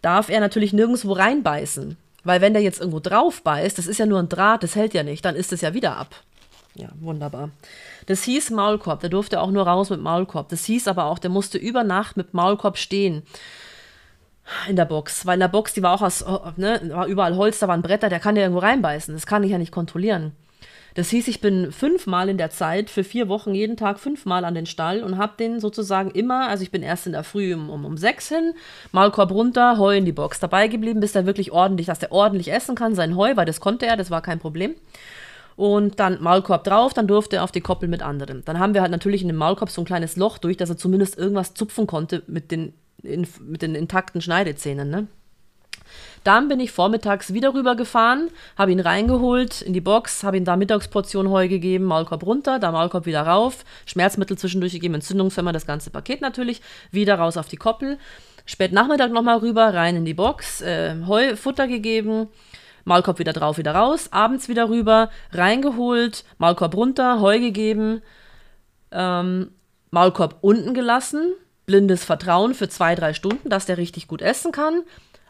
darf 0.01 0.29
er 0.29 0.39
natürlich 0.39 0.73
nirgendwo 0.73 1.13
reinbeißen. 1.13 1.97
Weil 2.23 2.41
wenn 2.41 2.53
der 2.53 2.63
jetzt 2.63 2.79
irgendwo 2.79 2.99
drauf 2.99 3.43
beißt, 3.43 3.77
das 3.77 3.87
ist 3.87 3.99
ja 3.99 4.05
nur 4.05 4.19
ein 4.19 4.29
Draht, 4.29 4.63
das 4.63 4.75
hält 4.75 4.93
ja 4.93 5.03
nicht, 5.03 5.23
dann 5.23 5.35
ist 5.35 5.53
es 5.53 5.61
ja 5.61 5.73
wieder 5.73 5.95
ab. 5.95 6.15
Ja, 6.75 6.89
wunderbar. 6.99 7.51
Das 8.05 8.23
hieß 8.23 8.51
Maulkorb. 8.51 8.99
Der 8.99 9.09
durfte 9.09 9.39
auch 9.39 9.51
nur 9.51 9.65
raus 9.65 9.89
mit 9.89 10.01
Maulkorb. 10.01 10.49
Das 10.49 10.65
hieß 10.65 10.87
aber 10.87 11.05
auch, 11.05 11.19
der 11.19 11.29
musste 11.29 11.57
über 11.57 11.83
Nacht 11.83 12.17
mit 12.17 12.33
Maulkorb 12.33 12.77
stehen 12.77 13.23
in 14.67 14.75
der 14.75 14.85
Box, 14.85 15.25
weil 15.25 15.35
in 15.35 15.39
der 15.39 15.47
Box, 15.47 15.73
die 15.73 15.81
war 15.81 15.93
auch 15.93 16.01
aus, 16.01 16.23
ne, 16.57 16.79
war 16.93 17.07
überall 17.07 17.35
Holz, 17.35 17.59
da 17.59 17.67
waren 17.67 17.81
Bretter, 17.81 18.09
der 18.09 18.19
kann 18.19 18.35
ja 18.35 18.43
irgendwo 18.43 18.59
reinbeißen. 18.59 19.13
Das 19.13 19.25
kann 19.25 19.43
ich 19.43 19.51
ja 19.51 19.57
nicht 19.57 19.71
kontrollieren. 19.71 20.33
Das 20.93 21.09
hieß, 21.09 21.27
ich 21.27 21.41
bin 21.41 21.73
fünfmal 21.73 22.29
in 22.29 22.37
der 22.37 22.51
Zeit, 22.51 22.89
für 22.89 23.03
vier 23.03 23.27
Wochen 23.27 23.53
jeden 23.53 23.75
Tag 23.75 23.99
fünfmal 23.99 24.45
an 24.45 24.55
den 24.55 24.65
Stall 24.65 25.03
und 25.03 25.17
habe 25.17 25.33
den 25.37 25.59
sozusagen 25.59 26.09
immer, 26.11 26.47
also 26.47 26.63
ich 26.63 26.71
bin 26.71 26.83
erst 26.83 27.05
in 27.05 27.11
der 27.11 27.25
Früh 27.25 27.53
um, 27.53 27.69
um, 27.69 27.83
um 27.83 27.97
sechs 27.97 28.29
hin, 28.29 28.53
Maulkorb 28.93 29.31
runter, 29.31 29.77
Heu 29.77 29.97
in 29.97 30.05
die 30.05 30.13
Box 30.13 30.39
dabei 30.39 30.69
geblieben, 30.69 31.01
bis 31.01 31.15
er 31.15 31.25
wirklich 31.25 31.51
ordentlich, 31.51 31.87
dass 31.87 31.99
der 31.99 32.13
ordentlich 32.13 32.51
essen 32.53 32.75
kann, 32.75 32.95
sein 32.95 33.17
Heu, 33.17 33.35
weil 33.35 33.45
das 33.45 33.59
konnte 33.59 33.85
er, 33.85 33.97
das 33.97 34.09
war 34.09 34.21
kein 34.21 34.39
Problem. 34.39 34.75
Und 35.55 35.99
dann 35.99 36.21
Maulkorb 36.21 36.65
drauf, 36.65 36.93
dann 36.93 37.07
durfte 37.07 37.37
er 37.37 37.43
auf 37.43 37.51
die 37.51 37.61
Koppel 37.61 37.87
mit 37.87 38.01
anderen. 38.01 38.43
Dann 38.43 38.59
haben 38.59 38.73
wir 38.73 38.81
halt 38.81 38.91
natürlich 38.91 39.21
in 39.21 39.29
dem 39.29 39.37
Maulkorb 39.37 39.69
so 39.69 39.81
ein 39.81 39.85
kleines 39.85 40.17
Loch 40.17 40.37
durch, 40.37 40.57
dass 40.57 40.69
er 40.69 40.77
zumindest 40.77 41.17
irgendwas 41.17 41.53
zupfen 41.53 41.87
konnte 41.87 42.23
mit 42.27 42.51
den, 42.51 42.73
in, 43.03 43.25
mit 43.47 43.61
den 43.61 43.75
intakten 43.75 44.21
Schneidezähnen, 44.21 44.89
ne? 44.89 45.07
Dann 46.23 46.47
bin 46.47 46.59
ich 46.59 46.71
vormittags 46.71 47.33
wieder 47.33 47.53
rübergefahren, 47.53 48.29
habe 48.57 48.71
ihn 48.71 48.79
reingeholt 48.79 49.61
in 49.61 49.73
die 49.73 49.81
Box, 49.81 50.23
habe 50.23 50.37
ihm 50.37 50.43
da 50.43 50.55
Mittagsportion 50.55 51.29
Heu 51.29 51.47
gegeben, 51.47 51.85
Maulkorb 51.85 52.25
runter, 52.25 52.57
da 52.57 52.71
Maulkorb 52.71 53.05
wieder 53.05 53.21
rauf, 53.21 53.63
Schmerzmittel 53.85 54.35
zwischendurch 54.35 54.73
gegeben, 54.73 54.95
Entzündungshemmer, 54.95 55.53
das 55.53 55.67
ganze 55.67 55.91
Paket 55.91 56.21
natürlich, 56.21 56.63
wieder 56.89 57.19
raus 57.19 57.37
auf 57.37 57.47
die 57.47 57.57
Koppel. 57.57 57.99
Spät 58.47 58.71
Nachmittag 58.71 59.11
nochmal 59.11 59.37
rüber, 59.37 59.73
rein 59.73 59.95
in 59.95 60.05
die 60.05 60.15
Box, 60.15 60.61
äh, 60.61 60.95
Heu, 61.05 61.35
Futter 61.35 61.67
gegeben, 61.67 62.27
Maulkorb 62.85 63.19
wieder 63.19 63.33
drauf, 63.33 63.57
wieder 63.57 63.75
raus, 63.75 64.07
abends 64.11 64.47
wieder 64.47 64.69
rüber, 64.69 65.09
reingeholt, 65.31 66.23
Maulkorb 66.37 66.75
runter, 66.75 67.19
Heu 67.19 67.39
gegeben, 67.39 68.01
ähm, 68.91 69.51
Maulkorb 69.91 70.37
unten 70.41 70.73
gelassen, 70.73 71.33
blindes 71.65 72.05
Vertrauen 72.05 72.53
für 72.53 72.69
zwei, 72.69 72.95
drei 72.95 73.13
Stunden, 73.13 73.49
dass 73.49 73.65
der 73.65 73.77
richtig 73.77 74.07
gut 74.07 74.21
essen 74.21 74.51
kann 74.51 74.83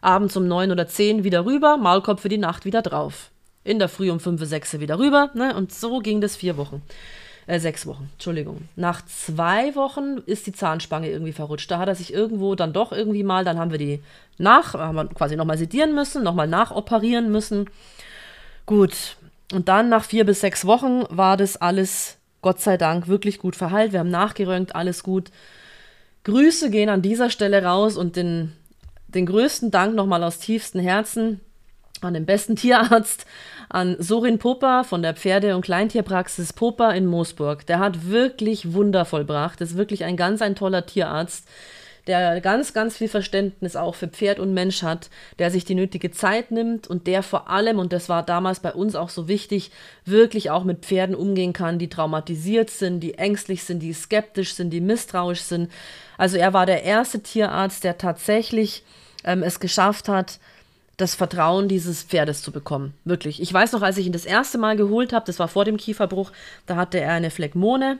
abends 0.06 0.38
um 0.38 0.48
neun 0.48 0.72
oder 0.72 0.88
zehn 0.88 1.24
wieder 1.24 1.46
rüber, 1.46 1.78
Maulkorb 1.78 2.20
für 2.20 2.30
die 2.30 2.38
Nacht 2.38 2.64
wieder 2.64 2.82
drauf. 2.82 3.32
In 3.64 3.80
der 3.80 3.90
Früh 3.90 4.12
um 4.12 4.20
fünf, 4.20 4.44
sechs 4.46 4.80
wieder 4.80 5.00
rüber, 5.00 5.32
ne? 5.34 5.56
Und 5.56 5.74
so 5.74 6.00
ging 6.00 6.22
das 6.22 6.36
vier 6.36 6.56
Wochen. 6.56 6.84
Äh, 7.48 7.60
sechs 7.60 7.86
Wochen, 7.86 8.10
Entschuldigung. 8.14 8.68
Nach 8.76 9.06
zwei 9.06 9.76
Wochen 9.76 10.18
ist 10.26 10.48
die 10.48 10.54
Zahnspange 10.54 11.10
irgendwie 11.10 11.34
verrutscht. 11.34 11.70
Da 11.70 11.80
hat 11.80 11.88
er 11.88 11.96
sich 11.96 12.14
irgendwo 12.14 12.56
dann 12.56 12.74
doch 12.74 12.92
irgendwie 12.92 13.24
mal, 13.24 13.46
dann 13.46 13.60
haben 13.60 13.72
wir 13.72 13.78
die 13.78 14.02
nach, 14.38 14.74
haben 14.74 14.96
wir 14.96 15.08
quasi 15.08 15.36
nochmal 15.36 15.58
sedieren 15.58 15.94
müssen, 15.94 16.24
nochmal 16.24 16.48
nachoperieren 16.48 17.32
müssen. 17.32 17.70
Gut. 18.66 19.18
Und 19.54 19.70
dann 19.70 19.90
nach 19.90 20.04
vier 20.04 20.26
bis 20.26 20.42
sechs 20.42 20.66
Wochen 20.66 21.04
war 21.10 21.38
das 21.38 21.58
alles, 21.58 22.18
Gott 22.42 22.60
sei 22.60 22.78
Dank, 22.78 23.08
wirklich 23.08 23.38
gut 23.38 23.56
verheilt. 23.56 23.92
Wir 23.92 24.00
haben 24.00 24.10
nachgerönt, 24.10 24.76
alles 24.76 25.04
gut. 25.04 25.30
Grüße 26.24 26.72
gehen 26.72 26.90
an 26.90 27.04
dieser 27.04 27.30
Stelle 27.30 27.64
raus 27.64 27.96
und 27.96 28.16
den 28.16 28.54
den 29.16 29.26
größten 29.26 29.72
Dank 29.72 29.96
nochmal 29.96 30.24
aus 30.24 30.40
tiefstem 30.40 30.82
Herzen 30.82 31.40
an 32.02 32.14
den 32.14 32.26
besten 32.26 32.56
Tierarzt, 32.56 33.26
an 33.70 33.96
Sorin 34.00 34.40
Popper 34.40 34.84
von 34.84 35.02
der 35.02 35.16
Pferde- 35.16 35.56
und 35.56 35.64
Kleintierpraxis 35.64 36.54
Popper 36.54 36.94
in 36.94 37.06
Moosburg. 37.06 37.66
Der 37.66 37.80
hat 37.80 38.10
wirklich 38.10 38.74
Wunder 38.74 39.06
vollbracht. 39.06 39.62
ist 39.62 39.78
wirklich 39.78 40.04
ein 40.04 40.18
ganz 40.18 40.42
ein 40.42 40.56
toller 40.56 40.86
Tierarzt, 40.86 41.48
der 42.08 42.40
ganz, 42.42 42.74
ganz 42.74 42.98
viel 42.98 43.08
Verständnis 43.08 43.76
auch 43.76 43.96
für 43.96 44.08
Pferd 44.08 44.40
und 44.40 44.54
Mensch 44.54 44.84
hat, 44.84 45.10
der 45.40 45.50
sich 45.50 45.66
die 45.66 45.76
nötige 45.76 46.12
Zeit 46.12 46.52
nimmt 46.52 46.88
und 46.88 47.08
der 47.08 47.24
vor 47.24 47.50
allem, 47.50 47.80
und 47.80 47.94
das 47.94 48.10
war 48.10 48.24
damals 48.24 48.60
bei 48.60 48.74
uns 48.74 48.96
auch 48.96 49.10
so 49.10 49.28
wichtig, 49.28 49.72
wirklich 50.06 50.52
auch 50.52 50.64
mit 50.64 50.86
Pferden 50.86 51.16
umgehen 51.16 51.54
kann, 51.54 51.80
die 51.80 51.90
traumatisiert 51.90 52.70
sind, 52.70 53.00
die 53.00 53.16
ängstlich 53.16 53.64
sind, 53.64 53.80
die 53.80 53.94
skeptisch 53.94 54.54
sind, 54.54 54.70
die 54.70 54.82
misstrauisch 54.82 55.42
sind. 55.42 55.72
Also 56.18 56.38
er 56.38 56.54
war 56.54 56.66
der 56.66 56.84
erste 56.84 57.22
Tierarzt, 57.22 57.84
der 57.84 57.98
tatsächlich 57.98 58.84
ähm, 59.24 59.42
es 59.42 59.60
geschafft 59.60 60.08
hat, 60.08 60.40
das 60.98 61.16
Vertrauen 61.16 61.68
dieses 61.68 62.04
Pferdes 62.04 62.42
zu 62.42 62.52
bekommen. 62.52 62.94
Wirklich. 63.04 63.42
Ich 63.42 63.54
weiß 63.54 63.74
noch, 63.74 63.82
als 63.82 63.98
ich 63.98 64.06
ihn 64.06 64.14
das 64.14 64.26
erste 64.26 64.58
Mal 64.58 64.78
geholt 64.78 65.14
habe, 65.14 65.26
das 65.26 65.40
war 65.40 65.48
vor 65.48 65.66
dem 65.66 65.78
Kieferbruch, 65.78 66.32
da 66.66 66.76
hatte 66.76 67.00
er 67.00 67.14
eine 67.14 67.32
Phlegmone. 67.32 68.00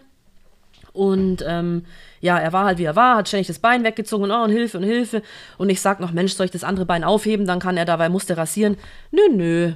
Und 0.94 1.44
ähm, 1.46 1.86
ja, 2.22 2.38
er 2.40 2.54
war 2.54 2.66
halt 2.66 2.78
wie 2.78 2.86
er 2.86 2.96
war, 2.96 3.18
hat 3.18 3.28
ständig 3.28 3.48
das 3.48 3.60
Bein 3.60 3.84
weggezogen 3.84 4.24
und 4.24 4.32
oh, 4.32 4.44
und 4.44 4.52
Hilfe 4.52 4.78
und 4.78 4.84
Hilfe. 4.84 5.22
Und 5.58 5.70
ich 5.70 5.82
sag 5.82 6.00
noch, 6.00 6.14
Mensch, 6.14 6.34
soll 6.34 6.46
ich 6.46 6.52
das 6.52 6.64
andere 6.64 6.86
Bein 6.86 7.04
aufheben? 7.04 7.46
Dann 7.46 7.60
kann 7.60 7.76
er 7.76 7.86
dabei, 7.86 8.08
musste 8.08 8.38
rasieren. 8.38 8.78
Nö, 9.12 9.22
nö. 9.30 9.74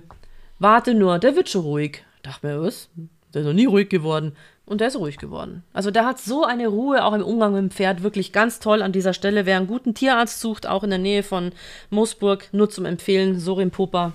Warte 0.60 0.94
nur, 0.94 1.20
der 1.20 1.36
wird 1.36 1.50
schon 1.50 1.64
ruhig. 1.64 2.04
Dachte 2.24 2.48
mir, 2.48 2.62
was? 2.62 2.90
Der 3.34 3.42
ist 3.42 3.48
noch 3.48 3.54
nie 3.54 3.66
ruhig 3.66 3.90
geworden. 3.90 4.34
Und 4.70 4.82
der 4.82 4.90
ist 4.90 4.98
ruhig 4.98 5.18
geworden. 5.18 5.64
Also 5.74 5.90
der 5.90 6.06
hat 6.06 6.20
so 6.20 6.46
eine 6.46 6.68
Ruhe 6.68 7.04
auch 7.04 7.14
im 7.14 7.24
Umgang 7.24 7.54
mit 7.54 7.60
dem 7.60 7.72
Pferd. 7.72 8.04
Wirklich 8.04 8.32
ganz 8.32 8.60
toll 8.60 8.84
an 8.84 8.92
dieser 8.92 9.14
Stelle. 9.14 9.48
Wer 9.48 9.58
einen 9.58 9.66
guten 9.66 9.96
Tierarzt 9.96 10.40
sucht, 10.40 10.68
auch 10.68 10.84
in 10.84 10.92
der 10.92 11.00
Nähe 11.00 11.24
von 11.24 11.54
Moosburg, 11.90 12.50
nur 12.52 12.70
zum 12.70 12.86
Empfehlen, 12.86 13.40
Sorin 13.40 13.72
Popa. 13.72 14.14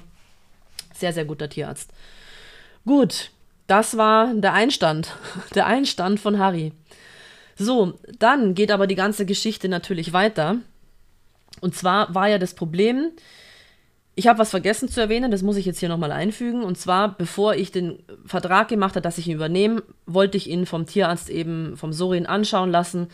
Sehr, 0.94 1.12
sehr 1.12 1.24
guter 1.24 1.48
Tierarzt. 1.48 1.90
Gut, 2.86 3.32
das 3.66 3.96
war 3.96 4.32
der 4.32 4.52
Einstand. 4.52 5.16
Der 5.56 5.66
Einstand 5.66 6.20
von 6.20 6.38
Harry. 6.38 6.70
So, 7.56 7.94
dann 8.20 8.54
geht 8.54 8.70
aber 8.70 8.86
die 8.86 8.94
ganze 8.94 9.26
Geschichte 9.26 9.68
natürlich 9.68 10.12
weiter. 10.12 10.58
Und 11.60 11.74
zwar 11.74 12.14
war 12.14 12.28
ja 12.28 12.38
das 12.38 12.54
Problem, 12.54 13.10
ich 14.16 14.28
habe 14.28 14.38
was 14.38 14.50
vergessen 14.50 14.88
zu 14.88 15.00
erwähnen, 15.00 15.30
das 15.30 15.42
muss 15.42 15.56
ich 15.56 15.66
jetzt 15.66 15.80
hier 15.80 15.88
nochmal 15.88 16.12
einfügen. 16.12 16.62
Und 16.62 16.78
zwar, 16.78 17.16
bevor 17.16 17.54
ich 17.54 17.72
den 17.72 17.98
Vertrag 18.26 18.68
gemacht 18.68 18.94
habe, 18.94 19.02
dass 19.02 19.18
ich 19.18 19.26
ihn 19.26 19.34
übernehme, 19.34 19.82
wollte 20.06 20.36
ich 20.36 20.48
ihn 20.48 20.66
vom 20.66 20.86
Tierarzt 20.86 21.30
eben, 21.30 21.76
vom 21.76 21.92
Sorin 21.92 22.26
anschauen 22.26 22.70
lassen, 22.70 23.08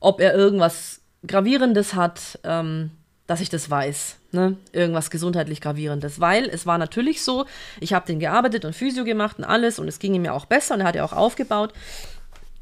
ob 0.00 0.20
er 0.20 0.34
irgendwas 0.34 1.00
Gravierendes 1.26 1.94
hat, 1.94 2.38
ähm, 2.44 2.90
dass 3.26 3.40
ich 3.40 3.50
das 3.50 3.70
weiß. 3.70 4.16
Ne? 4.32 4.56
Irgendwas 4.72 5.10
gesundheitlich 5.10 5.60
Gravierendes. 5.60 6.20
Weil 6.20 6.44
es 6.46 6.66
war 6.66 6.78
natürlich 6.78 7.22
so, 7.22 7.46
ich 7.80 7.92
habe 7.92 8.06
den 8.06 8.18
gearbeitet 8.18 8.64
und 8.64 8.74
Physio 8.74 9.04
gemacht 9.04 9.38
und 9.38 9.44
alles 9.44 9.78
und 9.78 9.86
es 9.86 9.98
ging 9.98 10.14
ihm 10.14 10.24
ja 10.24 10.32
auch 10.32 10.46
besser 10.46 10.74
und 10.74 10.80
er 10.80 10.86
hat 10.88 10.96
ja 10.96 11.04
auch 11.04 11.12
aufgebaut. 11.12 11.72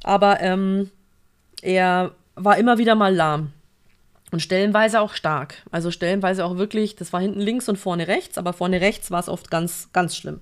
Aber 0.02 0.40
ähm, 0.40 0.90
er 1.62 2.12
war 2.34 2.58
immer 2.58 2.76
wieder 2.78 2.94
mal 2.94 3.14
lahm. 3.14 3.52
Und 4.34 4.40
stellenweise 4.40 5.00
auch 5.00 5.14
stark. 5.14 5.62
Also 5.70 5.92
stellenweise 5.92 6.44
auch 6.44 6.56
wirklich, 6.56 6.96
das 6.96 7.12
war 7.12 7.20
hinten 7.20 7.38
links 7.38 7.68
und 7.68 7.76
vorne 7.76 8.08
rechts, 8.08 8.36
aber 8.36 8.52
vorne 8.52 8.80
rechts 8.80 9.12
war 9.12 9.20
es 9.20 9.28
oft 9.28 9.48
ganz, 9.48 9.90
ganz 9.92 10.16
schlimm. 10.16 10.40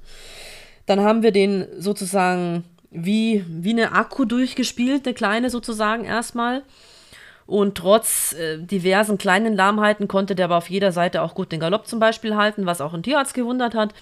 Dann 0.87 1.01
haben 1.01 1.23
wir 1.23 1.31
den 1.31 1.67
sozusagen 1.77 2.65
wie, 2.91 3.45
wie 3.47 3.73
eine 3.73 3.93
Akku 3.93 4.25
durchgespielt, 4.25 5.05
eine 5.05 5.13
kleine 5.13 5.51
sozusagen 5.51 6.07
erstmal. 6.07 6.63
Und 7.45 7.75
trotz 7.75 8.33
äh, 8.33 8.57
diversen 8.57 9.19
kleinen 9.19 9.55
Lahmheiten 9.55 10.09
konnte 10.09 10.35
der 10.35 10.47
aber 10.47 10.57
auf 10.57 10.71
jeder 10.71 10.91
Seite 10.91 11.21
auch 11.21 11.35
gut 11.35 11.53
den 11.53 11.61
Galopp 11.61 11.87
zum 11.87 12.01
Beispiel 12.01 12.35
halten, 12.35 12.65
was 12.65 12.81
auch 12.81 12.95
ein 12.95 13.03
Tierarzt 13.03 13.35
gewundert 13.35 13.75
hat. 13.75 13.93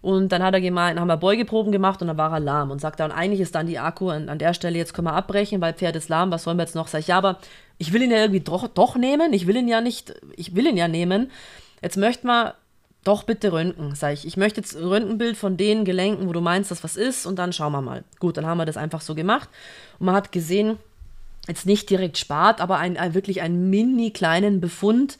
Und 0.00 0.30
dann 0.30 0.42
hat 0.42 0.54
er 0.54 0.60
gemeint, 0.60 0.98
haben 0.98 1.08
wir 1.08 1.16
Beugeproben 1.16 1.72
gemacht 1.72 2.00
und 2.00 2.08
dann 2.08 2.18
war 2.18 2.32
er 2.32 2.40
lahm 2.40 2.70
und 2.70 2.80
sagt 2.80 3.00
dann, 3.00 3.10
eigentlich 3.10 3.40
ist 3.40 3.54
dann 3.54 3.66
die 3.66 3.78
Akku 3.78 4.10
an, 4.10 4.28
an 4.28 4.38
der 4.38 4.54
Stelle, 4.54 4.78
jetzt 4.78 4.94
können 4.94 5.08
wir 5.08 5.14
abbrechen, 5.14 5.60
weil 5.60 5.74
Pferd 5.74 5.96
ist 5.96 6.08
lahm, 6.08 6.30
was 6.30 6.44
sollen 6.44 6.56
wir 6.56 6.62
jetzt 6.62 6.74
noch? 6.74 6.88
Sag 6.88 7.00
ich, 7.00 7.08
ja, 7.08 7.18
aber 7.18 7.38
ich 7.78 7.92
will 7.92 8.02
ihn 8.02 8.10
ja 8.10 8.18
irgendwie 8.18 8.40
doch, 8.40 8.68
doch 8.68 8.96
nehmen, 8.96 9.32
ich 9.32 9.46
will 9.46 9.56
ihn 9.56 9.68
ja 9.68 9.80
nicht, 9.80 10.14
ich 10.36 10.54
will 10.54 10.66
ihn 10.66 10.76
ja 10.76 10.88
nehmen. 10.88 11.30
Jetzt 11.82 11.96
möchte 11.96 12.26
man 12.26 12.52
doch 13.04 13.22
bitte 13.22 13.52
röntgen, 13.52 13.94
sag 13.94 14.12
ich. 14.12 14.26
Ich 14.26 14.36
möchte 14.36 14.60
jetzt 14.60 14.76
ein 14.76 14.84
Röntgenbild 14.84 15.36
von 15.36 15.56
den 15.56 15.84
Gelenken, 15.84 16.28
wo 16.28 16.32
du 16.32 16.40
meinst, 16.40 16.70
dass 16.70 16.84
was 16.84 16.96
ist 16.96 17.26
und 17.26 17.38
dann 17.38 17.52
schauen 17.52 17.72
wir 17.72 17.82
mal. 17.82 18.04
Gut, 18.18 18.36
dann 18.36 18.46
haben 18.46 18.58
wir 18.58 18.66
das 18.66 18.76
einfach 18.76 19.00
so 19.00 19.14
gemacht 19.14 19.48
und 19.98 20.06
man 20.06 20.14
hat 20.14 20.32
gesehen, 20.32 20.78
jetzt 21.46 21.66
nicht 21.66 21.88
direkt 21.90 22.18
spart, 22.18 22.60
aber 22.60 22.78
ein, 22.78 22.96
ein 22.96 23.14
wirklich 23.14 23.40
einen 23.40 23.70
mini 23.70 24.10
kleinen 24.10 24.60
Befund. 24.60 25.18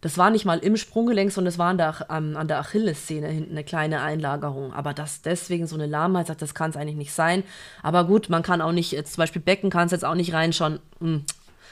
Das 0.00 0.16
war 0.16 0.30
nicht 0.30 0.44
mal 0.44 0.58
im 0.58 0.76
Sprunggelenk, 0.76 1.32
sondern 1.32 1.52
es 1.52 1.58
war 1.58 1.70
an 1.70 1.78
der, 1.78 2.10
an, 2.10 2.36
an 2.36 2.46
der 2.46 2.60
Achillessehne 2.60 3.26
hinten 3.28 3.52
eine 3.52 3.64
kleine 3.64 4.00
Einlagerung. 4.00 4.72
Aber 4.72 4.94
das 4.94 5.22
deswegen 5.22 5.66
so 5.66 5.74
eine 5.74 5.86
Lahmheit, 5.86 6.28
sagt, 6.28 6.40
das 6.40 6.54
kann 6.54 6.70
es 6.70 6.76
eigentlich 6.76 6.96
nicht 6.96 7.12
sein. 7.12 7.42
Aber 7.82 8.04
gut, 8.04 8.28
man 8.28 8.44
kann 8.44 8.60
auch 8.60 8.70
nicht, 8.70 8.92
jetzt 8.92 9.14
zum 9.14 9.22
Beispiel 9.22 9.42
Becken 9.42 9.70
kann 9.70 9.86
es 9.86 9.92
jetzt 9.92 10.04
auch 10.04 10.14
nicht 10.14 10.32
reinschauen. 10.32 10.78
Hm, 11.00 11.24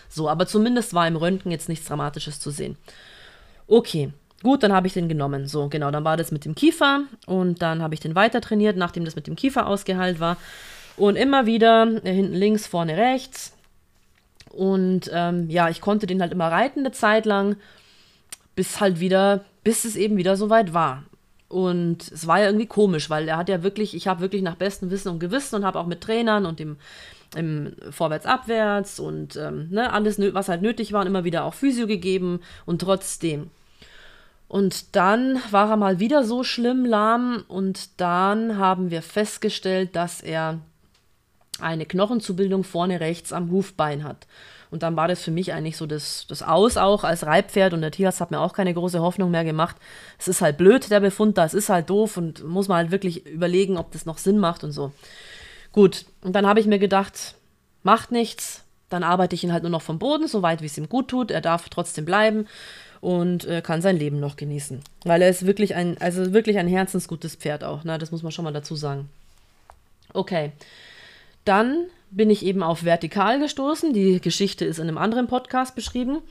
so, 0.09 0.29
aber 0.29 0.47
zumindest 0.47 0.93
war 0.93 1.07
im 1.07 1.17
Röntgen 1.17 1.53
jetzt 1.53 1.69
nichts 1.69 1.87
Dramatisches 1.87 2.41
zu 2.41 2.51
sehen. 2.51 2.77
Okay, 3.69 4.13
gut, 4.43 4.63
dann 4.63 4.73
habe 4.73 4.89
ich 4.89 4.93
den 4.93 5.09
genommen. 5.09 5.47
So, 5.47 5.69
genau, 5.69 5.93
dann 5.93 6.05
war 6.05 6.17
das 6.17 6.33
mit 6.33 6.45
dem 6.45 6.57
Kiefer 6.57 7.03
und 7.27 7.63
dann 7.63 7.81
habe 7.81 7.95
ich 7.95 8.01
den 8.01 8.17
weiter 8.17 8.41
trainiert, 8.41 8.77
nachdem 8.77 9.05
das 9.05 9.17
mit 9.17 9.29
dem 9.29 9.37
Kiefer 9.37 9.69
ausgeheilt 9.69 10.19
war. 10.19 10.37
Und 10.97 11.15
immer 11.17 11.47
wieder 11.47 11.87
äh, 12.05 12.13
hinten 12.13 12.35
links, 12.35 12.67
vorne 12.67 12.97
rechts. 12.97 13.53
Und 14.51 15.11
ähm, 15.13 15.49
ja, 15.51 15.69
ich 15.69 15.81
konnte 15.81 16.07
den 16.07 16.21
halt 16.21 16.33
immer 16.33 16.51
reiten 16.51 16.81
eine 16.81 16.93
Zeit 16.93 17.27
lang, 17.27 17.57
bis 18.57 18.81
halt 18.81 18.99
wieder, 18.99 19.45
bis 19.63 19.85
es 19.85 19.95
eben 19.95 20.17
wieder 20.17 20.37
soweit 20.37 20.75
war. 20.75 21.05
Und 21.49 22.11
es 22.11 22.27
war 22.27 22.41
ja 22.41 22.47
irgendwie 22.47 22.67
komisch, 22.67 23.09
weil 23.09 23.29
er 23.29 23.37
hat 23.37 23.49
ja 23.49 23.63
wirklich, 23.63 23.95
ich 23.95 24.09
habe 24.09 24.21
wirklich 24.21 24.43
nach 24.43 24.57
bestem 24.57 24.91
Wissen 24.91 25.11
und 25.11 25.21
Gewissen 25.21 25.55
und 25.55 25.65
habe 25.65 25.79
auch 25.79 25.87
mit 25.87 26.01
Trainern 26.01 26.45
und 26.45 26.59
dem 26.59 26.77
im 27.35 27.75
Vorwärts-Abwärts 27.91 29.01
und 29.01 29.37
ähm, 29.37 29.69
ne, 29.71 29.93
alles, 29.93 30.19
was 30.33 30.49
halt 30.49 30.63
nötig 30.63 30.93
war 30.93 31.05
immer 31.07 31.25
wieder 31.25 31.45
auch 31.45 31.55
Physio 31.55 31.87
gegeben 31.87 32.41
und 32.65 32.81
trotzdem. 32.81 33.51
Und 34.49 34.95
dann 34.95 35.41
war 35.51 35.71
er 35.71 35.77
mal 35.77 35.99
wieder 35.99 36.25
so 36.25 36.45
schlimm 36.45 36.85
lahm 36.85 37.45
und 37.49 38.01
dann 38.01 38.59
haben 38.59 38.91
wir 38.91 39.03
festgestellt, 39.03 39.97
dass 39.97 40.21
er 40.21 40.61
eine 41.61 41.85
Knochenzubildung 41.85 42.63
vorne 42.63 43.01
rechts 43.01 43.33
am 43.33 43.51
Hufbein 43.51 44.05
hat. 44.05 44.27
Und 44.71 44.83
dann 44.83 44.97
war 44.97 45.09
das 45.09 45.23
für 45.23 45.31
mich 45.31 45.53
eigentlich 45.53 45.77
so 45.77 45.87
das, 45.87 46.27
das 46.29 46.43
Aus 46.43 46.77
auch 46.77 47.05
als 47.05 47.25
Reitpferd 47.25 47.73
und 47.73 47.81
der 47.83 47.91
Tierarzt 47.91 48.21
hat 48.21 48.31
mir 48.31 48.41
auch 48.41 48.53
keine 48.53 48.75
große 48.75 49.01
Hoffnung 49.01 49.31
mehr 49.31 49.45
gemacht. 49.45 49.77
Es 50.19 50.29
ist 50.29 50.41
halt 50.41 50.59
blöd, 50.59 50.91
der 50.91 51.01
Befund 51.01 51.39
da, 51.39 51.45
es 51.45 51.55
ist 51.55 51.69
halt 51.69 51.91
doof 51.91 52.17
und 52.17 52.45
muss 52.45 52.69
man 52.69 52.79
halt 52.79 52.91
wirklich 52.91 53.27
überlegen, 53.27 53.77
ob 53.77 53.93
das 53.93 54.07
noch 54.07 54.19
Sinn 54.19 54.39
macht 54.39 54.65
und 54.65 54.73
so. 54.73 54.93
Gut, 55.73 56.07
und 56.23 56.35
dann 56.35 56.47
habe 56.47 56.61
ich 56.61 56.67
mir 56.67 56.79
gedacht, 56.79 57.35
macht 57.83 58.11
nichts, 58.11 58.65
dann 58.89 59.03
arbeite 59.03 59.35
ich 59.35 59.45
ihn 59.45 59.53
halt 59.53 59.63
nur 59.63 59.71
noch 59.71 59.83
vom 59.83 59.99
Boden, 59.99 60.29
so 60.29 60.43
weit 60.43 60.63
wie 60.63 60.67
es 60.67 60.79
ihm 60.79 60.89
gut 60.89 61.09
tut. 61.09 61.31
Er 61.31 61.41
darf 61.41 61.69
trotzdem 61.69 62.05
bleiben 62.05 62.47
und 63.01 63.45
äh, 63.45 63.63
kann 63.63 63.83
sein 63.83 63.97
Leben 63.97 64.21
noch 64.21 64.37
genießen. 64.37 64.81
Weil 65.05 65.23
er 65.23 65.29
ist 65.29 65.47
wirklich 65.47 65.75
ein, 65.75 65.97
also 66.01 66.33
wirklich 66.33 66.59
ein 66.59 66.69
herzensgutes 66.69 67.37
Pferd 67.37 67.65
auch, 67.65 67.85
ne? 67.85 67.99
Das 67.99 68.11
muss 68.11 68.23
man 68.23 68.33
schon 68.33 68.45
mal 68.45 68.53
dazu 68.53 68.77
sagen. 68.77 69.09
Okay. 70.13 70.53
Dann 71.45 71.87
bin 72.11 72.31
ich 72.31 72.45
eben 72.45 72.63
auf 72.63 72.85
Vertikal 72.85 73.39
gestoßen. 73.39 73.93
Die 73.93 74.21
Geschichte 74.21 74.65
ist 74.65 74.79
in 74.79 74.89
einem 74.89 74.99
anderen 74.99 75.27
Podcast 75.27 75.75
beschrieben. 75.75 76.23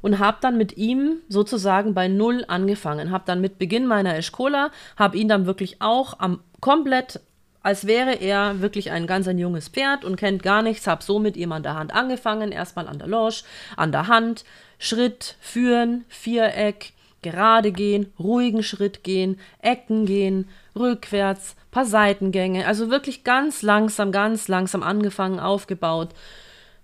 Und 0.00 0.20
habe 0.20 0.38
dann 0.40 0.56
mit 0.56 0.76
ihm 0.76 1.16
sozusagen 1.28 1.92
bei 1.92 2.06
Null 2.06 2.44
angefangen. 2.46 3.10
Habe 3.10 3.24
dann 3.26 3.40
mit 3.40 3.58
Beginn 3.58 3.84
meiner 3.86 4.16
Eschkola, 4.16 4.70
habe 4.96 5.16
ihn 5.16 5.26
dann 5.26 5.46
wirklich 5.46 5.82
auch 5.82 6.20
am 6.20 6.38
komplett, 6.60 7.20
als 7.62 7.84
wäre 7.86 8.14
er 8.14 8.60
wirklich 8.60 8.92
ein 8.92 9.08
ganz 9.08 9.26
ein 9.26 9.38
junges 9.38 9.68
Pferd 9.68 10.04
und 10.04 10.14
kennt 10.14 10.44
gar 10.44 10.62
nichts, 10.62 10.86
habe 10.86 11.02
so 11.02 11.18
mit 11.18 11.36
ihm 11.36 11.50
an 11.50 11.64
der 11.64 11.74
Hand 11.74 11.92
angefangen. 11.92 12.52
Erstmal 12.52 12.86
an 12.86 13.00
der 13.00 13.08
Loge, 13.08 13.42
an 13.76 13.90
der 13.90 14.06
Hand, 14.06 14.44
Schritt, 14.78 15.34
führen, 15.40 16.04
Viereck, 16.08 16.92
gerade 17.22 17.72
gehen, 17.72 18.12
ruhigen 18.18 18.62
Schritt 18.62 19.02
gehen, 19.02 19.40
Ecken 19.60 20.06
gehen, 20.06 20.48
rückwärts, 20.76 21.56
paar 21.70 21.84
Seitengänge, 21.84 22.66
also 22.66 22.90
wirklich 22.90 23.24
ganz 23.24 23.62
langsam, 23.62 24.12
ganz 24.12 24.48
langsam 24.48 24.82
angefangen, 24.82 25.40
aufgebaut. 25.40 26.10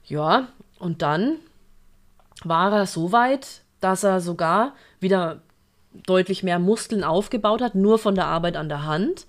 Ja, 0.04 0.48
und 0.78 1.02
dann 1.02 1.36
war 2.44 2.72
er 2.72 2.86
so 2.86 3.12
weit, 3.12 3.62
dass 3.80 4.04
er 4.04 4.20
sogar 4.20 4.74
wieder 5.00 5.40
deutlich 6.06 6.42
mehr 6.42 6.58
Muskeln 6.58 7.04
aufgebaut 7.04 7.62
hat, 7.62 7.74
nur 7.74 7.98
von 7.98 8.14
der 8.14 8.26
Arbeit 8.26 8.56
an 8.56 8.68
der 8.68 8.84
Hand. 8.84 9.26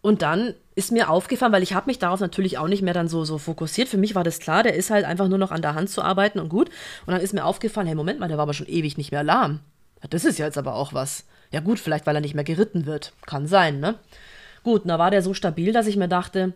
Und 0.00 0.22
dann 0.22 0.54
ist 0.74 0.92
mir 0.92 1.10
aufgefallen, 1.10 1.52
weil 1.52 1.62
ich 1.62 1.74
habe 1.74 1.86
mich 1.86 1.98
darauf 1.98 2.20
natürlich 2.20 2.58
auch 2.58 2.68
nicht 2.68 2.82
mehr 2.82 2.94
dann 2.94 3.08
so, 3.08 3.24
so 3.24 3.38
fokussiert. 3.38 3.88
Für 3.88 3.96
mich 3.96 4.14
war 4.14 4.22
das 4.22 4.38
klar, 4.38 4.62
der 4.62 4.74
ist 4.74 4.90
halt 4.90 5.04
einfach 5.04 5.28
nur 5.28 5.38
noch 5.38 5.50
an 5.50 5.62
der 5.62 5.74
Hand 5.74 5.90
zu 5.90 6.02
arbeiten 6.02 6.38
und 6.38 6.48
gut. 6.48 6.68
Und 7.06 7.12
dann 7.12 7.20
ist 7.20 7.34
mir 7.34 7.44
aufgefallen, 7.44 7.86
hey, 7.86 7.96
Moment 7.96 8.20
mal, 8.20 8.28
der 8.28 8.36
war 8.36 8.44
aber 8.44 8.54
schon 8.54 8.68
ewig 8.68 8.96
nicht 8.96 9.10
mehr 9.10 9.24
lahm. 9.24 9.60
Das 10.10 10.24
ist 10.24 10.38
ja 10.38 10.46
jetzt 10.46 10.58
aber 10.58 10.74
auch 10.74 10.92
was. 10.94 11.24
Ja 11.50 11.60
gut, 11.60 11.80
vielleicht 11.80 12.06
weil 12.06 12.14
er 12.14 12.20
nicht 12.20 12.34
mehr 12.34 12.44
geritten 12.44 12.86
wird. 12.86 13.12
Kann 13.26 13.48
sein, 13.48 13.80
ne? 13.80 13.96
Gut, 14.68 14.82
da 14.84 14.98
war 14.98 15.10
der 15.10 15.22
so 15.22 15.32
stabil, 15.32 15.72
dass 15.72 15.86
ich 15.86 15.96
mir 15.96 16.08
dachte, 16.08 16.52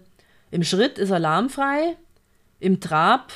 im 0.50 0.64
Schritt 0.64 0.98
ist 0.98 1.08
er 1.08 1.18
lahmfrei, 1.18 1.96
im 2.60 2.78
Trab 2.78 3.32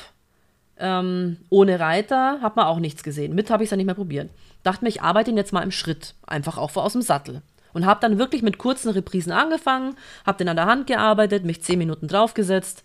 ähm, 0.77 1.37
ohne 1.49 1.79
Reiter 1.79 2.41
hat 2.43 2.55
man 2.55 2.67
auch 2.67 2.77
nichts 2.77 3.01
gesehen. 3.01 3.33
Mit 3.33 3.49
habe 3.49 3.63
ich 3.63 3.69
es 3.69 3.71
ja 3.71 3.77
nicht 3.77 3.87
mehr 3.87 3.95
probiert. 3.95 4.29
Dachte 4.61 4.83
mir, 4.83 4.89
ich 4.89 5.01
arbeite 5.01 5.31
ihn 5.31 5.37
jetzt 5.37 5.51
mal 5.51 5.63
im 5.63 5.71
Schritt, 5.71 6.13
einfach 6.27 6.59
auch 6.59 6.75
aus 6.75 6.93
dem 6.93 7.01
Sattel. 7.01 7.41
Und 7.73 7.87
habe 7.87 8.01
dann 8.01 8.19
wirklich 8.19 8.43
mit 8.43 8.59
kurzen 8.59 8.91
Reprisen 8.91 9.31
angefangen, 9.31 9.95
habe 10.27 10.37
den 10.37 10.49
an 10.49 10.57
der 10.57 10.67
Hand 10.67 10.85
gearbeitet, 10.85 11.43
mich 11.43 11.63
zehn 11.63 11.79
Minuten 11.79 12.07
draufgesetzt. 12.07 12.83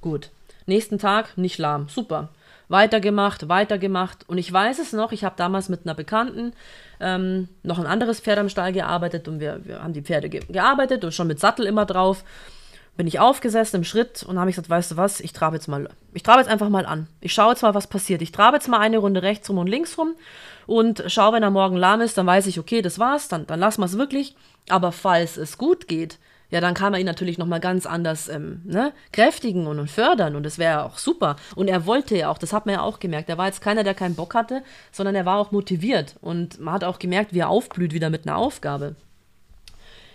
Gut. 0.00 0.30
Nächsten 0.66 0.98
Tag 0.98 1.38
nicht 1.38 1.58
lahm. 1.58 1.88
Super 1.88 2.30
weitergemacht, 2.68 3.48
weitergemacht. 3.48 4.28
Und 4.28 4.38
ich 4.38 4.52
weiß 4.52 4.78
es 4.78 4.92
noch, 4.92 5.12
ich 5.12 5.24
habe 5.24 5.34
damals 5.36 5.68
mit 5.68 5.80
einer 5.84 5.94
Bekannten 5.94 6.52
ähm, 7.00 7.48
noch 7.62 7.78
ein 7.78 7.86
anderes 7.86 8.20
Pferd 8.20 8.38
am 8.38 8.48
Stall 8.48 8.72
gearbeitet 8.72 9.28
und 9.28 9.40
wir, 9.40 9.60
wir 9.64 9.82
haben 9.82 9.92
die 9.92 10.02
Pferde 10.02 10.28
ge 10.28 10.40
gearbeitet 10.48 11.04
und 11.04 11.12
schon 11.12 11.26
mit 11.26 11.40
Sattel 11.40 11.66
immer 11.66 11.86
drauf. 11.86 12.24
Bin 12.96 13.06
ich 13.06 13.20
aufgesessen 13.20 13.76
im 13.76 13.84
Schritt 13.84 14.24
und 14.24 14.40
habe 14.40 14.50
ich 14.50 14.56
gesagt, 14.56 14.70
weißt 14.70 14.90
du 14.90 14.96
was, 14.96 15.20
ich 15.20 15.32
trabe 15.32 15.54
jetzt 15.54 15.68
mal, 15.68 15.88
ich 16.14 16.24
trabe 16.24 16.40
jetzt 16.40 16.50
einfach 16.50 16.68
mal 16.68 16.84
an. 16.84 17.06
Ich 17.20 17.32
schaue 17.32 17.50
jetzt 17.50 17.62
mal, 17.62 17.74
was 17.74 17.86
passiert. 17.86 18.22
Ich 18.22 18.32
trabe 18.32 18.56
jetzt 18.56 18.66
mal 18.66 18.80
eine 18.80 18.98
Runde 18.98 19.22
rechts 19.22 19.48
rum 19.48 19.58
und 19.58 19.68
links 19.68 19.96
rum 19.96 20.14
und 20.66 21.04
schaue, 21.06 21.34
wenn 21.34 21.44
er 21.44 21.50
morgen 21.50 21.76
lahm 21.76 22.00
ist, 22.00 22.18
dann 22.18 22.26
weiß 22.26 22.48
ich, 22.48 22.58
okay, 22.58 22.82
das 22.82 22.98
war's, 22.98 23.28
dann, 23.28 23.46
dann 23.46 23.60
lassen 23.60 23.80
wir 23.80 23.86
es 23.86 23.96
wirklich. 23.96 24.34
Aber 24.68 24.90
falls 24.90 25.36
es 25.36 25.58
gut 25.58 25.86
geht, 25.86 26.18
ja, 26.50 26.60
dann 26.60 26.74
kann 26.74 26.92
man 26.92 27.00
ihn 27.00 27.06
natürlich 27.06 27.36
nochmal 27.36 27.60
ganz 27.60 27.84
anders 27.84 28.28
ähm, 28.28 28.62
ne, 28.64 28.92
kräftigen 29.12 29.66
und, 29.66 29.78
und 29.78 29.90
fördern 29.90 30.34
und 30.34 30.44
das 30.44 30.58
wäre 30.58 30.84
auch 30.84 30.96
super. 30.96 31.36
Und 31.54 31.68
er 31.68 31.84
wollte 31.84 32.16
ja 32.16 32.30
auch, 32.30 32.38
das 32.38 32.52
hat 32.52 32.64
man 32.64 32.76
ja 32.76 32.80
auch 32.80 33.00
gemerkt. 33.00 33.28
Er 33.28 33.36
war 33.36 33.46
jetzt 33.46 33.60
keiner, 33.60 33.84
der 33.84 33.94
keinen 33.94 34.14
Bock 34.14 34.34
hatte, 34.34 34.62
sondern 34.90 35.14
er 35.14 35.26
war 35.26 35.38
auch 35.38 35.52
motiviert 35.52 36.16
und 36.22 36.58
man 36.58 36.74
hat 36.74 36.84
auch 36.84 36.98
gemerkt, 36.98 37.34
wie 37.34 37.40
er 37.40 37.50
aufblüht 37.50 37.92
wieder 37.92 38.08
mit 38.08 38.26
einer 38.26 38.36
Aufgabe. 38.36 38.96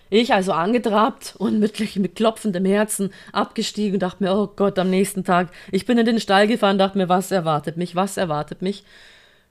Ich 0.10 0.34
also 0.34 0.54
angetrabt 0.54 1.36
und 1.38 1.60
mit, 1.60 1.80
mit 1.98 2.16
klopfendem 2.16 2.66
Herzen 2.66 3.12
abgestiegen 3.32 3.96
und 3.96 4.04
dachte 4.04 4.24
mir, 4.24 4.36
oh 4.36 4.48
Gott, 4.56 4.78
am 4.80 4.90
nächsten 4.90 5.24
Tag. 5.24 5.50
Ich 5.72 5.86
bin 5.86 5.98
in 5.98 6.06
den 6.06 6.20
Stall 6.20 6.48
gefahren, 6.48 6.78
dachte 6.78 6.98
mir, 6.98 7.10
was 7.10 7.32
erwartet 7.32 7.78
mich, 7.78 7.96
was 7.96 8.18
erwartet 8.18 8.62
mich. 8.62 8.84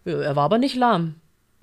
Er 0.05 0.35
war 0.35 0.45
aber 0.45 0.59
nicht 0.59 0.75
lahm. 0.75 1.14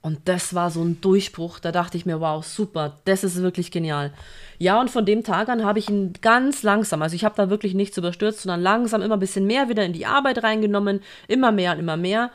Und 0.02 0.20
das 0.26 0.54
war 0.54 0.72
so 0.72 0.82
ein 0.82 1.02
Durchbruch. 1.02 1.60
Da 1.60 1.72
dachte 1.72 1.98
ich 1.98 2.06
mir, 2.06 2.22
wow, 2.22 2.44
super, 2.46 2.98
das 3.06 3.24
ist 3.24 3.42
wirklich 3.42 3.70
genial. 3.70 4.14
Ja, 4.58 4.80
und 4.80 4.90
von 4.90 5.06
dem 5.06 5.24
Tag 5.24 5.50
an 5.50 5.66
habe 5.66 5.80
ich 5.80 5.90
ihn 5.90 6.14
ganz 6.22 6.64
langsam, 6.64 7.02
also 7.02 7.16
ich 7.16 7.26
habe 7.26 7.36
da 7.36 7.50
wirklich 7.50 7.74
nichts 7.74 7.98
überstürzt, 7.98 8.42
sondern 8.42 8.62
langsam 8.62 9.02
immer 9.02 9.18
ein 9.18 9.22
bisschen 9.22 9.46
mehr 9.46 9.68
wieder 9.68 9.84
in 9.84 9.94
die 9.94 10.06
Arbeit 10.06 10.44
reingenommen, 10.44 11.02
immer 11.28 11.52
mehr 11.52 11.74
und 11.74 11.80
immer 11.80 11.98
mehr, 11.98 12.32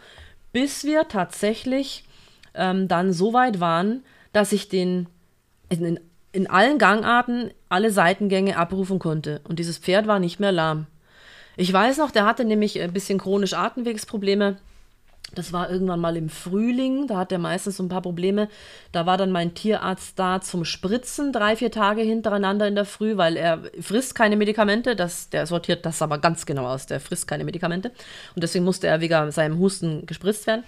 bis 0.53 0.85
wir 0.85 1.09
tatsächlich 1.09 2.05
ähm, 2.55 2.87
dann 2.87 3.13
so 3.13 3.33
weit 3.33 3.61
waren, 3.61 4.05
dass 4.33 4.53
ich 4.53 4.69
den 4.69 5.07
in, 5.69 5.99
in 6.33 6.49
allen 6.49 6.79
Gangarten 6.79 7.51
alle 7.69 7.91
Seitengänge 7.91 8.57
abrufen 8.57 8.99
konnte. 8.99 9.41
Und 9.49 9.59
dieses 9.59 9.79
Pferd 9.79 10.07
war 10.07 10.19
nicht 10.19 10.39
mehr 10.39 10.53
lahm. 10.53 10.87
Ich 11.57 11.73
weiß 11.73 11.99
noch, 11.99 12.11
der 12.11 12.27
hatte 12.27 12.45
nämlich 12.45 12.81
ein 12.81 12.93
bisschen 12.93 13.19
chronisch 13.19 13.55
Atemwegsprobleme 13.55 14.59
das 15.35 15.53
war 15.53 15.71
irgendwann 15.71 16.01
mal 16.01 16.17
im 16.17 16.29
Frühling, 16.29 17.07
da 17.07 17.19
hat 17.19 17.33
er 17.33 17.39
meistens 17.39 17.77
so 17.77 17.83
ein 17.83 17.89
paar 17.89 18.03
Probleme. 18.03 18.49
Da 18.93 19.07
war 19.07 19.17
dann 19.17 19.33
mein 19.33 19.55
Tierarzt 19.55 20.19
da 20.19 20.41
zum 20.41 20.65
Spritzen, 20.65 21.33
drei, 21.33 21.57
vier 21.57 21.71
Tage 21.71 22.03
hintereinander 22.03 22.69
in 22.69 22.75
der 22.75 22.85
Früh, 22.85 23.17
weil 23.17 23.37
er 23.37 23.63
frisst 23.81 24.15
keine 24.15 24.37
Medikamente. 24.37 24.97
Das, 24.97 25.29
der 25.31 25.47
sortiert 25.47 25.85
das 25.87 26.03
aber 26.03 26.19
ganz 26.19 26.47
genau 26.47 26.67
aus, 26.67 26.87
der 26.87 27.01
frisst 27.01 27.27
keine 27.27 27.45
Medikamente. 27.45 27.91
Und 28.35 28.43
deswegen 28.43 28.65
musste 28.65 28.87
er 28.87 29.01
wegen 29.01 29.31
seinem 29.31 29.59
Husten 29.59 30.07
gespritzt 30.07 30.47
werden. 30.47 30.65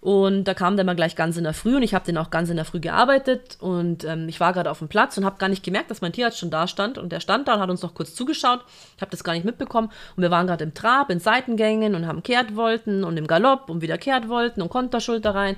Und 0.00 0.44
da 0.44 0.54
kam 0.54 0.76
der 0.76 0.86
mal 0.86 0.96
gleich 0.96 1.14
ganz 1.14 1.36
in 1.36 1.44
der 1.44 1.52
Früh 1.52 1.76
und 1.76 1.82
ich 1.82 1.92
habe 1.92 2.06
den 2.06 2.16
auch 2.16 2.30
ganz 2.30 2.48
in 2.48 2.56
der 2.56 2.64
Früh 2.64 2.80
gearbeitet 2.80 3.58
und 3.60 4.04
ähm, 4.04 4.28
ich 4.30 4.40
war 4.40 4.54
gerade 4.54 4.70
auf 4.70 4.78
dem 4.78 4.88
Platz 4.88 5.18
und 5.18 5.26
habe 5.26 5.36
gar 5.36 5.50
nicht 5.50 5.62
gemerkt, 5.62 5.90
dass 5.90 6.00
mein 6.00 6.14
Tierarzt 6.14 6.38
schon 6.38 6.50
da 6.50 6.66
stand 6.66 6.96
und 6.96 7.12
der 7.12 7.20
stand 7.20 7.48
da 7.48 7.54
und 7.54 7.60
hat 7.60 7.68
uns 7.68 7.82
noch 7.82 7.92
kurz 7.92 8.14
zugeschaut. 8.14 8.64
Ich 8.96 9.02
habe 9.02 9.10
das 9.10 9.22
gar 9.22 9.34
nicht 9.34 9.44
mitbekommen 9.44 9.90
und 10.16 10.22
wir 10.22 10.30
waren 10.30 10.46
gerade 10.46 10.64
im 10.64 10.72
Trab, 10.72 11.10
in 11.10 11.20
Seitengängen 11.20 11.94
und 11.94 12.06
haben 12.06 12.22
Kehrtwollten 12.22 13.04
und 13.04 13.18
im 13.18 13.26
Galopp 13.26 13.68
und 13.68 13.82
wieder 13.82 13.98
Kehrtwollten 13.98 14.62
und 14.62 14.70
Konterschulter 14.70 15.34
rein. 15.34 15.56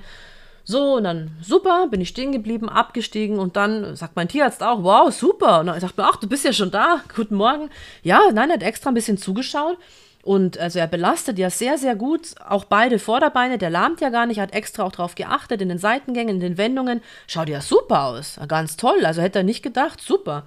So, 0.65 0.95
und 0.95 1.05
dann 1.05 1.31
super, 1.41 1.87
bin 1.89 2.01
ich 2.01 2.09
stehen 2.09 2.33
geblieben, 2.33 2.67
abgestiegen 2.67 3.39
und 3.39 3.55
dann 3.55 3.95
sagt 3.95 4.17
mein 4.17 4.27
Tierarzt 4.27 4.61
auch, 4.61 4.83
wow, 4.83 5.13
super. 5.13 5.61
Und 5.61 5.67
dann 5.67 5.79
sagt 5.79 5.97
mir, 5.97 6.05
ach, 6.05 6.17
du 6.17 6.27
bist 6.27 6.43
ja 6.43 6.51
schon 6.51 6.71
da, 6.71 7.01
guten 7.15 7.35
Morgen. 7.35 7.69
Ja, 8.01 8.19
nein, 8.33 8.49
er 8.49 8.55
hat 8.55 8.63
extra 8.63 8.91
ein 8.91 8.93
bisschen 8.93 9.17
zugeschaut 9.17 9.77
und 10.23 10.57
also 10.57 10.79
er 10.79 10.87
belastet 10.87 11.37
ja 11.37 11.49
sehr, 11.49 11.77
sehr 11.77 11.95
gut 11.95 12.35
auch 12.47 12.63
beide 12.63 12.97
Vorderbeine. 12.97 13.57
Der 13.57 13.69
lahmt 13.69 13.99
ja 13.99 14.09
gar 14.09 14.25
nicht, 14.25 14.39
hat 14.39 14.53
extra 14.53 14.83
auch 14.83 14.93
drauf 14.93 15.15
geachtet 15.15 15.61
in 15.61 15.67
den 15.67 15.79
Seitengängen, 15.79 16.35
in 16.35 16.39
den 16.39 16.57
Wendungen. 16.57 17.01
Schaut 17.27 17.49
ja 17.49 17.59
super 17.59 18.03
aus. 18.05 18.39
Ganz 18.47 18.77
toll. 18.77 19.05
Also 19.05 19.21
hätte 19.21 19.39
er 19.39 19.43
nicht 19.43 19.63
gedacht. 19.63 19.99
Super. 19.99 20.45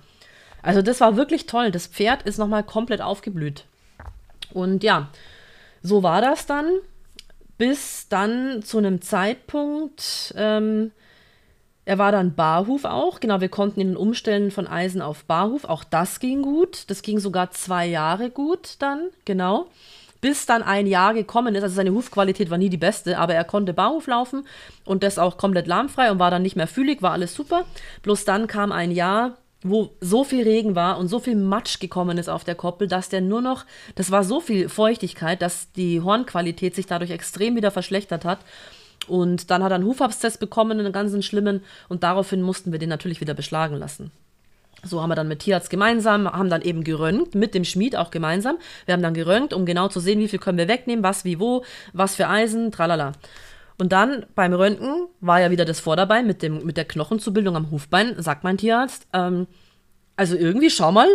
Also 0.62 0.81
das 0.81 1.03
war 1.03 1.17
wirklich 1.19 1.45
toll. 1.45 1.71
Das 1.71 1.87
Pferd 1.87 2.23
ist 2.23 2.39
nochmal 2.39 2.65
komplett 2.65 3.03
aufgeblüht. 3.03 3.67
Und 4.55 4.83
ja, 4.83 5.11
so 5.83 6.03
war 6.03 6.23
das 6.23 6.47
dann. 6.47 6.71
Bis 7.59 8.09
dann 8.09 8.62
zu 8.62 8.79
einem 8.79 9.03
Zeitpunkt, 9.03 10.35
ähm, 10.37 10.91
er 11.87 11.99
war 11.99 12.11
dann 12.11 12.35
Barhuf 12.35 12.85
auch. 12.85 13.20
Genau, 13.20 13.40
wir 13.40 13.49
konnten 13.49 13.81
ihn 13.81 13.96
umstellen 13.96 14.51
von 14.51 14.66
Eisen 14.66 15.01
auf 15.01 15.25
Barhuf. 15.25 15.64
Auch 15.64 15.85
das 15.85 16.18
ging 16.18 16.42
gut. 16.42 16.90
Das 16.90 17.01
ging 17.01 17.20
sogar 17.20 17.53
zwei 17.53 17.87
Jahre 17.87 18.29
gut 18.29 18.75
dann, 18.81 19.09
genau. 19.25 19.68
Bis 20.20 20.46
dann 20.46 20.64
ein 20.64 20.88
Jahr 20.88 21.14
gekommen 21.14 21.55
ist. 21.55 21.62
Also 21.62 21.77
seine 21.77 21.92
Hufqualität 21.92 22.51
war 22.51 22.59
nie 22.59 22.70
die 22.70 22.77
beste, 22.77 23.18
aber 23.18 23.35
er 23.35 23.44
konnte 23.44 23.72
Barhuf 23.72 24.09
laufen 24.09 24.44
und 24.85 25.05
das 25.05 25.18
auch 25.18 25.38
komplett 25.38 25.68
lahmfrei 25.68 26.11
und 26.11 26.18
war 26.18 26.33
dann 26.33 26.42
nicht 26.42 26.57
mehr 26.57 26.66
fühlig, 26.66 27.03
war 27.03 27.12
alles 27.12 27.35
super. 27.35 27.64
Bloß 28.03 28.25
dann 28.25 28.49
kam 28.49 28.72
ein 28.72 28.90
Jahr, 28.90 29.37
wo 29.62 29.90
so 30.01 30.25
viel 30.25 30.42
Regen 30.42 30.75
war 30.75 30.99
und 30.99 31.07
so 31.07 31.20
viel 31.20 31.37
Matsch 31.37 31.79
gekommen 31.79 32.18
ist 32.18 32.29
auf 32.29 32.42
der 32.42 32.57
Koppel, 32.57 32.88
dass 32.88 33.11
der 33.11 33.20
nur 33.20 33.40
noch, 33.40 33.64
das 33.94 34.11
war 34.11 34.25
so 34.25 34.40
viel 34.40 34.68
Feuchtigkeit, 34.68 35.40
dass 35.40 35.70
die 35.72 36.01
Hornqualität 36.01 36.75
sich 36.75 36.87
dadurch 36.87 37.12
extrem 37.12 37.55
wieder 37.55 37.70
verschlechtert 37.70 38.25
hat. 38.25 38.40
Und 39.09 39.51
dann 39.51 39.62
hat 39.62 39.73
er 39.73 39.77
einen 39.77 39.87
Hufabszess 39.87 40.38
bekommen, 40.38 40.79
einen 40.79 40.92
ganzen 40.92 41.23
schlimmen, 41.23 41.62
und 41.88 42.03
daraufhin 42.03 42.42
mussten 42.42 42.73
wir 42.73 42.79
den 42.79 42.88
natürlich 42.88 43.21
wieder 43.21 43.35
beschlagen 43.35 43.77
lassen. 43.77 44.11
So 44.83 45.03
haben 45.03 45.11
wir 45.11 45.14
dann 45.14 45.29
mit 45.29 45.40
Tierarzt 45.40 45.71
gemeinsam, 45.71 46.31
haben 46.31 46.51
dann 46.51 46.62
eben 46.62 46.85
geröntgt, 46.85 47.35
mit 47.35 47.55
dem 47.55 47.64
Schmied 47.64 47.97
auch 47.97 48.11
gemeinsam. 48.11 48.59
Wir 48.85 48.95
haben 48.95 49.03
dann 49.03 49.14
geröntgt, 49.14 49.53
um 49.53 49.66
genau 49.66 49.88
zu 49.88 50.01
sehen, 50.01 50.21
wie 50.21 50.29
viel 50.29 50.38
können 50.38 50.59
wir 50.59 50.69
wegnehmen, 50.69 51.03
was, 51.03 51.25
wie, 51.25 51.40
wo, 51.40 51.64
was 51.92 52.14
für 52.14 52.29
Eisen, 52.29 52.71
tralala. 52.71 53.12
Und 53.79 53.92
dann 53.92 54.27
beim 54.35 54.53
Röntgen 54.53 55.09
war 55.21 55.40
ja 55.40 55.51
wieder 55.51 55.64
das 55.64 55.81
Vorderbein 55.81 56.27
mit, 56.27 56.42
dem, 56.42 56.64
mit 56.64 56.77
der 56.77 56.87
Knochenzubildung 56.87 57.57
am 57.57 57.71
Hufbein, 57.71 58.21
sagt 58.23 58.45
mein 58.45 58.59
Tierarzt. 58.59 59.07
Ähm, 59.12 59.47
also 60.16 60.37
irgendwie, 60.37 60.71
schau 60.71 60.92
mal, 60.92 61.09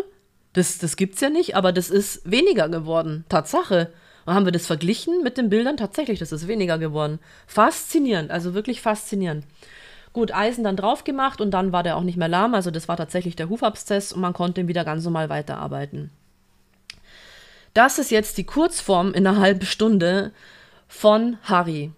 das, 0.53 0.77
das 0.77 0.95
gibt's 0.95 1.21
ja 1.21 1.29
nicht, 1.29 1.55
aber 1.55 1.71
das 1.71 1.89
ist 1.89 2.29
weniger 2.29 2.69
geworden. 2.69 3.25
Tatsache. 3.29 3.91
Und 4.25 4.33
haben 4.33 4.45
wir 4.45 4.51
das 4.51 4.67
verglichen 4.67 5.23
mit 5.23 5.37
den 5.37 5.49
Bildern? 5.49 5.77
Tatsächlich, 5.77 6.19
das 6.19 6.31
ist 6.31 6.47
weniger 6.47 6.77
geworden. 6.77 7.19
Faszinierend, 7.47 8.31
also 8.31 8.53
wirklich 8.53 8.81
faszinierend. 8.81 9.45
Gut, 10.13 10.33
Eisen 10.33 10.63
dann 10.63 10.75
drauf 10.75 11.03
gemacht 11.03 11.39
und 11.39 11.51
dann 11.51 11.71
war 11.71 11.83
der 11.83 11.95
auch 11.95 12.03
nicht 12.03 12.17
mehr 12.17 12.27
lahm. 12.27 12.53
Also 12.53 12.69
das 12.69 12.87
war 12.87 12.97
tatsächlich 12.97 13.35
der 13.35 13.49
Hufabszess 13.49 14.11
und 14.11 14.21
man 14.21 14.33
konnte 14.33 14.61
ihn 14.61 14.67
wieder 14.67 14.83
ganz 14.83 15.03
normal 15.05 15.29
weiterarbeiten. 15.29 16.11
Das 17.73 17.97
ist 17.97 18.11
jetzt 18.11 18.37
die 18.37 18.43
Kurzform 18.43 19.13
in 19.13 19.25
einer 19.25 19.39
halben 19.39 19.65
Stunde 19.65 20.31
von 20.87 21.37
Harry. 21.43 21.91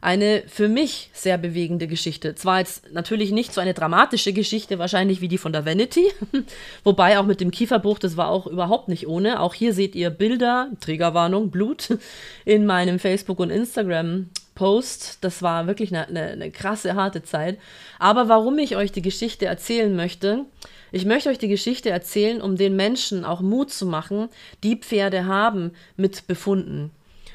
Eine 0.00 0.44
für 0.46 0.68
mich 0.68 1.10
sehr 1.12 1.38
bewegende 1.38 1.86
Geschichte. 1.86 2.34
Zwar 2.34 2.60
jetzt 2.60 2.92
natürlich 2.92 3.32
nicht 3.32 3.52
so 3.52 3.60
eine 3.60 3.74
dramatische 3.74 4.32
Geschichte, 4.32 4.78
wahrscheinlich 4.78 5.20
wie 5.20 5.28
die 5.28 5.38
von 5.38 5.52
der 5.52 5.66
Vanity, 5.66 6.06
wobei 6.84 7.18
auch 7.18 7.26
mit 7.26 7.40
dem 7.40 7.50
Kieferbruch, 7.50 7.98
das 7.98 8.16
war 8.16 8.28
auch 8.28 8.46
überhaupt 8.46 8.88
nicht 8.88 9.08
ohne. 9.08 9.40
Auch 9.40 9.54
hier 9.54 9.72
seht 9.72 9.94
ihr 9.94 10.10
Bilder, 10.10 10.70
Triggerwarnung, 10.80 11.50
Blut 11.50 11.98
in 12.44 12.66
meinem 12.66 12.98
Facebook- 12.98 13.40
und 13.40 13.50
Instagram-Post. 13.50 15.18
Das 15.22 15.42
war 15.42 15.66
wirklich 15.66 15.94
eine, 15.94 16.06
eine, 16.06 16.22
eine 16.28 16.50
krasse, 16.50 16.94
harte 16.94 17.22
Zeit. 17.22 17.58
Aber 17.98 18.28
warum 18.28 18.58
ich 18.58 18.76
euch 18.76 18.92
die 18.92 19.02
Geschichte 19.02 19.46
erzählen 19.46 19.94
möchte, 19.94 20.44
ich 20.90 21.04
möchte 21.04 21.28
euch 21.28 21.38
die 21.38 21.48
Geschichte 21.48 21.90
erzählen, 21.90 22.40
um 22.40 22.56
den 22.56 22.74
Menschen 22.74 23.24
auch 23.24 23.40
Mut 23.40 23.70
zu 23.70 23.84
machen, 23.84 24.28
die 24.62 24.76
Pferde 24.76 25.26
haben 25.26 25.72
mit 25.96 26.26
Befunden 26.26 26.92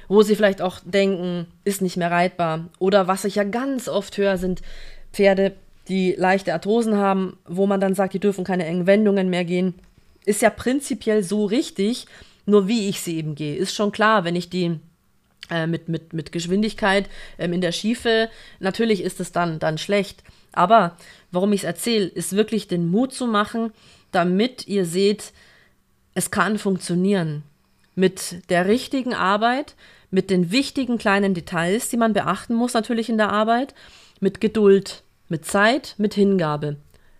wo 0.07 0.21
sie 0.21 0.35
vielleicht 0.35 0.61
auch 0.61 0.79
denken, 0.83 1.47
ist 1.63 1.81
nicht 1.81 1.97
mehr 1.97 2.11
reitbar. 2.11 2.69
Oder 2.79 3.07
was 3.07 3.25
ich 3.25 3.35
ja 3.35 3.43
ganz 3.43 3.87
oft 3.87 4.17
höre, 4.17 4.37
sind 4.37 4.61
Pferde, 5.11 5.53
die 5.87 6.15
leichte 6.17 6.53
Arthrosen 6.53 6.97
haben, 6.97 7.37
wo 7.45 7.67
man 7.67 7.79
dann 7.79 7.95
sagt, 7.95 8.13
die 8.13 8.19
dürfen 8.19 8.43
keine 8.43 8.65
engen 8.65 8.87
Wendungen 8.87 9.29
mehr 9.29 9.45
gehen. 9.45 9.75
Ist 10.25 10.41
ja 10.41 10.49
prinzipiell 10.49 11.23
so 11.23 11.45
richtig, 11.45 12.05
nur 12.45 12.67
wie 12.67 12.89
ich 12.89 13.01
sie 13.01 13.17
eben 13.17 13.35
gehe. 13.35 13.55
Ist 13.55 13.75
schon 13.75 13.91
klar, 13.91 14.23
wenn 14.23 14.35
ich 14.35 14.49
die 14.49 14.79
äh, 15.49 15.67
mit, 15.67 15.89
mit, 15.89 16.13
mit 16.13 16.31
Geschwindigkeit 16.31 17.09
ähm, 17.37 17.53
in 17.53 17.61
der 17.61 17.71
Schiefe, 17.71 18.29
natürlich 18.59 19.03
ist 19.03 19.19
es 19.19 19.31
dann, 19.31 19.59
dann 19.59 19.77
schlecht. 19.77 20.23
Aber 20.53 20.97
warum 21.31 21.51
ich 21.51 21.61
es 21.61 21.65
erzähle, 21.65 22.05
ist 22.05 22.35
wirklich 22.35 22.67
den 22.67 22.89
Mut 22.89 23.13
zu 23.13 23.27
machen, 23.27 23.71
damit 24.11 24.67
ihr 24.67 24.85
seht, 24.85 25.33
es 26.13 26.31
kann 26.31 26.57
funktionieren 26.59 27.43
mit 27.95 28.49
der 28.49 28.67
richtigen 28.67 29.13
Arbeit, 29.13 29.75
mit 30.11 30.29
den 30.29 30.51
wichtigen 30.51 30.97
kleinen 30.97 31.33
Details, 31.33 31.89
die 31.89 31.97
man 31.97 32.13
beachten 32.13 32.53
muss 32.53 32.73
natürlich 32.73 33.09
in 33.09 33.17
der 33.17 33.31
Arbeit, 33.31 33.73
mit 34.19 34.41
Geduld, 34.41 35.03
mit 35.27 35.45
Zeit, 35.45 35.95
mit 35.97 36.13
Hingabe. 36.13 36.77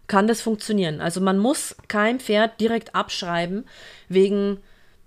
Kann 0.07 0.27
das 0.27 0.41
funktionieren? 0.41 1.01
Also 1.01 1.21
man 1.21 1.39
muss 1.39 1.75
kein 1.88 2.19
Pferd 2.19 2.59
direkt 2.59 2.93
abschreiben 2.93 3.65
wegen 4.09 4.57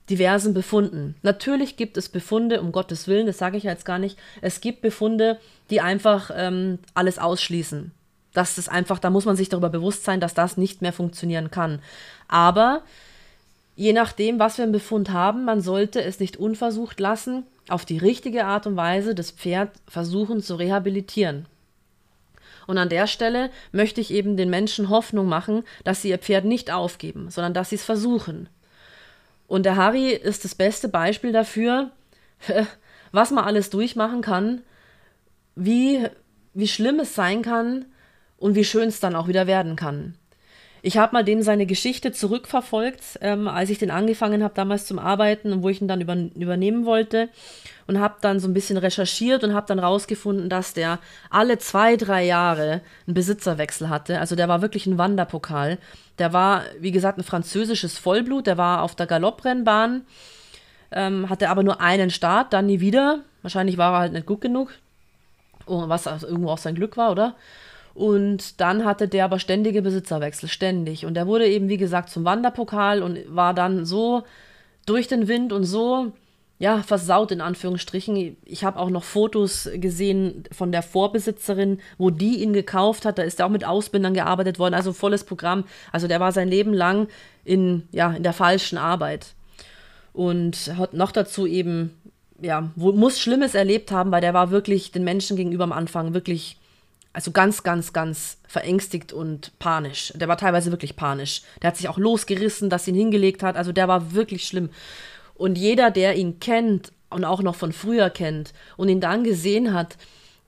diversen 0.08 0.54
Befunden. 0.54 1.16
Natürlich 1.22 1.76
gibt 1.76 1.96
es 1.96 2.08
Befunde, 2.08 2.60
um 2.60 2.72
Gottes 2.72 3.08
Willen, 3.08 3.26
das 3.26 3.38
sage 3.38 3.56
ich 3.56 3.64
jetzt 3.64 3.84
gar 3.84 3.98
nicht. 3.98 4.18
Es 4.40 4.60
gibt 4.60 4.80
Befunde, 4.80 5.38
die 5.70 5.80
einfach 5.80 6.30
ähm, 6.34 6.78
alles 6.94 7.18
ausschließen. 7.18 7.92
Das 8.32 8.58
ist 8.58 8.68
einfach, 8.68 8.98
da 8.98 9.10
muss 9.10 9.24
man 9.24 9.36
sich 9.36 9.48
darüber 9.48 9.70
bewusst 9.70 10.04
sein, 10.04 10.20
dass 10.20 10.34
das 10.34 10.56
nicht 10.56 10.82
mehr 10.82 10.92
funktionieren 10.92 11.50
kann. 11.50 11.80
Aber 12.28 12.82
Je 13.76 13.92
nachdem, 13.92 14.38
was 14.38 14.56
wir 14.56 14.64
im 14.64 14.72
Befund 14.72 15.10
haben, 15.10 15.44
man 15.44 15.60
sollte 15.60 16.02
es 16.02 16.18
nicht 16.18 16.38
unversucht 16.38 16.98
lassen, 16.98 17.44
auf 17.68 17.84
die 17.84 17.98
richtige 17.98 18.46
Art 18.46 18.66
und 18.66 18.76
Weise 18.76 19.14
das 19.14 19.30
Pferd 19.30 19.70
versuchen 19.86 20.42
zu 20.42 20.54
rehabilitieren. 20.54 21.46
Und 22.66 22.78
an 22.78 22.88
der 22.88 23.06
Stelle 23.06 23.50
möchte 23.72 24.00
ich 24.00 24.10
eben 24.10 24.36
den 24.36 24.50
Menschen 24.50 24.88
Hoffnung 24.88 25.28
machen, 25.28 25.62
dass 25.84 26.02
sie 26.02 26.08
ihr 26.08 26.18
Pferd 26.18 26.46
nicht 26.46 26.70
aufgeben, 26.70 27.30
sondern 27.30 27.54
dass 27.54 27.68
sie 27.68 27.76
es 27.76 27.84
versuchen. 27.84 28.48
Und 29.46 29.64
der 29.64 29.76
Harry 29.76 30.10
ist 30.10 30.44
das 30.44 30.54
beste 30.54 30.88
Beispiel 30.88 31.32
dafür, 31.32 31.90
was 33.12 33.30
man 33.30 33.44
alles 33.44 33.70
durchmachen 33.70 34.22
kann, 34.22 34.62
wie, 35.54 36.06
wie 36.54 36.68
schlimm 36.68 36.98
es 36.98 37.14
sein 37.14 37.42
kann 37.42 37.84
und 38.38 38.54
wie 38.54 38.64
schön 38.64 38.88
es 38.88 39.00
dann 39.00 39.14
auch 39.14 39.28
wieder 39.28 39.46
werden 39.46 39.76
kann. 39.76 40.14
Ich 40.82 40.98
habe 40.98 41.14
mal 41.14 41.24
dem 41.24 41.42
seine 41.42 41.66
Geschichte 41.66 42.12
zurückverfolgt, 42.12 43.18
ähm, 43.20 43.48
als 43.48 43.70
ich 43.70 43.78
den 43.78 43.90
angefangen 43.90 44.42
habe 44.42 44.54
damals 44.54 44.86
zum 44.86 44.98
Arbeiten 44.98 45.52
und 45.52 45.62
wo 45.62 45.68
ich 45.68 45.80
ihn 45.80 45.88
dann 45.88 46.00
über, 46.00 46.14
übernehmen 46.14 46.84
wollte 46.84 47.28
und 47.86 48.00
habe 48.00 48.16
dann 48.20 48.40
so 48.40 48.48
ein 48.48 48.54
bisschen 48.54 48.76
recherchiert 48.76 49.44
und 49.44 49.54
habe 49.54 49.66
dann 49.66 49.78
rausgefunden, 49.78 50.48
dass 50.48 50.74
der 50.74 50.98
alle 51.30 51.58
zwei, 51.58 51.96
drei 51.96 52.24
Jahre 52.24 52.80
einen 53.06 53.14
Besitzerwechsel 53.14 53.88
hatte. 53.88 54.20
Also 54.20 54.36
der 54.36 54.48
war 54.48 54.62
wirklich 54.62 54.86
ein 54.86 54.98
Wanderpokal. 54.98 55.78
Der 56.18 56.32
war, 56.32 56.62
wie 56.80 56.92
gesagt, 56.92 57.18
ein 57.18 57.24
französisches 57.24 57.98
Vollblut. 57.98 58.46
Der 58.46 58.58
war 58.58 58.82
auf 58.82 58.94
der 58.94 59.06
Galopprennbahn, 59.06 60.06
ähm, 60.92 61.28
hatte 61.28 61.48
aber 61.48 61.62
nur 61.62 61.80
einen 61.80 62.10
Start, 62.10 62.52
dann 62.52 62.66
nie 62.66 62.80
wieder. 62.80 63.20
Wahrscheinlich 63.42 63.78
war 63.78 63.94
er 63.94 63.98
halt 64.00 64.12
nicht 64.12 64.26
gut 64.26 64.40
genug. 64.40 64.72
Oh, 65.66 65.88
was 65.88 66.06
irgendwo 66.06 66.50
auch 66.50 66.58
sein 66.58 66.74
Glück 66.74 66.96
war, 66.96 67.10
oder? 67.10 67.34
Und 67.96 68.60
dann 68.60 68.84
hatte 68.84 69.08
der 69.08 69.24
aber 69.24 69.38
ständige 69.38 69.80
Besitzerwechsel, 69.80 70.50
ständig. 70.50 71.06
Und 71.06 71.14
der 71.14 71.26
wurde 71.26 71.48
eben, 71.48 71.70
wie 71.70 71.78
gesagt, 71.78 72.10
zum 72.10 72.26
Wanderpokal 72.26 73.02
und 73.02 73.18
war 73.34 73.54
dann 73.54 73.86
so 73.86 74.24
durch 74.84 75.08
den 75.08 75.28
Wind 75.28 75.50
und 75.50 75.64
so, 75.64 76.12
ja, 76.58 76.82
versaut 76.82 77.32
in 77.32 77.40
Anführungsstrichen. 77.40 78.36
Ich 78.44 78.64
habe 78.64 78.78
auch 78.78 78.90
noch 78.90 79.02
Fotos 79.02 79.70
gesehen 79.76 80.44
von 80.52 80.72
der 80.72 80.82
Vorbesitzerin, 80.82 81.80
wo 81.96 82.10
die 82.10 82.42
ihn 82.42 82.52
gekauft 82.52 83.06
hat. 83.06 83.16
Da 83.16 83.22
ist 83.22 83.40
er 83.40 83.46
auch 83.46 83.50
mit 83.50 83.64
Ausbindern 83.64 84.12
gearbeitet 84.12 84.58
worden, 84.58 84.74
also 84.74 84.92
volles 84.92 85.24
Programm. 85.24 85.64
Also 85.90 86.06
der 86.06 86.20
war 86.20 86.32
sein 86.32 86.48
Leben 86.48 86.74
lang 86.74 87.08
in, 87.46 87.88
ja, 87.92 88.12
in 88.12 88.22
der 88.22 88.34
falschen 88.34 88.76
Arbeit. 88.76 89.28
Und 90.12 90.74
hat 90.76 90.92
noch 90.92 91.12
dazu 91.12 91.46
eben, 91.46 91.94
ja, 92.42 92.70
muss 92.76 93.18
Schlimmes 93.18 93.54
erlebt 93.54 93.90
haben, 93.90 94.10
weil 94.10 94.20
der 94.20 94.34
war 94.34 94.50
wirklich 94.50 94.92
den 94.92 95.04
Menschen 95.04 95.38
gegenüber 95.38 95.64
am 95.64 95.72
Anfang 95.72 96.12
wirklich 96.12 96.58
also 97.16 97.30
ganz, 97.30 97.62
ganz, 97.62 97.94
ganz 97.94 98.36
verängstigt 98.46 99.14
und 99.14 99.58
panisch. 99.58 100.12
Der 100.16 100.28
war 100.28 100.36
teilweise 100.36 100.70
wirklich 100.70 100.96
panisch. 100.96 101.40
Der 101.62 101.68
hat 101.68 101.76
sich 101.78 101.88
auch 101.88 101.96
losgerissen, 101.96 102.68
dass 102.68 102.86
ihn 102.86 102.94
hingelegt 102.94 103.42
hat. 103.42 103.56
Also 103.56 103.72
der 103.72 103.88
war 103.88 104.12
wirklich 104.12 104.46
schlimm. 104.46 104.68
Und 105.34 105.56
jeder, 105.56 105.90
der 105.90 106.16
ihn 106.16 106.40
kennt 106.40 106.92
und 107.08 107.24
auch 107.24 107.40
noch 107.40 107.54
von 107.54 107.72
früher 107.72 108.10
kennt 108.10 108.52
und 108.76 108.90
ihn 108.90 109.00
dann 109.00 109.24
gesehen 109.24 109.72
hat, 109.72 109.96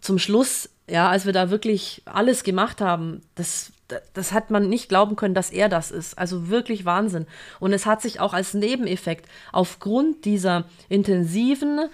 zum 0.03 0.19
Schluss, 0.19 0.69
ja, 0.87 1.09
als 1.09 1.25
wir 1.25 1.33
da 1.33 1.49
wirklich 1.49 2.03
alles 2.05 2.45
gemacht 2.45 2.83
haben, 2.83 3.23
das, 3.35 3.73
das 4.13 4.33
hat 4.33 4.51
man 4.51 4.69
nicht 4.69 4.91
glauben 4.91 5.17
können, 5.17 5.35
dass 5.35 5.49
er 5.49 5.71
das 5.71 5.91
ist. 5.91 6.19
Also 6.19 6.49
wirklich 6.49 6.85
Wahnsinn. 6.85 7.27
Und 7.61 7.73
es 7.73 7.87
hat 7.87 8.03
sich 8.03 8.21
auch 8.21 8.35
als 8.35 8.53
Nebeneffekt 8.53 9.27
aufgrund 9.53 10.27
dieser 10.27 10.67
intensiven, 10.91 11.89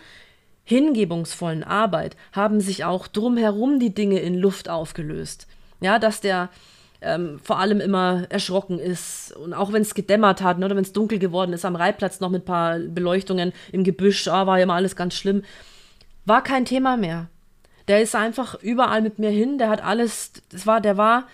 hingebungsvollen 0.64 1.62
Arbeit 1.62 2.16
haben 2.32 2.60
sich 2.60 2.84
auch 2.84 3.06
drumherum 3.06 3.78
die 3.78 3.94
Dinge 3.94 4.20
in 4.20 4.34
Luft 4.34 4.68
aufgelöst. 4.68 5.46
Ja, 5.80 5.98
dass 5.98 6.20
der 6.20 6.48
ähm, 7.02 7.38
vor 7.42 7.58
allem 7.58 7.80
immer 7.80 8.26
erschrocken 8.30 8.78
ist 8.78 9.36
und 9.36 9.52
auch 9.52 9.72
wenn 9.72 9.82
es 9.82 9.94
gedämmert 9.94 10.42
hat 10.42 10.58
ne, 10.58 10.64
oder 10.64 10.76
wenn 10.76 10.84
es 10.84 10.94
dunkel 10.94 11.18
geworden 11.18 11.52
ist 11.52 11.66
am 11.66 11.76
Reitplatz 11.76 12.20
noch 12.20 12.30
mit 12.30 12.42
ein 12.42 12.46
paar 12.46 12.78
Beleuchtungen 12.78 13.52
im 13.72 13.84
Gebüsch, 13.84 14.26
oh, 14.26 14.32
war 14.32 14.58
ja 14.58 14.64
immer 14.64 14.74
alles 14.74 14.96
ganz 14.96 15.14
schlimm, 15.14 15.42
war 16.24 16.42
kein 16.42 16.64
Thema 16.64 16.96
mehr. 16.96 17.28
Der 17.86 18.00
ist 18.00 18.14
einfach 18.14 18.54
überall 18.62 19.02
mit 19.02 19.18
mir 19.18 19.28
hin, 19.28 19.58
der 19.58 19.68
hat 19.68 19.84
alles, 19.84 20.32
das 20.50 20.66
war, 20.66 20.80
der 20.80 20.96
war 20.96 21.28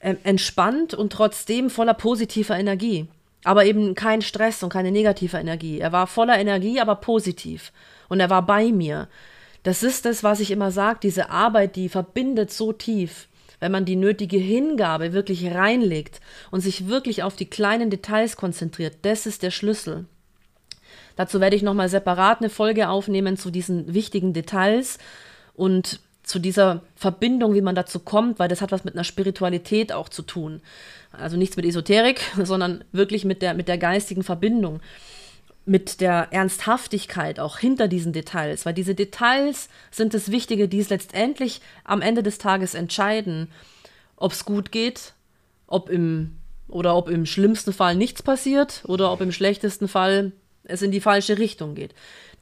äh, 0.00 0.16
entspannt 0.24 0.92
und 0.92 1.10
trotzdem 1.10 1.70
voller 1.70 1.94
positiver 1.94 2.58
Energie. 2.58 3.06
Aber 3.44 3.64
eben 3.64 3.94
kein 3.94 4.20
Stress 4.20 4.62
und 4.62 4.70
keine 4.70 4.90
negative 4.90 5.38
Energie. 5.38 5.78
Er 5.78 5.92
war 5.92 6.06
voller 6.06 6.38
Energie, 6.38 6.80
aber 6.80 6.96
positiv 6.96 7.72
und 8.08 8.20
er 8.20 8.30
war 8.30 8.44
bei 8.44 8.72
mir. 8.72 9.08
Das 9.62 9.82
ist 9.82 10.04
das, 10.04 10.22
was 10.22 10.40
ich 10.40 10.50
immer 10.50 10.70
sage, 10.70 11.00
diese 11.02 11.30
Arbeit, 11.30 11.76
die 11.76 11.88
verbindet 11.88 12.52
so 12.52 12.72
tief. 12.72 13.28
Wenn 13.60 13.72
man 13.72 13.84
die 13.84 13.96
nötige 13.96 14.38
Hingabe 14.38 15.12
wirklich 15.12 15.52
reinlegt 15.52 16.20
und 16.52 16.60
sich 16.60 16.86
wirklich 16.86 17.24
auf 17.24 17.34
die 17.34 17.50
kleinen 17.50 17.90
Details 17.90 18.36
konzentriert, 18.36 18.98
das 19.02 19.26
ist 19.26 19.42
der 19.42 19.50
Schlüssel. 19.50 20.04
Dazu 21.16 21.40
werde 21.40 21.56
ich 21.56 21.62
nochmal 21.62 21.88
separat 21.88 22.40
eine 22.40 22.50
Folge 22.50 22.88
aufnehmen 22.88 23.36
zu 23.36 23.50
diesen 23.50 23.92
wichtigen 23.92 24.32
Details 24.32 24.98
und 25.54 25.98
zu 26.22 26.38
dieser 26.38 26.82
Verbindung, 26.94 27.54
wie 27.54 27.60
man 27.60 27.74
dazu 27.74 27.98
kommt, 27.98 28.38
weil 28.38 28.48
das 28.48 28.60
hat 28.60 28.70
was 28.70 28.84
mit 28.84 28.94
einer 28.94 29.02
Spiritualität 29.02 29.92
auch 29.92 30.08
zu 30.08 30.22
tun. 30.22 30.60
Also 31.10 31.36
nichts 31.36 31.56
mit 31.56 31.64
Esoterik, 31.64 32.20
sondern 32.44 32.84
wirklich 32.92 33.24
mit 33.24 33.42
der, 33.42 33.54
mit 33.54 33.66
der 33.66 33.78
geistigen 33.78 34.22
Verbindung 34.22 34.80
mit 35.68 36.00
der 36.00 36.28
Ernsthaftigkeit 36.30 37.38
auch 37.38 37.58
hinter 37.58 37.88
diesen 37.88 38.12
Details, 38.12 38.64
weil 38.64 38.74
diese 38.74 38.94
Details 38.94 39.68
sind 39.90 40.14
das 40.14 40.30
Wichtige, 40.30 40.66
die 40.66 40.80
es 40.80 40.88
letztendlich 40.88 41.60
am 41.84 42.00
Ende 42.00 42.22
des 42.22 42.38
Tages 42.38 42.74
entscheiden, 42.74 43.48
ob 44.16 44.32
es 44.32 44.44
gut 44.44 44.72
geht, 44.72 45.12
ob 45.66 45.90
im 45.90 46.36
oder 46.68 46.96
ob 46.96 47.08
im 47.08 47.24
schlimmsten 47.24 47.72
Fall 47.72 47.96
nichts 47.96 48.22
passiert 48.22 48.82
oder 48.86 49.10
ob 49.10 49.20
im 49.20 49.32
schlechtesten 49.32 49.88
Fall 49.88 50.32
es 50.64 50.82
in 50.82 50.90
die 50.90 51.00
falsche 51.00 51.38
Richtung 51.38 51.74
geht. 51.74 51.94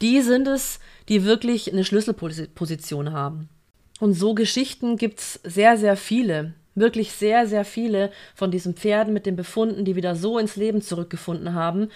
Die 0.02 0.20
sind 0.20 0.48
es, 0.48 0.80
die 1.08 1.24
wirklich 1.24 1.72
eine 1.72 1.84
Schlüsselposition 1.84 3.12
haben. 3.12 3.48
Und 4.00 4.14
so 4.14 4.34
Geschichten 4.34 4.96
gibt 4.96 5.20
es 5.20 5.40
sehr, 5.44 5.76
sehr 5.76 5.96
viele. 5.96 6.54
Wirklich 6.74 7.12
sehr, 7.12 7.46
sehr 7.46 7.64
viele 7.64 8.10
von 8.34 8.50
diesen 8.50 8.74
Pferden 8.74 9.14
mit 9.14 9.24
den 9.24 9.36
Befunden, 9.36 9.84
die 9.84 9.96
wieder 9.96 10.14
so 10.14 10.38
ins 10.38 10.56
Leben 10.56 10.82
zurückgefunden 10.82 11.54
haben. 11.54 11.88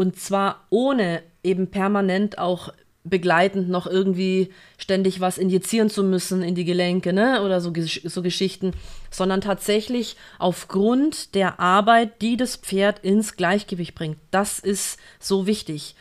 Und 0.00 0.18
zwar 0.18 0.64
ohne 0.70 1.22
eben 1.42 1.66
permanent 1.66 2.38
auch 2.38 2.72
begleitend 3.04 3.68
noch 3.68 3.86
irgendwie 3.86 4.48
ständig 4.78 5.20
was 5.20 5.36
injizieren 5.36 5.90
zu 5.90 6.02
müssen 6.02 6.42
in 6.42 6.54
die 6.54 6.64
Gelenke, 6.64 7.12
ne? 7.12 7.42
Oder 7.42 7.60
so, 7.60 7.70
so 7.74 8.22
Geschichten, 8.22 8.72
sondern 9.10 9.42
tatsächlich 9.42 10.16
aufgrund 10.38 11.34
der 11.34 11.60
Arbeit, 11.60 12.22
die 12.22 12.38
das 12.38 12.56
Pferd 12.56 13.00
ins 13.00 13.36
Gleichgewicht 13.36 13.94
bringt. 13.94 14.16
Das 14.30 14.58
ist 14.58 14.98
so 15.18 15.46
wichtig. 15.46 15.94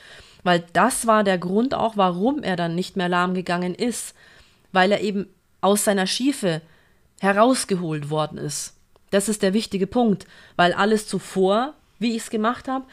Weil 0.43 0.63
das 0.71 1.05
war 1.05 1.25
der 1.25 1.37
Grund 1.37 1.73
auch, 1.73 1.97
warum 1.97 2.41
er 2.41 2.55
dann 2.55 2.75
nicht 2.75 2.95
mehr 2.95 3.09
lahm 3.09 3.33
gegangen 3.33 3.75
ist. 3.75 4.15
Weil 4.71 4.93
er 4.93 5.01
eben 5.01 5.27
aus 5.59 5.83
seiner 5.83 6.07
Schiefe 6.07 6.61
herausgeholt 7.19 8.09
worden 8.09 8.37
ist. 8.37 8.77
Das 9.11 9.27
ist 9.27 9.43
der 9.43 9.53
wichtige 9.53 9.87
Punkt, 9.87 10.25
weil 10.55 10.71
alles 10.71 11.05
zuvor, 11.05 11.73
wie 11.99 12.11
ich 12.11 12.21
es 12.21 12.29
gemacht 12.29 12.69
habe, 12.69 12.85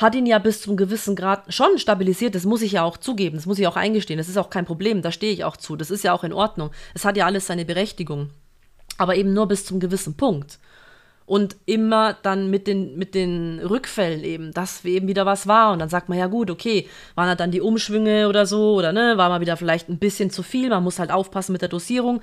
hat 0.00 0.14
ihn 0.14 0.24
ja 0.24 0.38
bis 0.38 0.62
zum 0.62 0.76
gewissen 0.76 1.14
Grad 1.14 1.52
schon 1.52 1.78
stabilisiert. 1.78 2.34
Das 2.34 2.44
muss 2.44 2.62
ich 2.62 2.72
ja 2.72 2.84
auch 2.84 2.96
zugeben, 2.96 3.36
das 3.36 3.46
muss 3.46 3.58
ich 3.58 3.66
auch 3.66 3.76
eingestehen. 3.76 4.18
Das 4.18 4.28
ist 4.28 4.38
auch 4.38 4.48
kein 4.48 4.64
Problem, 4.64 5.02
da 5.02 5.12
stehe 5.12 5.32
ich 5.32 5.44
auch 5.44 5.56
zu. 5.56 5.76
Das 5.76 5.90
ist 5.90 6.04
ja 6.04 6.14
auch 6.14 6.24
in 6.24 6.32
Ordnung. 6.32 6.70
Es 6.94 7.04
hat 7.04 7.16
ja 7.16 7.26
alles 7.26 7.46
seine 7.46 7.66
Berechtigung. 7.66 8.30
Aber 8.96 9.14
eben 9.16 9.34
nur 9.34 9.46
bis 9.46 9.66
zum 9.66 9.78
gewissen 9.78 10.16
Punkt. 10.16 10.58
Und 11.26 11.56
immer 11.64 12.14
dann 12.22 12.50
mit 12.50 12.66
den, 12.66 12.98
mit 12.98 13.14
den 13.14 13.60
Rückfällen 13.60 14.24
eben, 14.24 14.52
dass 14.52 14.84
eben 14.84 15.06
wieder 15.06 15.26
was 15.26 15.46
war. 15.46 15.72
Und 15.72 15.78
dann 15.78 15.88
sagt 15.88 16.08
man, 16.08 16.18
ja 16.18 16.26
gut, 16.26 16.50
okay, 16.50 16.88
waren 17.14 17.28
halt 17.28 17.38
dann 17.38 17.52
die 17.52 17.60
Umschwünge 17.60 18.26
oder 18.26 18.46
so, 18.46 18.74
oder 18.74 18.92
ne, 18.92 19.16
war 19.16 19.28
mal 19.28 19.40
wieder 19.40 19.56
vielleicht 19.56 19.88
ein 19.88 19.98
bisschen 19.98 20.30
zu 20.30 20.42
viel. 20.42 20.70
Man 20.70 20.82
muss 20.82 20.98
halt 20.98 21.12
aufpassen 21.12 21.52
mit 21.52 21.62
der 21.62 21.68
Dosierung. 21.68 22.20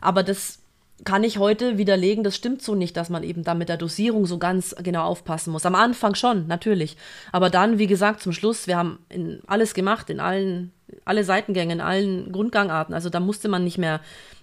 Aber 0.00 0.22
das 0.22 0.60
kann 1.02 1.24
ich 1.24 1.38
heute 1.38 1.76
widerlegen, 1.76 2.22
das 2.22 2.36
stimmt 2.36 2.62
so 2.62 2.74
nicht, 2.74 2.96
dass 2.96 3.10
man 3.10 3.24
eben 3.24 3.42
da 3.42 3.54
mit 3.54 3.68
der 3.68 3.76
Dosierung 3.76 4.26
so 4.26 4.38
ganz 4.38 4.76
genau 4.82 5.04
aufpassen 5.04 5.50
muss. 5.50 5.66
Am 5.66 5.74
Anfang 5.74 6.14
schon, 6.14 6.46
natürlich. 6.46 6.96
Aber 7.32 7.50
dann, 7.50 7.78
wie 7.78 7.88
gesagt, 7.88 8.22
zum 8.22 8.32
Schluss, 8.32 8.68
wir 8.68 8.76
haben 8.76 8.98
alles 9.46 9.74
gemacht, 9.74 10.08
in 10.08 10.20
allen, 10.20 10.72
alle 11.04 11.24
Seitengänge, 11.24 11.72
in 11.72 11.80
allen 11.80 12.30
Grundgangarten. 12.30 12.94
Also 12.94 13.10
da 13.10 13.18
musste 13.18 13.48
man 13.48 13.64
nicht 13.64 13.78
mehr 13.78 14.00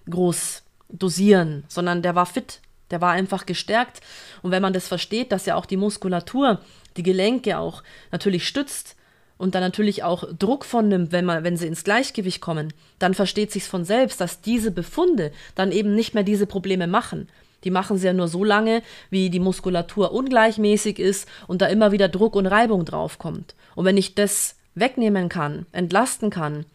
groß 0.10 0.64
dosieren, 0.90 1.64
sondern 1.70 2.02
der 2.02 2.16
war 2.16 2.26
fit, 2.26 2.60
der 2.92 3.00
war 3.00 3.12
einfach 3.12 3.46
gestärkt. 3.46 4.02
Und 4.42 4.52
wenn 4.52 4.62
man 4.62 4.74
das 4.74 4.90
versteht, 4.90 5.32
dass 5.32 5.46
ja 5.46 5.56
auch 5.56 5.66
die 5.66 5.78
Muskulatur, 5.78 6.60
die 6.98 7.04
Gelenke 7.04 7.58
auch 7.58 7.82
natürlich 8.12 8.46
stützt, 8.46 8.98
und 9.42 9.56
dann 9.56 9.64
natürlich 9.64 10.04
auch 10.04 10.24
Druck 10.38 10.66
von 10.66 10.88
nimmt, 10.88 11.12
wenn, 11.12 11.26
man, 11.26 11.44
wenn 11.44 11.58
sie 11.58 11.66
ins 11.66 11.84
Gleichgewicht 11.84 12.42
kommen, 12.42 12.72
dann 13.00 13.16
versteht 13.16 13.52
sich 13.52 13.64
von 13.64 13.86
selbst, 13.86 14.22
dass 14.22 14.42
diese 14.42 14.70
Befunde 14.70 15.32
dann 15.56 15.72
eben 15.72 15.96
nicht 15.96 16.14
mehr 16.14 16.22
diese 16.22 16.46
Probleme 16.46 16.86
machen. 16.86 17.28
Die 17.64 17.72
machen 17.72 17.98
sie 17.98 18.06
ja 18.06 18.14
nur 18.14 18.28
so 18.28 18.44
lange, 18.44 18.84
wie 19.10 19.32
die 19.32 19.40
Muskulatur 19.40 20.12
ungleichmäßig 20.12 21.00
ist 21.00 21.28
und 21.48 21.64
da 21.64 21.66
immer 21.66 21.92
wieder 21.92 22.08
Druck 22.08 22.36
und 22.36 22.46
Reibung 22.46 22.86
draufkommt. 22.86 23.56
Und 23.74 23.86
wenn 23.86 23.98
ich 23.98 24.14
das 24.14 24.58
wegnehmen 24.76 25.28
kann, 25.28 25.66
entlasten 25.72 26.30
kann, 26.30 26.66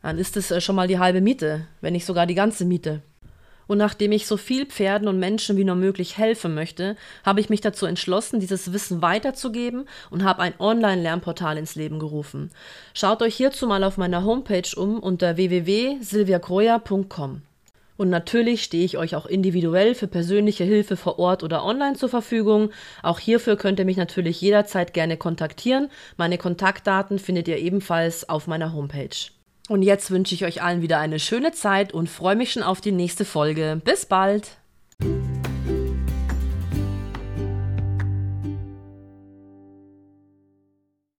dann 0.00 0.16
ist 0.16 0.36
es 0.36 0.52
äh, 0.52 0.60
schon 0.60 0.76
mal 0.76 0.86
die 0.86 1.00
halbe 1.00 1.20
Miete, 1.20 1.66
wenn 1.80 1.94
nicht 1.94 2.06
sogar 2.06 2.26
die 2.26 2.36
ganze 2.36 2.64
Miete. 2.64 3.02
Und 3.66 3.78
nachdem 3.78 4.12
ich 4.12 4.26
so 4.26 4.36
viel 4.36 4.66
Pferden 4.66 5.08
und 5.08 5.18
Menschen 5.18 5.56
wie 5.56 5.64
nur 5.64 5.76
möglich 5.76 6.18
helfen 6.18 6.54
möchte, 6.54 6.96
habe 7.24 7.40
ich 7.40 7.50
mich 7.50 7.60
dazu 7.60 7.86
entschlossen, 7.86 8.40
dieses 8.40 8.72
Wissen 8.72 9.02
weiterzugeben 9.02 9.86
und 10.10 10.24
habe 10.24 10.42
ein 10.42 10.54
Online-Lernportal 10.58 11.58
ins 11.58 11.74
Leben 11.74 11.98
gerufen. 11.98 12.50
Schaut 12.92 13.22
euch 13.22 13.34
hierzu 13.34 13.66
mal 13.66 13.84
auf 13.84 13.96
meiner 13.96 14.24
Homepage 14.24 14.68
um 14.76 14.98
unter 14.98 15.36
www.silviakroja.com. 15.36 17.42
Und 17.96 18.10
natürlich 18.10 18.64
stehe 18.64 18.84
ich 18.84 18.98
euch 18.98 19.14
auch 19.14 19.26
individuell 19.26 19.94
für 19.94 20.08
persönliche 20.08 20.64
Hilfe 20.64 20.96
vor 20.96 21.18
Ort 21.18 21.44
oder 21.44 21.64
online 21.64 21.94
zur 21.94 22.08
Verfügung. 22.08 22.70
Auch 23.02 23.20
hierfür 23.20 23.56
könnt 23.56 23.78
ihr 23.78 23.84
mich 23.84 23.96
natürlich 23.96 24.40
jederzeit 24.40 24.94
gerne 24.94 25.16
kontaktieren. 25.16 25.90
Meine 26.16 26.38
Kontaktdaten 26.38 27.20
findet 27.20 27.46
ihr 27.46 27.58
ebenfalls 27.58 28.28
auf 28.28 28.48
meiner 28.48 28.72
Homepage. 28.72 29.10
Und 29.68 29.82
jetzt 29.82 30.10
wünsche 30.10 30.34
ich 30.34 30.44
euch 30.44 30.62
allen 30.62 30.82
wieder 30.82 30.98
eine 30.98 31.18
schöne 31.18 31.52
Zeit 31.52 31.92
und 31.92 32.08
freue 32.08 32.36
mich 32.36 32.52
schon 32.52 32.62
auf 32.62 32.80
die 32.80 32.92
nächste 32.92 33.24
Folge. 33.24 33.80
Bis 33.82 34.04
bald! 34.04 34.58